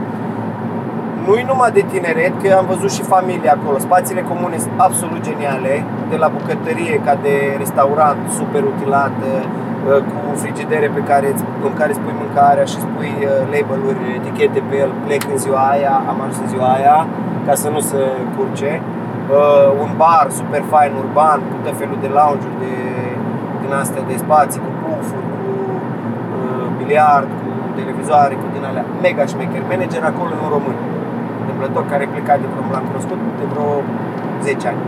Nu-i 1.27 1.45
numai 1.51 1.71
de 1.79 1.85
tineret, 1.93 2.33
că 2.43 2.49
am 2.61 2.67
văzut 2.73 2.91
și 2.97 3.03
familie 3.15 3.51
acolo. 3.51 3.79
Spațiile 3.79 4.23
comune 4.33 4.57
sunt 4.65 4.77
absolut 4.87 5.21
geniale, 5.29 5.75
de 6.11 6.17
la 6.17 6.29
bucătărie 6.37 7.01
ca 7.07 7.15
de 7.27 7.35
restaurant 7.63 8.19
super 8.39 8.63
utilat, 8.73 9.15
uh, 9.23 9.97
cu 10.11 10.19
frigidere 10.43 10.89
pe 10.97 11.03
care, 11.11 11.27
îți- 11.33 11.45
în 11.69 11.75
care 11.81 11.91
îți 11.91 12.01
pui 12.05 12.15
mâncarea 12.23 12.65
și 12.71 12.77
îți 12.79 12.87
pui 12.95 13.13
uh, 13.21 13.29
label-uri, 13.55 14.01
etichete 14.19 14.61
pe 14.69 14.75
el, 14.85 14.91
plec 15.07 15.23
în 15.33 15.39
ziua 15.45 15.63
aia, 15.75 15.95
am 16.11 16.17
ajuns 16.21 16.39
în 16.45 16.49
ziua 16.55 16.69
aia, 16.79 16.97
ca 17.47 17.55
să 17.63 17.69
nu 17.75 17.81
se 17.91 18.01
curce. 18.37 18.71
Uh, 19.31 19.69
un 19.85 19.91
bar 20.03 20.27
super 20.39 20.63
fain, 20.73 20.93
urban, 21.03 21.39
cu 21.51 21.57
tot 21.65 21.77
felul 21.81 21.99
de 22.05 22.11
lounge-uri, 22.19 22.59
de, 22.65 22.75
din 23.61 23.73
astea 23.83 24.03
de 24.11 24.17
spații, 24.25 24.61
cu 24.67 24.71
puffuri, 24.83 25.29
cu 25.41 25.51
uh, 26.39 26.67
biliard, 26.79 27.29
cu 27.41 27.49
televizoare, 27.79 28.35
cu 28.41 28.47
din 28.55 28.65
alea. 28.69 28.85
Mega 29.05 29.25
șmecher. 29.31 29.63
Manager 29.73 30.03
acolo 30.13 30.33
în 30.45 30.49
român. 30.55 30.77
Întâmplător 31.41 31.83
care 31.93 32.05
pleca 32.15 32.35
de 32.43 32.47
vreo, 32.53 32.65
l-am 32.75 32.87
cunoscut 32.91 33.19
de 33.41 33.45
vreo 33.53 33.69
10 34.43 34.69
ani. 34.71 34.81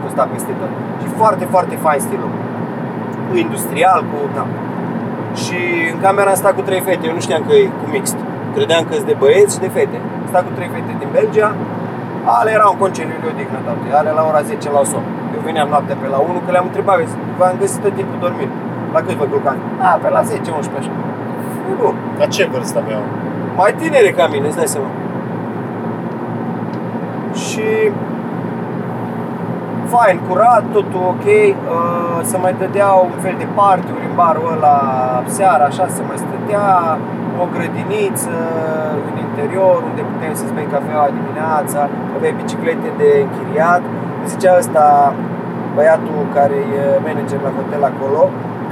Cu 0.00 0.06
sta 0.14 0.24
peste 0.32 0.52
tot. 0.60 0.72
Și 1.00 1.08
foarte, 1.20 1.44
foarte 1.54 1.74
fain 1.84 2.00
stilul. 2.06 2.32
Cu 3.28 3.34
industrial, 3.44 4.00
cu... 4.10 4.18
Da. 4.36 4.44
Și 5.42 5.58
în 5.92 5.98
camera 6.04 6.30
am 6.34 6.40
stat 6.42 6.54
cu 6.58 6.62
trei 6.68 6.82
fete. 6.88 7.04
Eu 7.08 7.14
nu 7.18 7.22
știam 7.26 7.42
că 7.48 7.52
e 7.60 7.64
cu 7.80 7.86
mixt. 7.94 8.16
Credeam 8.54 8.82
că 8.88 8.92
sunt 8.98 9.08
de 9.12 9.16
băieți 9.22 9.54
și 9.54 9.60
de 9.66 9.70
fete. 9.76 9.96
Am 10.22 10.28
stat 10.32 10.42
cu 10.46 10.52
trei 10.56 10.70
fete 10.74 10.92
din 11.02 11.10
Belgia. 11.18 11.50
Ale 12.38 12.50
erau 12.58 12.70
în 12.72 12.78
concediu 12.84 13.16
de 13.22 13.28
odihnă 13.32 13.58
toate. 13.66 13.86
Ale 13.98 14.10
la 14.18 14.22
ora 14.30 14.40
10 14.40 14.70
la 14.76 14.82
somn. 14.92 15.06
Eu 15.34 15.40
veneam 15.48 15.68
noaptea 15.74 15.96
pe 16.02 16.06
la 16.14 16.18
1 16.18 16.42
că 16.44 16.50
le-am 16.54 16.66
întrebat, 16.70 16.96
vezi, 17.00 17.14
v-am 17.38 17.56
găsit 17.62 17.80
tot 17.84 17.94
timpul 17.98 18.18
dormit. 18.26 18.50
La 18.94 19.00
cât 19.06 19.16
vă 19.20 19.26
culcați? 19.32 19.62
A, 19.88 19.90
pe 20.02 20.08
la 20.16 20.22
10, 20.22 20.50
11 20.50 20.76
așa. 20.80 20.92
Nu, 21.80 21.88
La 22.20 22.26
ce 22.34 22.42
vârstă 22.52 22.78
aveau? 22.84 23.02
mai 23.60 23.72
tinere 23.80 24.10
ca 24.18 24.26
mine, 24.32 24.46
îți 24.46 24.56
dai 24.60 24.66
seama. 24.74 24.90
Și 27.46 27.66
fain, 29.92 30.20
curat, 30.28 30.64
totul 30.72 31.02
ok, 31.12 31.26
uh, 31.26 32.18
se 32.22 32.36
mai 32.36 32.54
dădeau 32.58 33.08
un 33.14 33.20
fel 33.24 33.34
de 33.38 33.46
partiuri 33.54 34.06
în 34.08 34.14
barul 34.20 34.52
ăla 34.56 34.78
seara, 35.26 35.64
așa 35.64 35.86
se 35.88 36.02
mai 36.08 36.18
stătea, 36.24 36.66
o 37.42 37.44
grădiniță 37.54 38.36
în 39.08 39.14
interior 39.26 39.76
unde 39.88 40.02
puteai 40.10 40.40
să-ți 40.40 40.56
bei 40.56 40.68
cafeaua 40.76 41.08
dimineața, 41.18 41.80
aveai 42.16 42.34
biciclete 42.40 42.88
de 43.00 43.08
închiriat. 43.26 43.82
Îmi 44.18 44.28
Zicea 44.32 44.52
ăsta 44.62 44.84
băiatul 45.74 46.18
care 46.36 46.58
e 46.78 46.82
manager 47.06 47.40
la 47.46 47.52
hotel 47.58 47.82
acolo, 47.92 48.22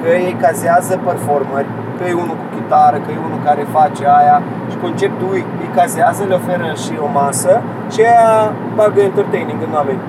că 0.00 0.08
ei 0.26 0.36
cazează 0.44 0.94
performeri, 1.08 1.70
că 1.96 2.02
e 2.08 2.22
unul 2.24 2.36
cu 2.42 2.46
chitară, 2.54 2.96
că 3.04 3.08
e 3.10 3.26
unul 3.28 3.40
care 3.48 3.62
face 3.78 4.04
aia 4.18 4.36
și 4.70 4.76
conceptul 4.84 5.28
îi, 5.36 5.44
îi 5.62 5.70
cazează, 5.78 6.20
le 6.28 6.34
oferă 6.40 6.68
și 6.82 6.92
o 7.06 7.08
masă 7.20 7.52
și 7.92 8.00
aia 8.00 8.30
bagă 8.78 9.00
entertaining 9.00 9.60
în 9.66 9.72
oameni. 9.78 10.02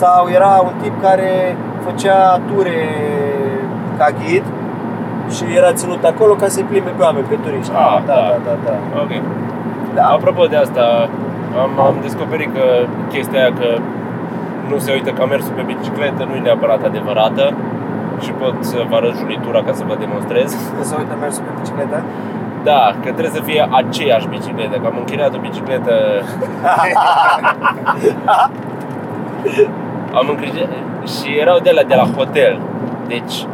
Sau 0.00 0.22
era 0.38 0.52
un 0.68 0.74
tip 0.82 0.94
care 1.06 1.56
făcea 1.86 2.40
ture 2.48 2.80
ca 3.98 4.08
ghid 4.18 4.44
și 5.34 5.44
era 5.56 5.72
ținut 5.72 6.04
acolo 6.04 6.34
ca 6.34 6.48
să-i 6.48 6.62
plimbe 6.62 6.90
pe 6.96 7.02
oameni, 7.02 7.26
pe 7.26 7.38
turiști. 7.42 7.72
Ah, 7.74 7.98
da, 8.06 8.14
da. 8.14 8.36
da, 8.46 8.54
da, 8.64 8.74
da. 8.92 9.00
Ok. 9.02 9.12
da. 9.94 10.02
Apropo 10.16 10.44
de 10.46 10.56
asta, 10.56 11.08
am, 11.62 11.80
am 11.86 11.96
descoperit 12.02 12.54
că 12.54 12.64
chestia 13.12 13.40
aia 13.40 13.52
că 13.60 13.68
nu 14.68 14.78
se 14.78 14.92
uită 14.92 15.10
ca 15.10 15.24
mersul 15.24 15.52
pe 15.56 15.62
bicicletă 15.62 16.24
nu 16.24 16.34
e 16.34 16.40
neapărat 16.40 16.84
adevărată 16.84 17.54
și 18.20 18.30
pot 18.30 18.54
să 18.60 18.84
vă 18.88 18.96
arăt 18.96 19.16
junitura 19.16 19.62
ca 19.62 19.72
să 19.72 19.84
vă 19.86 19.96
demonstrez. 19.98 20.56
Când 20.74 20.84
se 20.84 20.94
uită 20.98 21.16
mersul 21.20 21.42
pe 21.46 21.50
bicicletă. 21.60 22.02
Da, 22.62 22.94
că 23.02 23.08
trebuie 23.16 23.34
să 23.38 23.42
fie 23.42 23.68
aceeași 23.70 24.28
bicicletă, 24.28 24.76
că 24.76 24.86
am 24.86 24.96
închiriat 24.98 25.34
o 25.34 25.38
bicicletă 25.38 25.94
Am 30.18 30.26
închiriat 30.28 30.68
și 31.14 31.38
erau 31.38 31.58
de 31.58 31.70
la 31.70 31.82
de 31.82 31.94
la 31.94 32.06
hotel. 32.16 32.60
Deci 33.06 33.46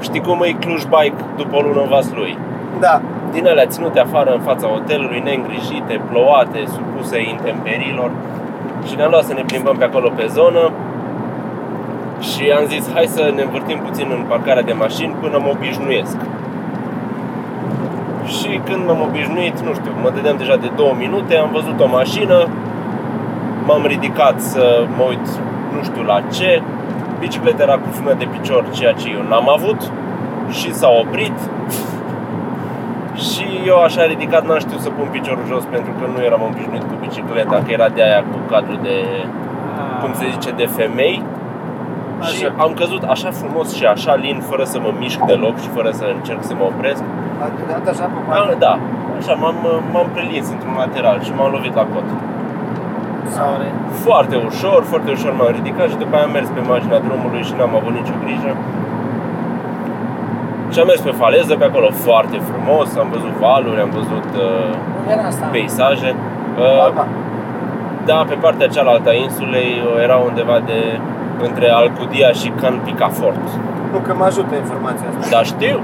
Știi 0.00 0.20
cum 0.20 0.42
e 0.42 0.56
Cluj 0.60 0.82
Bike 0.82 1.20
după 1.36 1.56
o 1.56 1.60
lună 1.60 1.80
în 1.80 1.88
Vaslui? 1.88 2.38
Da. 2.80 3.00
Din 3.32 3.46
alea 3.46 3.66
ținute 3.66 4.00
afară 4.00 4.30
în 4.32 4.40
fața 4.40 4.66
hotelului, 4.66 5.20
neîngrijite, 5.24 6.00
plouate, 6.10 6.64
supuse 6.66 7.28
intemperilor 7.28 8.10
și 8.86 8.96
ne-am 8.96 9.10
luat 9.10 9.24
să 9.24 9.32
ne 9.34 9.42
plimbăm 9.46 9.76
pe 9.76 9.84
acolo 9.84 10.08
pe 10.16 10.26
zonă 10.26 10.70
și 12.20 12.50
am 12.58 12.64
zis 12.66 12.92
hai 12.94 13.06
să 13.06 13.32
ne 13.34 13.42
învârtim 13.42 13.78
puțin 13.78 14.06
în 14.10 14.24
parcarea 14.28 14.62
de 14.62 14.72
mașini 14.72 15.14
până 15.20 15.38
mă 15.38 15.50
obișnuiesc. 15.56 16.16
Și 18.26 18.60
când 18.64 18.86
m-am 18.86 19.00
obișnuit, 19.08 19.60
nu 19.60 19.72
știu, 19.72 19.92
mă 20.02 20.10
dădeam 20.14 20.36
deja 20.36 20.56
de 20.56 20.70
două 20.76 20.94
minute, 20.98 21.36
am 21.36 21.50
văzut 21.52 21.80
o 21.80 21.88
mașină, 21.88 22.48
m-am 23.66 23.84
ridicat 23.86 24.40
să 24.40 24.84
mă 24.96 25.04
uit 25.08 25.26
nu 25.76 25.82
știu 25.82 26.02
la 26.02 26.20
ce, 26.32 26.62
bicicleta 27.18 27.62
era 27.62 27.74
cu 27.84 27.88
frână 27.90 28.14
de 28.18 28.26
picior, 28.34 28.64
ceea 28.70 28.92
ce 28.92 29.06
eu 29.16 29.22
n-am 29.28 29.48
avut 29.56 29.80
și 30.50 30.74
s-a 30.74 30.88
oprit 31.02 31.38
și 33.28 33.46
eu 33.66 33.78
așa 33.82 34.02
ridicat 34.04 34.42
n-am 34.46 34.58
știut 34.58 34.80
să 34.80 34.90
pun 34.90 35.08
piciorul 35.10 35.44
jos 35.46 35.64
pentru 35.74 35.92
că 35.98 36.04
nu 36.14 36.22
eram 36.28 36.42
obișnuit 36.50 36.82
cu 36.82 36.96
bicicleta, 37.00 37.56
că 37.64 37.70
era 37.72 37.88
de 37.88 38.02
aia 38.02 38.22
cu 38.30 38.38
cadru 38.50 38.76
de, 38.82 38.96
cum 40.00 40.12
se 40.14 40.26
zice, 40.30 40.50
de 40.50 40.66
femei 40.78 41.22
și 42.22 42.44
Așa. 42.44 42.54
am 42.64 42.72
căzut 42.80 43.02
așa 43.02 43.30
frumos 43.30 43.74
și 43.74 43.84
așa 43.84 44.14
lin, 44.14 44.38
fără 44.50 44.64
să 44.64 44.78
mă 44.80 44.90
mișc 44.98 45.20
deloc 45.30 45.54
și 45.60 45.68
fără 45.68 45.90
să 45.90 46.04
încerc 46.16 46.42
să 46.50 46.54
mă 46.54 46.64
opresc. 46.64 47.02
A 47.42 47.46
dat 47.70 47.84
așa 47.94 48.04
pe 48.12 48.18
Am, 48.18 48.24
partea. 48.28 48.56
da, 48.66 48.78
așa 49.18 49.32
m-am, 49.32 49.56
m-am 49.92 50.08
prelins 50.14 50.48
într-un 50.54 50.74
lateral 50.76 51.22
și 51.22 51.32
m-am 51.36 51.50
lovit 51.56 51.74
la 51.74 51.86
cot. 51.92 52.08
Soare. 53.38 53.68
Foarte 54.06 54.36
ușor, 54.48 54.80
foarte 54.92 55.10
ușor 55.16 55.32
m-am 55.38 55.52
ridicat 55.58 55.86
și 55.92 55.98
după 56.02 56.14
aia 56.16 56.24
am 56.28 56.32
mers 56.36 56.48
pe 56.56 56.62
marginea 56.72 57.00
drumului 57.06 57.42
și 57.48 57.52
n-am 57.58 57.72
avut 57.80 57.92
nicio 58.00 58.16
grijă. 58.24 58.50
Și 60.72 60.78
am 60.80 60.86
mers 60.90 61.00
pe 61.08 61.14
faleză, 61.22 61.52
pe 61.60 61.66
acolo 61.70 61.88
foarte 62.06 62.36
frumos, 62.50 62.88
am 63.02 63.08
văzut 63.16 63.34
valuri, 63.46 63.80
am 63.86 63.90
văzut 64.00 64.28
uh, 64.46 64.70
Unde 65.00 65.12
era 65.16 65.24
asta? 65.32 65.44
peisaje. 65.56 66.10
Uh, 66.62 66.84
Alba. 66.86 67.04
da, 68.10 68.18
pe 68.30 68.36
partea 68.44 68.66
cealaltă 68.74 69.08
a 69.10 69.16
insulei 69.26 69.70
uh, 69.84 70.02
era 70.06 70.16
undeva 70.28 70.56
de 70.70 70.80
între 71.48 71.66
Alcudia 71.80 72.30
și 72.40 72.48
Can 72.60 72.76
Picafort. 72.84 73.46
Nu, 73.92 73.98
că 74.06 74.12
mă 74.18 74.24
ajută 74.24 74.54
informația 74.54 75.06
asta. 75.08 75.28
Da, 75.36 75.42
știu. 75.52 75.76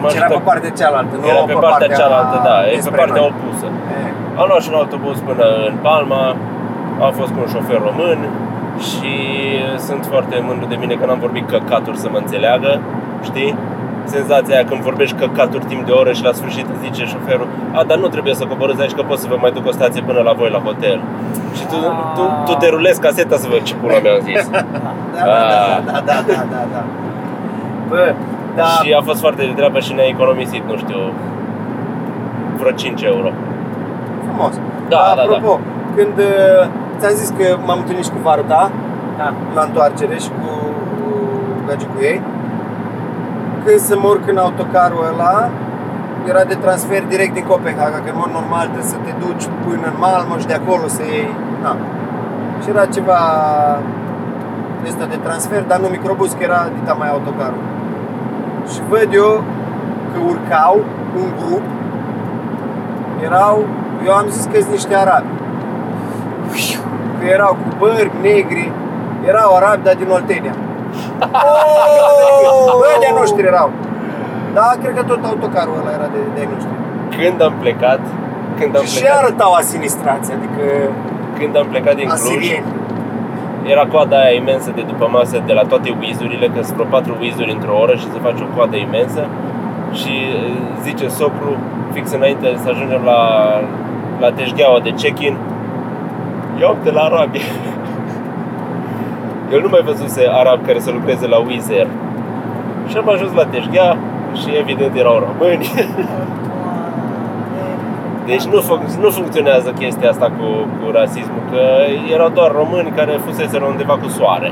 Cum 0.00 0.08
Și 0.12 0.16
era 0.20 0.26
ajută- 0.26 0.40
pe 0.42 0.48
partea 0.50 0.70
cealaltă, 0.80 1.14
nu 1.20 1.26
era 1.32 1.42
pe 1.52 1.56
partea 1.66 1.88
cealaltă, 2.00 2.36
da, 2.48 2.56
e 2.60 2.64
pe 2.66 2.70
dinspre 2.76 2.96
partea 3.02 3.22
noi. 3.22 3.32
opusă. 3.32 3.66
E, 3.94 3.98
Am 4.40 4.46
luat 4.50 4.60
și 4.64 4.68
un 4.72 4.78
autobuz 4.82 5.16
până 5.30 5.46
în 5.68 5.74
Palma, 5.86 6.22
am 7.06 7.12
fost 7.20 7.30
cu 7.34 7.38
un 7.44 7.48
șofer 7.54 7.78
român 7.88 8.18
și 8.88 9.12
sunt 9.86 10.02
foarte 10.12 10.34
mândru 10.48 10.66
de 10.72 10.76
mine 10.82 10.94
că 10.98 11.04
n-am 11.06 11.20
vorbit 11.26 11.44
căcaturi 11.54 11.98
să 12.04 12.08
mă 12.12 12.18
înțeleagă, 12.24 12.70
știi? 13.28 13.52
Senzația 14.14 14.54
aia 14.56 14.64
când 14.70 14.80
vorbești 14.90 15.16
căcaturi 15.22 15.64
timp 15.64 15.82
de 15.86 15.92
oră 15.92 16.12
și 16.12 16.24
la 16.28 16.32
sfârșit 16.32 16.66
îți 16.72 16.82
zice 16.86 17.02
șoferul 17.14 17.48
A, 17.78 17.82
dar 17.88 17.98
nu 17.98 18.08
trebuie 18.14 18.34
să 18.34 18.44
coborâți 18.44 18.80
aici 18.80 18.96
că 18.98 19.02
pot 19.02 19.18
să 19.18 19.26
vă 19.30 19.36
mai 19.40 19.50
duc 19.56 19.66
o 19.66 19.70
stație 19.78 20.02
până 20.02 20.20
la 20.28 20.32
voi 20.32 20.50
la 20.50 20.58
hotel 20.58 21.00
Și 21.56 21.64
tu, 21.70 21.76
tu, 22.16 22.22
tu 22.46 22.52
te 22.60 22.68
rulezi 22.68 23.00
caseta 23.00 23.36
să 23.36 23.46
văd 23.50 23.62
ce 23.62 23.74
pula 23.74 23.98
mea 24.02 24.12
am 24.12 24.20
zis 24.30 24.48
Da, 24.54 24.60
da, 25.24 25.32
Ah. 25.32 25.78
da, 25.86 25.92
da, 25.92 26.00
da, 26.06 26.16
da, 26.26 26.42
da, 26.52 26.62
da. 26.72 26.82
Bă, 27.88 28.14
da, 28.56 28.64
Și 28.64 28.92
a 28.98 29.02
fost 29.08 29.20
foarte 29.20 29.42
de 29.44 29.52
treabă 29.56 29.78
și 29.78 29.92
ne-a 29.92 30.06
economisit, 30.14 30.62
nu 30.70 30.76
știu, 30.76 31.00
vreo 32.58 32.70
5 32.70 33.02
euro 33.02 33.30
frumos. 34.26 34.54
Da, 34.88 35.12
da, 35.16 35.22
Apropo, 35.22 35.60
când 35.96 36.16
uh, 36.18 36.68
ți-am 36.98 37.14
zis 37.22 37.28
că 37.38 37.46
m-am 37.66 37.78
întâlnit 37.78 38.04
și 38.04 38.10
cu 38.10 38.20
Varda 38.22 38.70
Da. 39.20 39.32
la 39.54 39.62
întoarcere 39.62 40.16
și 40.24 40.28
cu 40.28 40.48
gagiul 41.66 41.90
ei, 42.00 42.20
când 43.64 43.78
să 43.78 43.94
mă 43.98 44.08
urc 44.08 44.24
în 44.28 44.36
autocarul 44.36 45.04
ăla, 45.12 45.48
era 46.30 46.42
de 46.44 46.54
transfer 46.54 47.02
direct 47.12 47.34
din 47.34 47.46
Copenhaga, 47.52 47.98
că 48.04 48.10
în 48.12 48.20
mod 48.22 48.30
normal 48.38 48.64
trebuie 48.72 48.92
să 48.94 48.98
te 49.06 49.12
duci 49.24 49.46
până 49.64 49.86
în 49.92 49.96
Malmö 50.04 50.34
și 50.40 50.46
de 50.52 50.56
acolo 50.60 50.86
să 50.96 51.02
iei... 51.12 51.30
Na. 51.62 51.76
Și 52.62 52.68
era 52.68 52.84
ceva 52.96 53.20
de 54.82 54.88
asta 54.88 55.04
de 55.14 55.18
transfer, 55.26 55.62
dar 55.70 55.78
nu 55.82 55.88
microbus, 55.96 56.30
că 56.32 56.42
era 56.48 56.60
dita 56.78 56.92
mai 57.02 57.10
autocarul. 57.16 57.62
Și 58.72 58.80
văd 58.88 59.08
eu 59.12 59.42
că 60.12 60.18
urcau 60.28 60.84
un 61.16 61.28
grup, 61.38 61.62
erau, 63.24 63.64
eu 64.06 64.12
am 64.12 64.26
zis 64.28 64.44
că 64.44 64.60
sunt 64.60 64.70
niște 64.70 64.94
arabi. 64.94 65.26
Că 67.18 67.26
erau 67.26 67.52
cu 67.52 67.68
bărbi 67.78 68.16
negri, 68.22 68.72
erau 69.26 69.54
arabi, 69.54 69.82
dar 69.82 69.94
din 69.94 70.08
Oltenia. 70.08 70.54
Bă, 72.80 72.90
de 73.00 73.10
noștri 73.18 73.46
erau. 73.46 73.70
Da, 74.54 74.72
cred 74.82 74.94
că 74.94 75.02
tot 75.02 75.24
autocarul 75.24 75.76
ăla 75.80 75.92
era 75.92 76.08
de, 76.14 76.18
de 76.34 76.48
noștri. 76.52 76.72
Când 77.18 77.42
am 77.42 77.54
plecat, 77.60 78.00
când 78.58 78.76
am 78.76 78.84
Și 78.84 79.00
plecat, 79.00 79.18
arătau 79.18 79.52
asinistrați, 79.52 80.32
adică 80.32 80.64
când 81.38 81.56
am 81.56 81.66
plecat 81.66 81.94
din 81.94 82.08
Cluj, 82.08 82.20
asirieni. 82.20 82.64
Era 83.66 83.86
coada 83.86 84.20
aia 84.20 84.34
imensă 84.34 84.72
de 84.74 84.82
după 84.82 85.08
masă 85.12 85.42
de 85.46 85.52
la 85.52 85.62
toate 85.62 85.96
wizurile, 86.00 86.46
că 86.46 86.62
sunt 86.62 86.76
vreo 86.76 86.90
patru 86.90 87.16
wizuri 87.20 87.52
într-o 87.52 87.78
oră 87.78 87.94
și 87.94 88.02
se 88.02 88.18
face 88.22 88.42
o 88.42 88.56
coadă 88.56 88.76
imensă 88.76 89.26
și 89.92 90.08
uh, 90.08 90.52
zice 90.82 91.08
socru, 91.08 91.56
fix 91.92 92.12
înainte 92.12 92.56
să 92.62 92.68
ajungem 92.68 93.02
la, 93.04 93.20
la 94.20 94.32
teșgheaua 94.32 94.80
de 94.80 94.90
check-in, 94.90 95.36
ia 96.60 96.74
de 96.82 96.90
la 96.90 97.00
arabi. 97.00 97.40
El 99.52 99.60
nu 99.60 99.68
mai 99.68 99.82
văzuse 99.84 100.28
arab 100.30 100.66
care 100.66 100.78
să 100.78 100.90
lucreze 100.90 101.26
la 101.26 101.38
Wizz 101.38 101.70
Air. 101.70 101.86
Și 102.88 102.96
am 102.96 103.08
ajuns 103.08 103.32
la 103.32 103.44
teșghea 103.44 103.96
și 104.34 104.56
evident 104.58 104.96
erau 104.96 105.26
români. 105.26 105.70
Deci 108.32 108.46
nu, 108.54 108.58
func- 108.68 108.98
nu 109.04 109.08
funcționează 109.18 109.68
chestia 109.82 110.08
asta 110.14 110.28
cu, 110.38 110.46
cu 110.78 110.86
rasismul, 110.98 111.42
că 111.52 111.62
erau 112.14 112.30
doar 112.38 112.50
români 112.60 112.90
care 112.98 113.12
fusese 113.26 113.56
undeva 113.72 113.94
cu 114.02 114.08
soare. 114.18 114.50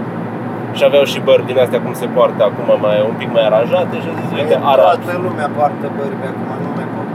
Și 0.76 0.82
aveau 0.88 1.04
și 1.12 1.18
bărbi 1.28 1.48
din 1.50 1.58
astea 1.64 1.80
cum 1.84 1.92
se 2.02 2.06
poartă 2.16 2.40
acum 2.48 2.68
mai 2.86 2.96
un 3.10 3.14
pic 3.20 3.28
mai 3.36 3.44
aranjate 3.50 3.94
și 4.02 4.08
a 4.12 4.14
zis, 4.20 4.28
uite, 4.38 4.56
arabi. 4.72 5.02
Toată 5.04 5.14
lumea 5.26 5.48
poartă 5.58 5.86
bărbi 6.00 6.24
acum, 6.32 6.48
nu 6.64 6.70
mai 6.76 6.86
pot. 6.94 7.08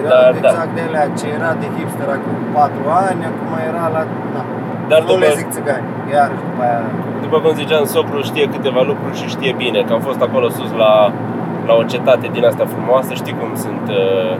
Era 0.00 0.08
Dar, 0.14 0.30
da. 0.46 0.48
exact 0.50 0.72
de 0.78 0.82
alea, 0.88 1.06
ce 1.18 1.26
era 1.38 1.50
de 1.62 1.66
hipster 1.76 2.08
acum 2.18 2.34
4 2.52 2.78
ani, 3.08 3.20
acum 3.30 3.50
era 3.70 3.84
la... 3.96 4.02
Na. 4.34 4.42
Dar 4.90 5.00
nu 5.08 5.12
le 5.22 5.28
după- 5.28 5.38
zic 5.40 5.48
țigani, 5.56 5.86
iar 6.14 6.30
după 6.42 6.60
aia... 6.66 6.80
După 7.24 7.36
cum 7.42 7.52
ziceam, 7.62 7.84
socrul 7.96 8.22
știe 8.30 8.46
câteva 8.54 8.82
lucruri 8.90 9.16
și 9.20 9.26
știe 9.36 9.52
bine, 9.62 9.78
că 9.86 9.92
am 9.96 10.02
fost 10.08 10.20
acolo 10.26 10.46
sus 10.56 10.70
la, 10.82 10.92
la 11.68 11.74
o 11.80 11.82
cetate 11.92 12.26
din 12.36 12.44
asta 12.50 12.64
frumoasă, 12.74 13.10
știi 13.20 13.34
cum 13.40 13.50
sunt 13.64 13.84
uh, 14.02 14.32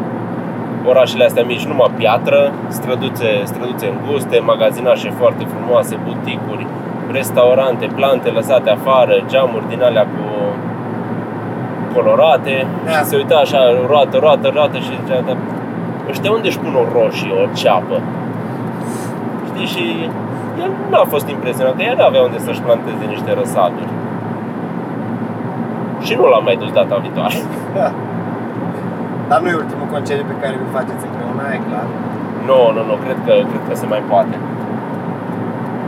orașele 0.87 1.25
astea 1.25 1.45
mici, 1.45 1.65
numai 1.65 1.91
piatră, 1.97 2.53
străduțe, 2.69 3.31
străduțe 3.45 3.87
înguste, 3.95 4.39
magazinașe 4.39 5.11
foarte 5.11 5.45
frumoase, 5.53 5.99
buticuri, 6.05 6.67
restaurante, 7.13 7.87
plante 7.95 8.29
lăsate 8.29 8.71
afară, 8.71 9.15
geamuri 9.27 9.69
din 9.69 9.83
alea 9.83 10.03
cu 10.03 10.25
colorate 11.95 12.67
Da. 12.85 12.91
și 12.91 13.05
se 13.05 13.17
uita 13.17 13.37
așa, 13.37 13.59
roată, 13.87 14.19
roată, 14.19 14.51
roată 14.55 14.77
și 14.79 14.91
zicea, 15.03 15.21
dar 15.27 15.37
ăștia 16.11 16.31
unde 16.31 16.49
își 16.49 16.59
pun 16.59 16.75
o 16.83 16.85
roșie, 17.01 17.33
o 17.43 17.47
ceapă? 17.55 18.01
Știi, 19.49 19.67
și 19.67 20.09
el 20.63 20.71
n-a 20.91 21.05
fost 21.09 21.29
impresionat, 21.29 21.77
că 21.77 21.83
el 21.83 21.95
nu 21.97 22.05
avea 22.05 22.23
unde 22.23 22.39
să-și 22.39 22.61
planteze 22.61 23.05
niște 23.09 23.35
răsaduri. 23.35 23.93
Și 26.01 26.15
nu 26.15 26.25
l-am 26.29 26.45
mai 26.45 26.57
dus 26.57 26.71
data 26.73 26.97
viitoare. 26.97 27.35
Da. 27.75 27.93
Dar 29.29 29.39
nu 29.43 29.49
e 29.53 29.63
ultimul 29.65 29.89
concediu 29.95 30.25
pe 30.33 30.37
care 30.43 30.55
îl 30.61 30.69
faceți 30.77 31.03
împreună, 31.09 31.43
e 31.57 31.61
clar. 31.69 31.87
Nu, 32.49 32.61
nu, 32.77 32.83
nu, 32.89 32.95
cred 33.05 33.19
că, 33.27 33.33
cred 33.51 33.63
că 33.69 33.75
se 33.81 33.87
mai 33.95 34.03
poate. 34.13 34.37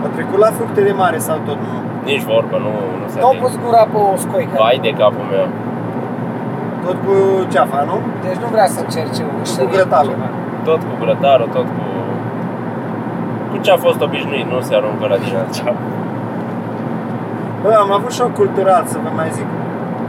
A 0.05 0.09
trecut 0.17 0.39
la 0.47 0.51
fructe 0.59 0.81
de 0.89 0.95
mare 1.03 1.19
sau 1.29 1.37
tot 1.49 1.59
nu? 1.67 1.75
Nici 2.11 2.25
vorbă, 2.33 2.57
nu, 2.67 2.73
nu 3.01 3.07
se 3.11 3.17
Nu 3.21 3.27
au 3.31 3.37
pus 3.43 3.53
gura 3.65 3.83
pe 3.93 3.99
o 4.13 4.17
scoică. 4.25 4.57
Vai 4.65 4.79
de 4.87 4.93
capul 5.01 5.27
meu. 5.35 5.47
Tot 6.85 6.97
cu 7.07 7.15
ceafa, 7.53 7.81
nu? 7.91 7.97
Deci 8.27 8.41
nu 8.45 8.49
vrea 8.55 8.69
să 8.75 8.79
încerce 8.85 9.23
un 9.31 9.37
cu 9.59 9.71
grătarul. 9.75 10.17
Tot 10.69 10.81
cu 10.89 10.95
grătarul, 11.03 11.49
tot 11.57 11.67
cu... 11.77 11.85
Cu 13.51 13.57
ce 13.65 13.71
a 13.71 13.79
fost 13.87 14.01
obișnuit, 14.07 14.47
nu 14.53 14.61
se 14.61 14.75
aruncă 14.75 15.05
la 15.13 15.17
din 15.23 15.37
altceva. 15.41 15.75
Bă, 17.63 17.71
am 17.85 17.93
avut 17.93 18.13
șoc 18.19 18.33
cultural, 18.43 18.83
să 18.93 18.97
vă 19.05 19.11
mai 19.21 19.29
zic. 19.39 19.49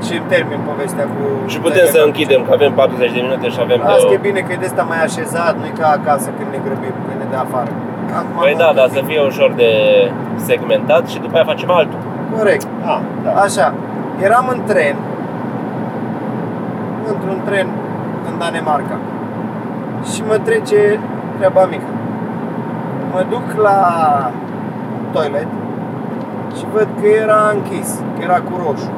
Și 0.06 0.14
îmi 0.20 0.28
termin 0.34 0.60
povestea 0.72 1.06
cu... 1.14 1.22
Și 1.52 1.58
putem 1.66 1.86
să 1.96 2.00
închidem, 2.08 2.42
că 2.48 2.52
avem 2.58 2.72
40 2.74 3.12
de 3.18 3.22
minute 3.28 3.48
și 3.54 3.60
avem 3.66 3.80
de... 3.86 3.92
Asta 3.96 4.12
e 4.18 4.28
bine 4.30 4.40
că 4.46 4.52
e 4.54 4.64
de 4.64 4.68
asta 4.72 4.84
mai 4.92 5.02
așezat, 5.08 5.54
nu 5.60 5.66
e 5.72 5.74
ca 5.82 5.88
acasă 6.00 6.28
când 6.38 6.50
ne 6.56 6.60
grăbim, 6.66 6.94
când 7.06 7.18
ne 7.22 7.28
de 7.34 7.40
afară. 7.46 7.72
Acum 8.20 8.36
Păi 8.44 8.52
am 8.56 8.62
da, 8.64 8.68
un 8.72 8.76
dar 8.80 8.88
pic- 8.88 8.96
să 8.98 9.02
fie 9.10 9.22
ușor 9.32 9.50
de 9.64 9.70
segmentat 10.48 11.04
și 11.12 11.18
după 11.26 11.36
aia 11.36 11.46
facem 11.54 11.70
altul. 11.80 12.00
Corect. 12.38 12.68
Ah, 12.94 13.02
da. 13.24 13.32
Așa, 13.46 13.68
eram 14.28 14.46
în 14.56 14.60
tren, 14.70 14.96
într-un 17.12 17.40
tren 17.48 17.68
în 18.28 18.34
Danemarca 18.42 18.98
și 20.12 20.20
mă 20.28 20.38
trece 20.48 21.00
treaba 21.38 21.64
mică. 21.70 21.92
Mă 23.14 23.22
duc 23.30 23.46
la 23.68 23.78
toilet 25.12 25.48
și 26.58 26.64
văd 26.74 26.88
că 27.02 27.08
era 27.24 27.52
închis, 27.54 27.90
că 28.16 28.20
era 28.24 28.40
cu 28.48 28.52
roșu. 28.66 28.90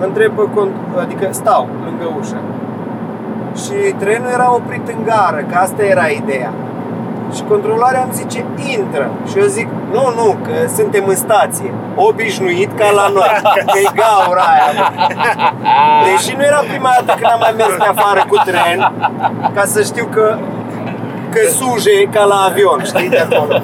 Întreb 0.00 0.32
pe 0.32 0.42
cont- 0.54 1.00
adică 1.00 1.28
stau 1.30 1.68
lângă 1.84 2.06
ușă. 2.20 2.36
Și 3.62 3.92
trenul 3.98 4.30
era 4.32 4.54
oprit 4.54 4.88
în 4.88 5.04
gară, 5.04 5.40
că 5.50 5.58
asta 5.58 5.82
era 5.84 6.06
ideea. 6.06 6.52
Și 7.34 7.42
controlarea 7.48 8.02
îmi 8.02 8.12
zice, 8.12 8.44
intră. 8.78 9.10
Și 9.30 9.38
eu 9.38 9.44
zic, 9.46 9.68
nu, 9.92 10.12
nu, 10.16 10.36
că 10.44 10.52
suntem 10.76 11.04
în 11.06 11.16
stație. 11.16 11.72
Obișnuit 11.94 12.78
ca 12.78 12.90
la 12.90 13.08
noi, 13.14 13.30
că 13.64 13.78
e 13.84 13.88
gaura 14.02 14.42
aia. 14.52 14.70
mă. 14.78 14.84
Deși 16.04 16.36
nu 16.36 16.42
era 16.42 16.60
prima 16.68 16.90
dată 16.96 17.18
când 17.20 17.32
am 17.32 17.38
mai 17.40 17.54
mers 17.56 17.74
pe 17.78 17.86
afară 17.88 18.24
cu 18.28 18.36
tren, 18.44 18.92
ca 19.54 19.64
să 19.64 19.82
știu 19.82 20.04
că, 20.14 20.36
că 21.30 21.40
suje 21.48 22.08
ca 22.12 22.24
la 22.24 22.34
avion, 22.48 22.80
știi, 22.84 23.08
de 23.08 23.26
acolo. 23.30 23.60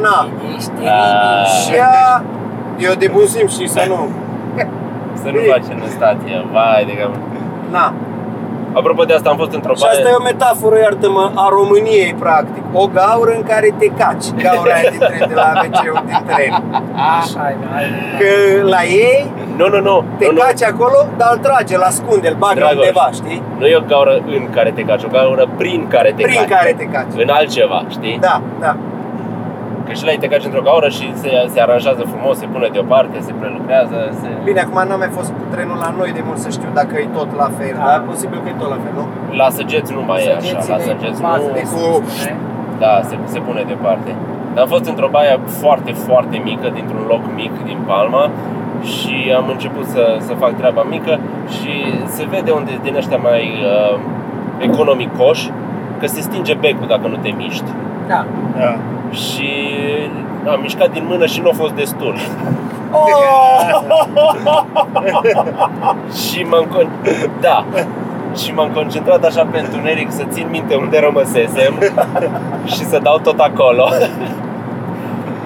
Na, 0.00 0.28
Ești 0.56 0.70
Ah. 0.84 1.46
și 1.46 1.74
ea, 1.74 2.22
eu 2.78 2.92
de 2.98 3.08
bun 3.12 3.26
simț 3.26 3.52
și 3.58 3.68
să 3.68 3.84
nu, 3.88 4.08
Să 5.24 5.28
nu 5.34 5.40
facem 5.54 5.76
în 5.86 5.90
stație, 5.98 6.34
vai 6.52 6.84
de 6.88 6.94
cap. 7.00 7.12
na. 7.70 7.86
Apropo 8.80 9.02
de 9.04 9.12
asta, 9.14 9.30
am 9.30 9.36
fost 9.36 9.52
într-o 9.58 9.74
Și 9.74 9.84
asta 9.92 10.08
e 10.08 10.20
o 10.20 10.22
metaforă, 10.22 10.76
iartă-mă, 10.78 11.30
a 11.34 11.46
României, 11.58 12.14
practic. 12.18 12.62
O 12.72 12.84
gaură 12.98 13.32
în 13.38 13.42
care 13.42 13.68
te 13.78 13.86
caci, 13.98 14.26
gaura 14.42 14.72
aia 14.74 14.90
din 14.90 14.98
tren, 14.98 15.28
de 15.28 15.34
la 15.34 15.52
wc 15.64 16.04
din 16.10 16.22
tren. 16.30 16.52
Așa 17.20 17.42
e, 17.50 17.56
hai. 17.72 17.84
Că 18.18 18.30
la 18.74 18.82
ei 18.82 19.30
Nu, 19.56 19.68
nu, 19.68 19.80
nu. 19.80 20.04
te 20.18 20.24
nu, 20.26 20.32
nu. 20.32 20.38
caci 20.40 20.62
acolo, 20.62 20.98
dar 21.16 21.28
îl 21.32 21.38
trage, 21.38 21.74
îl 21.74 21.82
ascunde, 21.82 22.28
îl 22.28 22.34
bagă 22.38 22.54
Dragoș. 22.54 22.74
undeva, 22.76 23.08
știi? 23.12 23.42
Nu 23.58 23.66
e 23.66 23.76
o 23.76 23.84
gaură 23.92 24.14
în 24.26 24.44
care 24.54 24.70
te 24.70 24.82
caci, 24.82 25.02
o 25.04 25.08
gaură 25.12 25.48
prin 25.56 25.86
care 25.88 26.12
te 26.16 26.22
Prin 26.22 26.36
caci. 26.40 26.48
care 26.58 26.74
te 26.78 26.84
caci. 26.84 27.12
În 27.16 27.28
altceva, 27.28 27.84
știi? 27.90 28.16
Da, 28.20 28.40
da. 28.60 28.76
Că 29.86 29.92
și 29.98 30.04
la 30.06 30.10
ei 30.14 30.20
te 30.22 30.28
caci 30.32 30.44
într-o 30.48 30.66
gaură 30.68 30.88
și 30.98 31.04
se, 31.22 31.30
se 31.52 31.58
aranjează 31.66 32.02
frumos, 32.12 32.34
se 32.42 32.46
pune 32.54 32.68
deoparte, 32.76 33.16
se 33.28 33.32
prelucrează, 33.40 33.96
se... 34.20 34.28
Bine, 34.48 34.60
acum 34.64 34.78
n-am 34.88 34.98
mai 35.04 35.12
fost 35.18 35.30
cu 35.38 35.42
trenul 35.54 35.78
la 35.86 35.90
noi 35.98 36.10
de 36.18 36.22
mult 36.28 36.38
să 36.46 36.50
știu 36.56 36.70
dacă 36.80 36.94
e 37.04 37.06
tot 37.18 37.30
la 37.42 37.48
fel, 37.58 37.74
Da. 37.78 37.84
dar 37.88 37.98
posibil 38.12 38.38
că 38.44 38.48
e 38.52 38.54
tot 38.62 38.70
la 38.74 38.78
fel, 38.84 38.92
nu? 39.00 39.04
La 39.40 39.48
săgeți 39.58 39.90
nu 39.96 40.02
mai 40.10 40.20
e 40.26 40.30
așa, 40.40 40.52
la 40.56 40.60
Săgețile, 40.68 40.82
săgeți 40.92 41.20
bază 41.28 41.46
nu... 41.50 41.54
de 41.58 41.62
cu- 41.62 41.68
sus, 41.76 42.24
ne? 42.26 42.34
Da, 42.82 42.92
se, 43.08 43.14
se 43.34 43.38
pune 43.46 43.62
departe. 43.74 44.10
Dar 44.54 44.62
am 44.64 44.68
fost 44.74 44.86
într-o 44.92 45.08
baie 45.16 45.34
foarte, 45.62 45.90
foarte 46.06 46.36
mică, 46.50 46.66
dintr-un 46.78 47.04
loc 47.12 47.22
mic 47.40 47.52
din 47.70 47.78
Palma 47.90 48.24
și 48.94 49.16
am 49.38 49.46
început 49.54 49.86
să, 49.94 50.04
să 50.26 50.32
fac 50.42 50.52
treaba 50.60 50.82
mică 50.96 51.12
și 51.56 51.72
se 52.16 52.24
vede 52.30 52.50
unde 52.50 52.72
din 52.82 52.94
ăștia 52.96 53.16
mai 53.28 53.42
uh, 53.72 53.98
economicoși 54.68 55.50
că 56.00 56.06
se 56.06 56.20
stinge 56.20 56.54
becul 56.54 56.86
dacă 56.86 57.06
nu 57.08 57.16
te 57.16 57.30
miști. 57.36 57.70
Da. 58.08 58.24
Da. 58.58 58.76
Și 59.14 59.48
am 60.48 60.60
mișcat 60.60 60.90
din 60.90 61.04
mână 61.08 61.26
și 61.26 61.40
nu 61.40 61.48
a 61.48 61.52
fost 61.56 61.72
destul. 61.72 62.14
și 66.28 66.42
m-am 66.42 66.66
con- 66.76 67.18
da. 67.40 67.64
Și 68.36 68.52
m-am 68.52 68.70
concentrat 68.74 69.24
așa 69.24 69.46
pe 69.50 69.58
întuneric 69.58 70.12
să 70.12 70.22
țin 70.30 70.46
minte 70.50 70.74
unde 70.74 70.98
rămăsesem 70.98 71.74
și 72.72 72.84
să 72.84 72.98
dau 73.02 73.18
tot 73.18 73.38
acolo. 73.40 73.88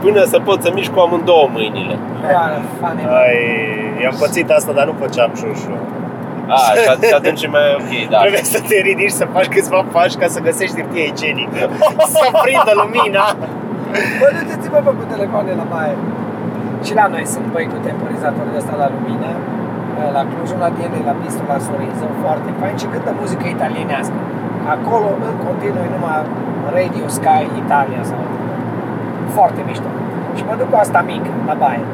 Până 0.00 0.24
să 0.24 0.38
pot 0.38 0.62
să 0.62 0.70
mișc 0.74 0.90
cu 0.92 1.00
amândouă 1.00 1.48
mâinile. 1.52 1.98
Doar, 2.20 2.60
fane. 2.80 3.02
Ai, 3.02 3.36
i-am 4.02 4.14
pățit 4.18 4.50
asta, 4.50 4.72
dar 4.72 4.86
nu 4.86 4.94
făceam 5.00 5.30
șușu. 5.36 5.76
A, 6.46 6.56
și 6.56 6.88
at- 6.90 7.06
și 7.06 7.12
atunci 7.14 7.42
e 7.42 7.48
mai 7.48 7.76
ok, 7.78 8.08
da. 8.10 8.18
Trebuie 8.18 8.42
să 8.44 8.60
te 8.68 8.80
ridici, 8.80 9.10
să 9.10 9.26
faci 9.32 9.46
câțiva 9.46 9.84
pași 9.92 10.16
ca 10.16 10.26
să 10.26 10.40
găsești 10.40 10.74
hârtie 10.80 11.06
igienică. 11.06 11.70
să 12.14 12.28
prindă 12.42 12.72
lumina. 12.74 13.36
Bă, 14.20 14.26
duceți-vă 14.38 14.78
bă, 14.84 14.90
cu 15.00 15.04
telefoane 15.14 15.50
la 15.60 15.66
baie. 15.74 15.96
Și 16.86 16.92
la 17.00 17.06
noi 17.14 17.24
sunt 17.34 17.46
băi 17.54 17.66
cu 17.72 17.78
temporizatori 17.88 18.50
de 18.54 18.58
ăsta 18.62 18.74
la 18.82 18.88
lumină. 18.94 19.30
La 20.16 20.22
Cluj, 20.30 20.48
la 20.64 20.68
Diene, 20.76 20.98
la 21.10 21.14
Bistro, 21.20 21.44
la 21.54 21.58
Sorinză, 21.68 22.06
foarte 22.24 22.50
fain 22.60 22.76
și 22.80 22.86
cântă 22.92 23.10
muzică 23.20 23.44
italienească. 23.56 24.18
Acolo, 24.76 25.08
în 25.28 25.34
continuu, 25.46 25.82
e 25.88 25.90
numai 25.96 26.18
Radio 26.76 27.06
Sky 27.18 27.40
Italia 27.62 28.02
sau 28.10 28.20
foarte 29.36 29.60
mișto. 29.68 29.90
Și 30.36 30.42
mă 30.48 30.54
duc 30.58 30.68
cu 30.72 30.76
asta 30.84 31.00
mică, 31.12 31.30
la 31.50 31.54
baie. 31.62 31.84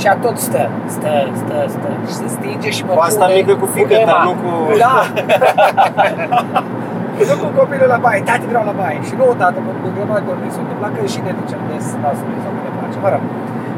Și 0.00 0.06
a 0.12 0.14
tot 0.24 0.36
stă, 0.48 0.64
stă, 0.96 1.12
stă, 1.40 1.56
stă 1.74 1.88
și 2.08 2.14
se 2.20 2.26
stinge 2.36 2.70
și 2.76 2.82
mă 2.86 2.92
Cu 2.92 3.00
asta 3.10 3.24
pune 3.24 3.36
mică 3.40 3.54
cu 3.62 3.66
fică, 3.76 3.94
Ema. 3.94 4.10
dar 4.10 4.20
nu 4.28 4.32
cu- 4.42 4.76
Da! 4.84 4.96
Mă 7.18 7.22
duc 7.30 7.38
cu 7.44 7.50
copilul 7.60 7.88
la 7.94 7.98
baie, 8.04 8.20
tati 8.28 8.46
vreau 8.52 8.64
la 8.70 8.74
baie. 8.82 8.98
Și 9.08 9.14
nu 9.18 9.24
odată, 9.34 9.58
mă 9.66 9.72
duc 9.84 9.92
grămadă 9.96 10.22
de 10.26 10.30
ori 10.32 10.40
mi 10.44 10.54
s-a 10.56 10.62
întâmplat 10.64 10.90
că 10.96 11.00
și 11.14 11.20
ne 11.26 11.32
ducem 11.40 11.60
des 11.70 11.84
la 12.04 12.10
Suliță, 12.18 12.48
că 12.54 12.60
ne 12.66 12.72
place, 12.76 12.98
mă 13.04 13.10
rog. 13.14 13.24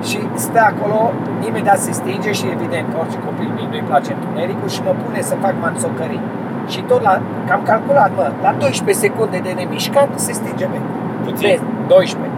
Și 0.09 0.18
stă 0.47 0.61
acolo, 0.72 0.99
imediat 1.49 1.78
se 1.87 1.93
stinge 2.01 2.30
și 2.39 2.47
evident 2.57 2.87
că 2.91 2.97
orice 3.03 3.18
copil 3.28 3.49
mic 3.59 3.68
nu-i 3.72 3.87
place 3.91 4.11
întunericul 4.18 4.68
și 4.74 4.80
mă 4.87 4.93
pune 5.03 5.20
să 5.30 5.34
fac 5.45 5.55
manțocării. 5.64 6.22
Și 6.72 6.80
tot 6.91 7.01
la, 7.09 7.14
că 7.47 7.53
am 7.57 7.62
calculat, 7.72 8.11
mă, 8.18 8.24
la 8.47 8.53
12 8.59 9.05
secunde 9.05 9.39
de 9.47 9.53
nemișcat 9.61 10.09
se 10.26 10.32
stinge 10.41 10.66
becul. 10.72 10.95
Puțin. 11.24 11.47
Vezi, 11.49 11.62
12. 11.87 12.30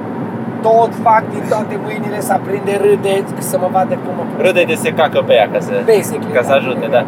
Tot 0.68 0.90
fac 1.06 1.22
din 1.34 1.44
toate 1.52 1.74
mâinile 1.86 2.18
să 2.28 2.32
aprinde 2.38 2.72
râde, 2.84 3.14
să 3.50 3.56
mă 3.62 3.68
vadă 3.76 3.94
cum 4.02 4.12
mă 4.18 4.24
pun. 4.28 4.36
Râde 4.46 4.62
de 4.70 4.76
se 4.84 4.90
cacă 5.00 5.20
pe 5.28 5.34
ea 5.40 5.48
ca 5.52 5.60
să, 5.66 5.72
Basically, 5.94 6.32
ca 6.36 6.42
să 6.48 6.52
da. 6.54 6.58
ajute, 6.60 6.86
da. 6.96 7.02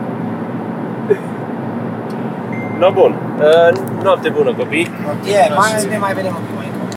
No, 2.80 2.90
bun. 2.90 3.12
Uh, 3.38 3.70
noapte 4.02 4.28
bună, 4.28 4.54
copii. 4.54 4.90
Yeah, 5.24 5.56
mai, 5.56 5.86
ne 5.88 5.98
mai 5.98 6.12
vedem 6.14 6.34
în 6.40 6.44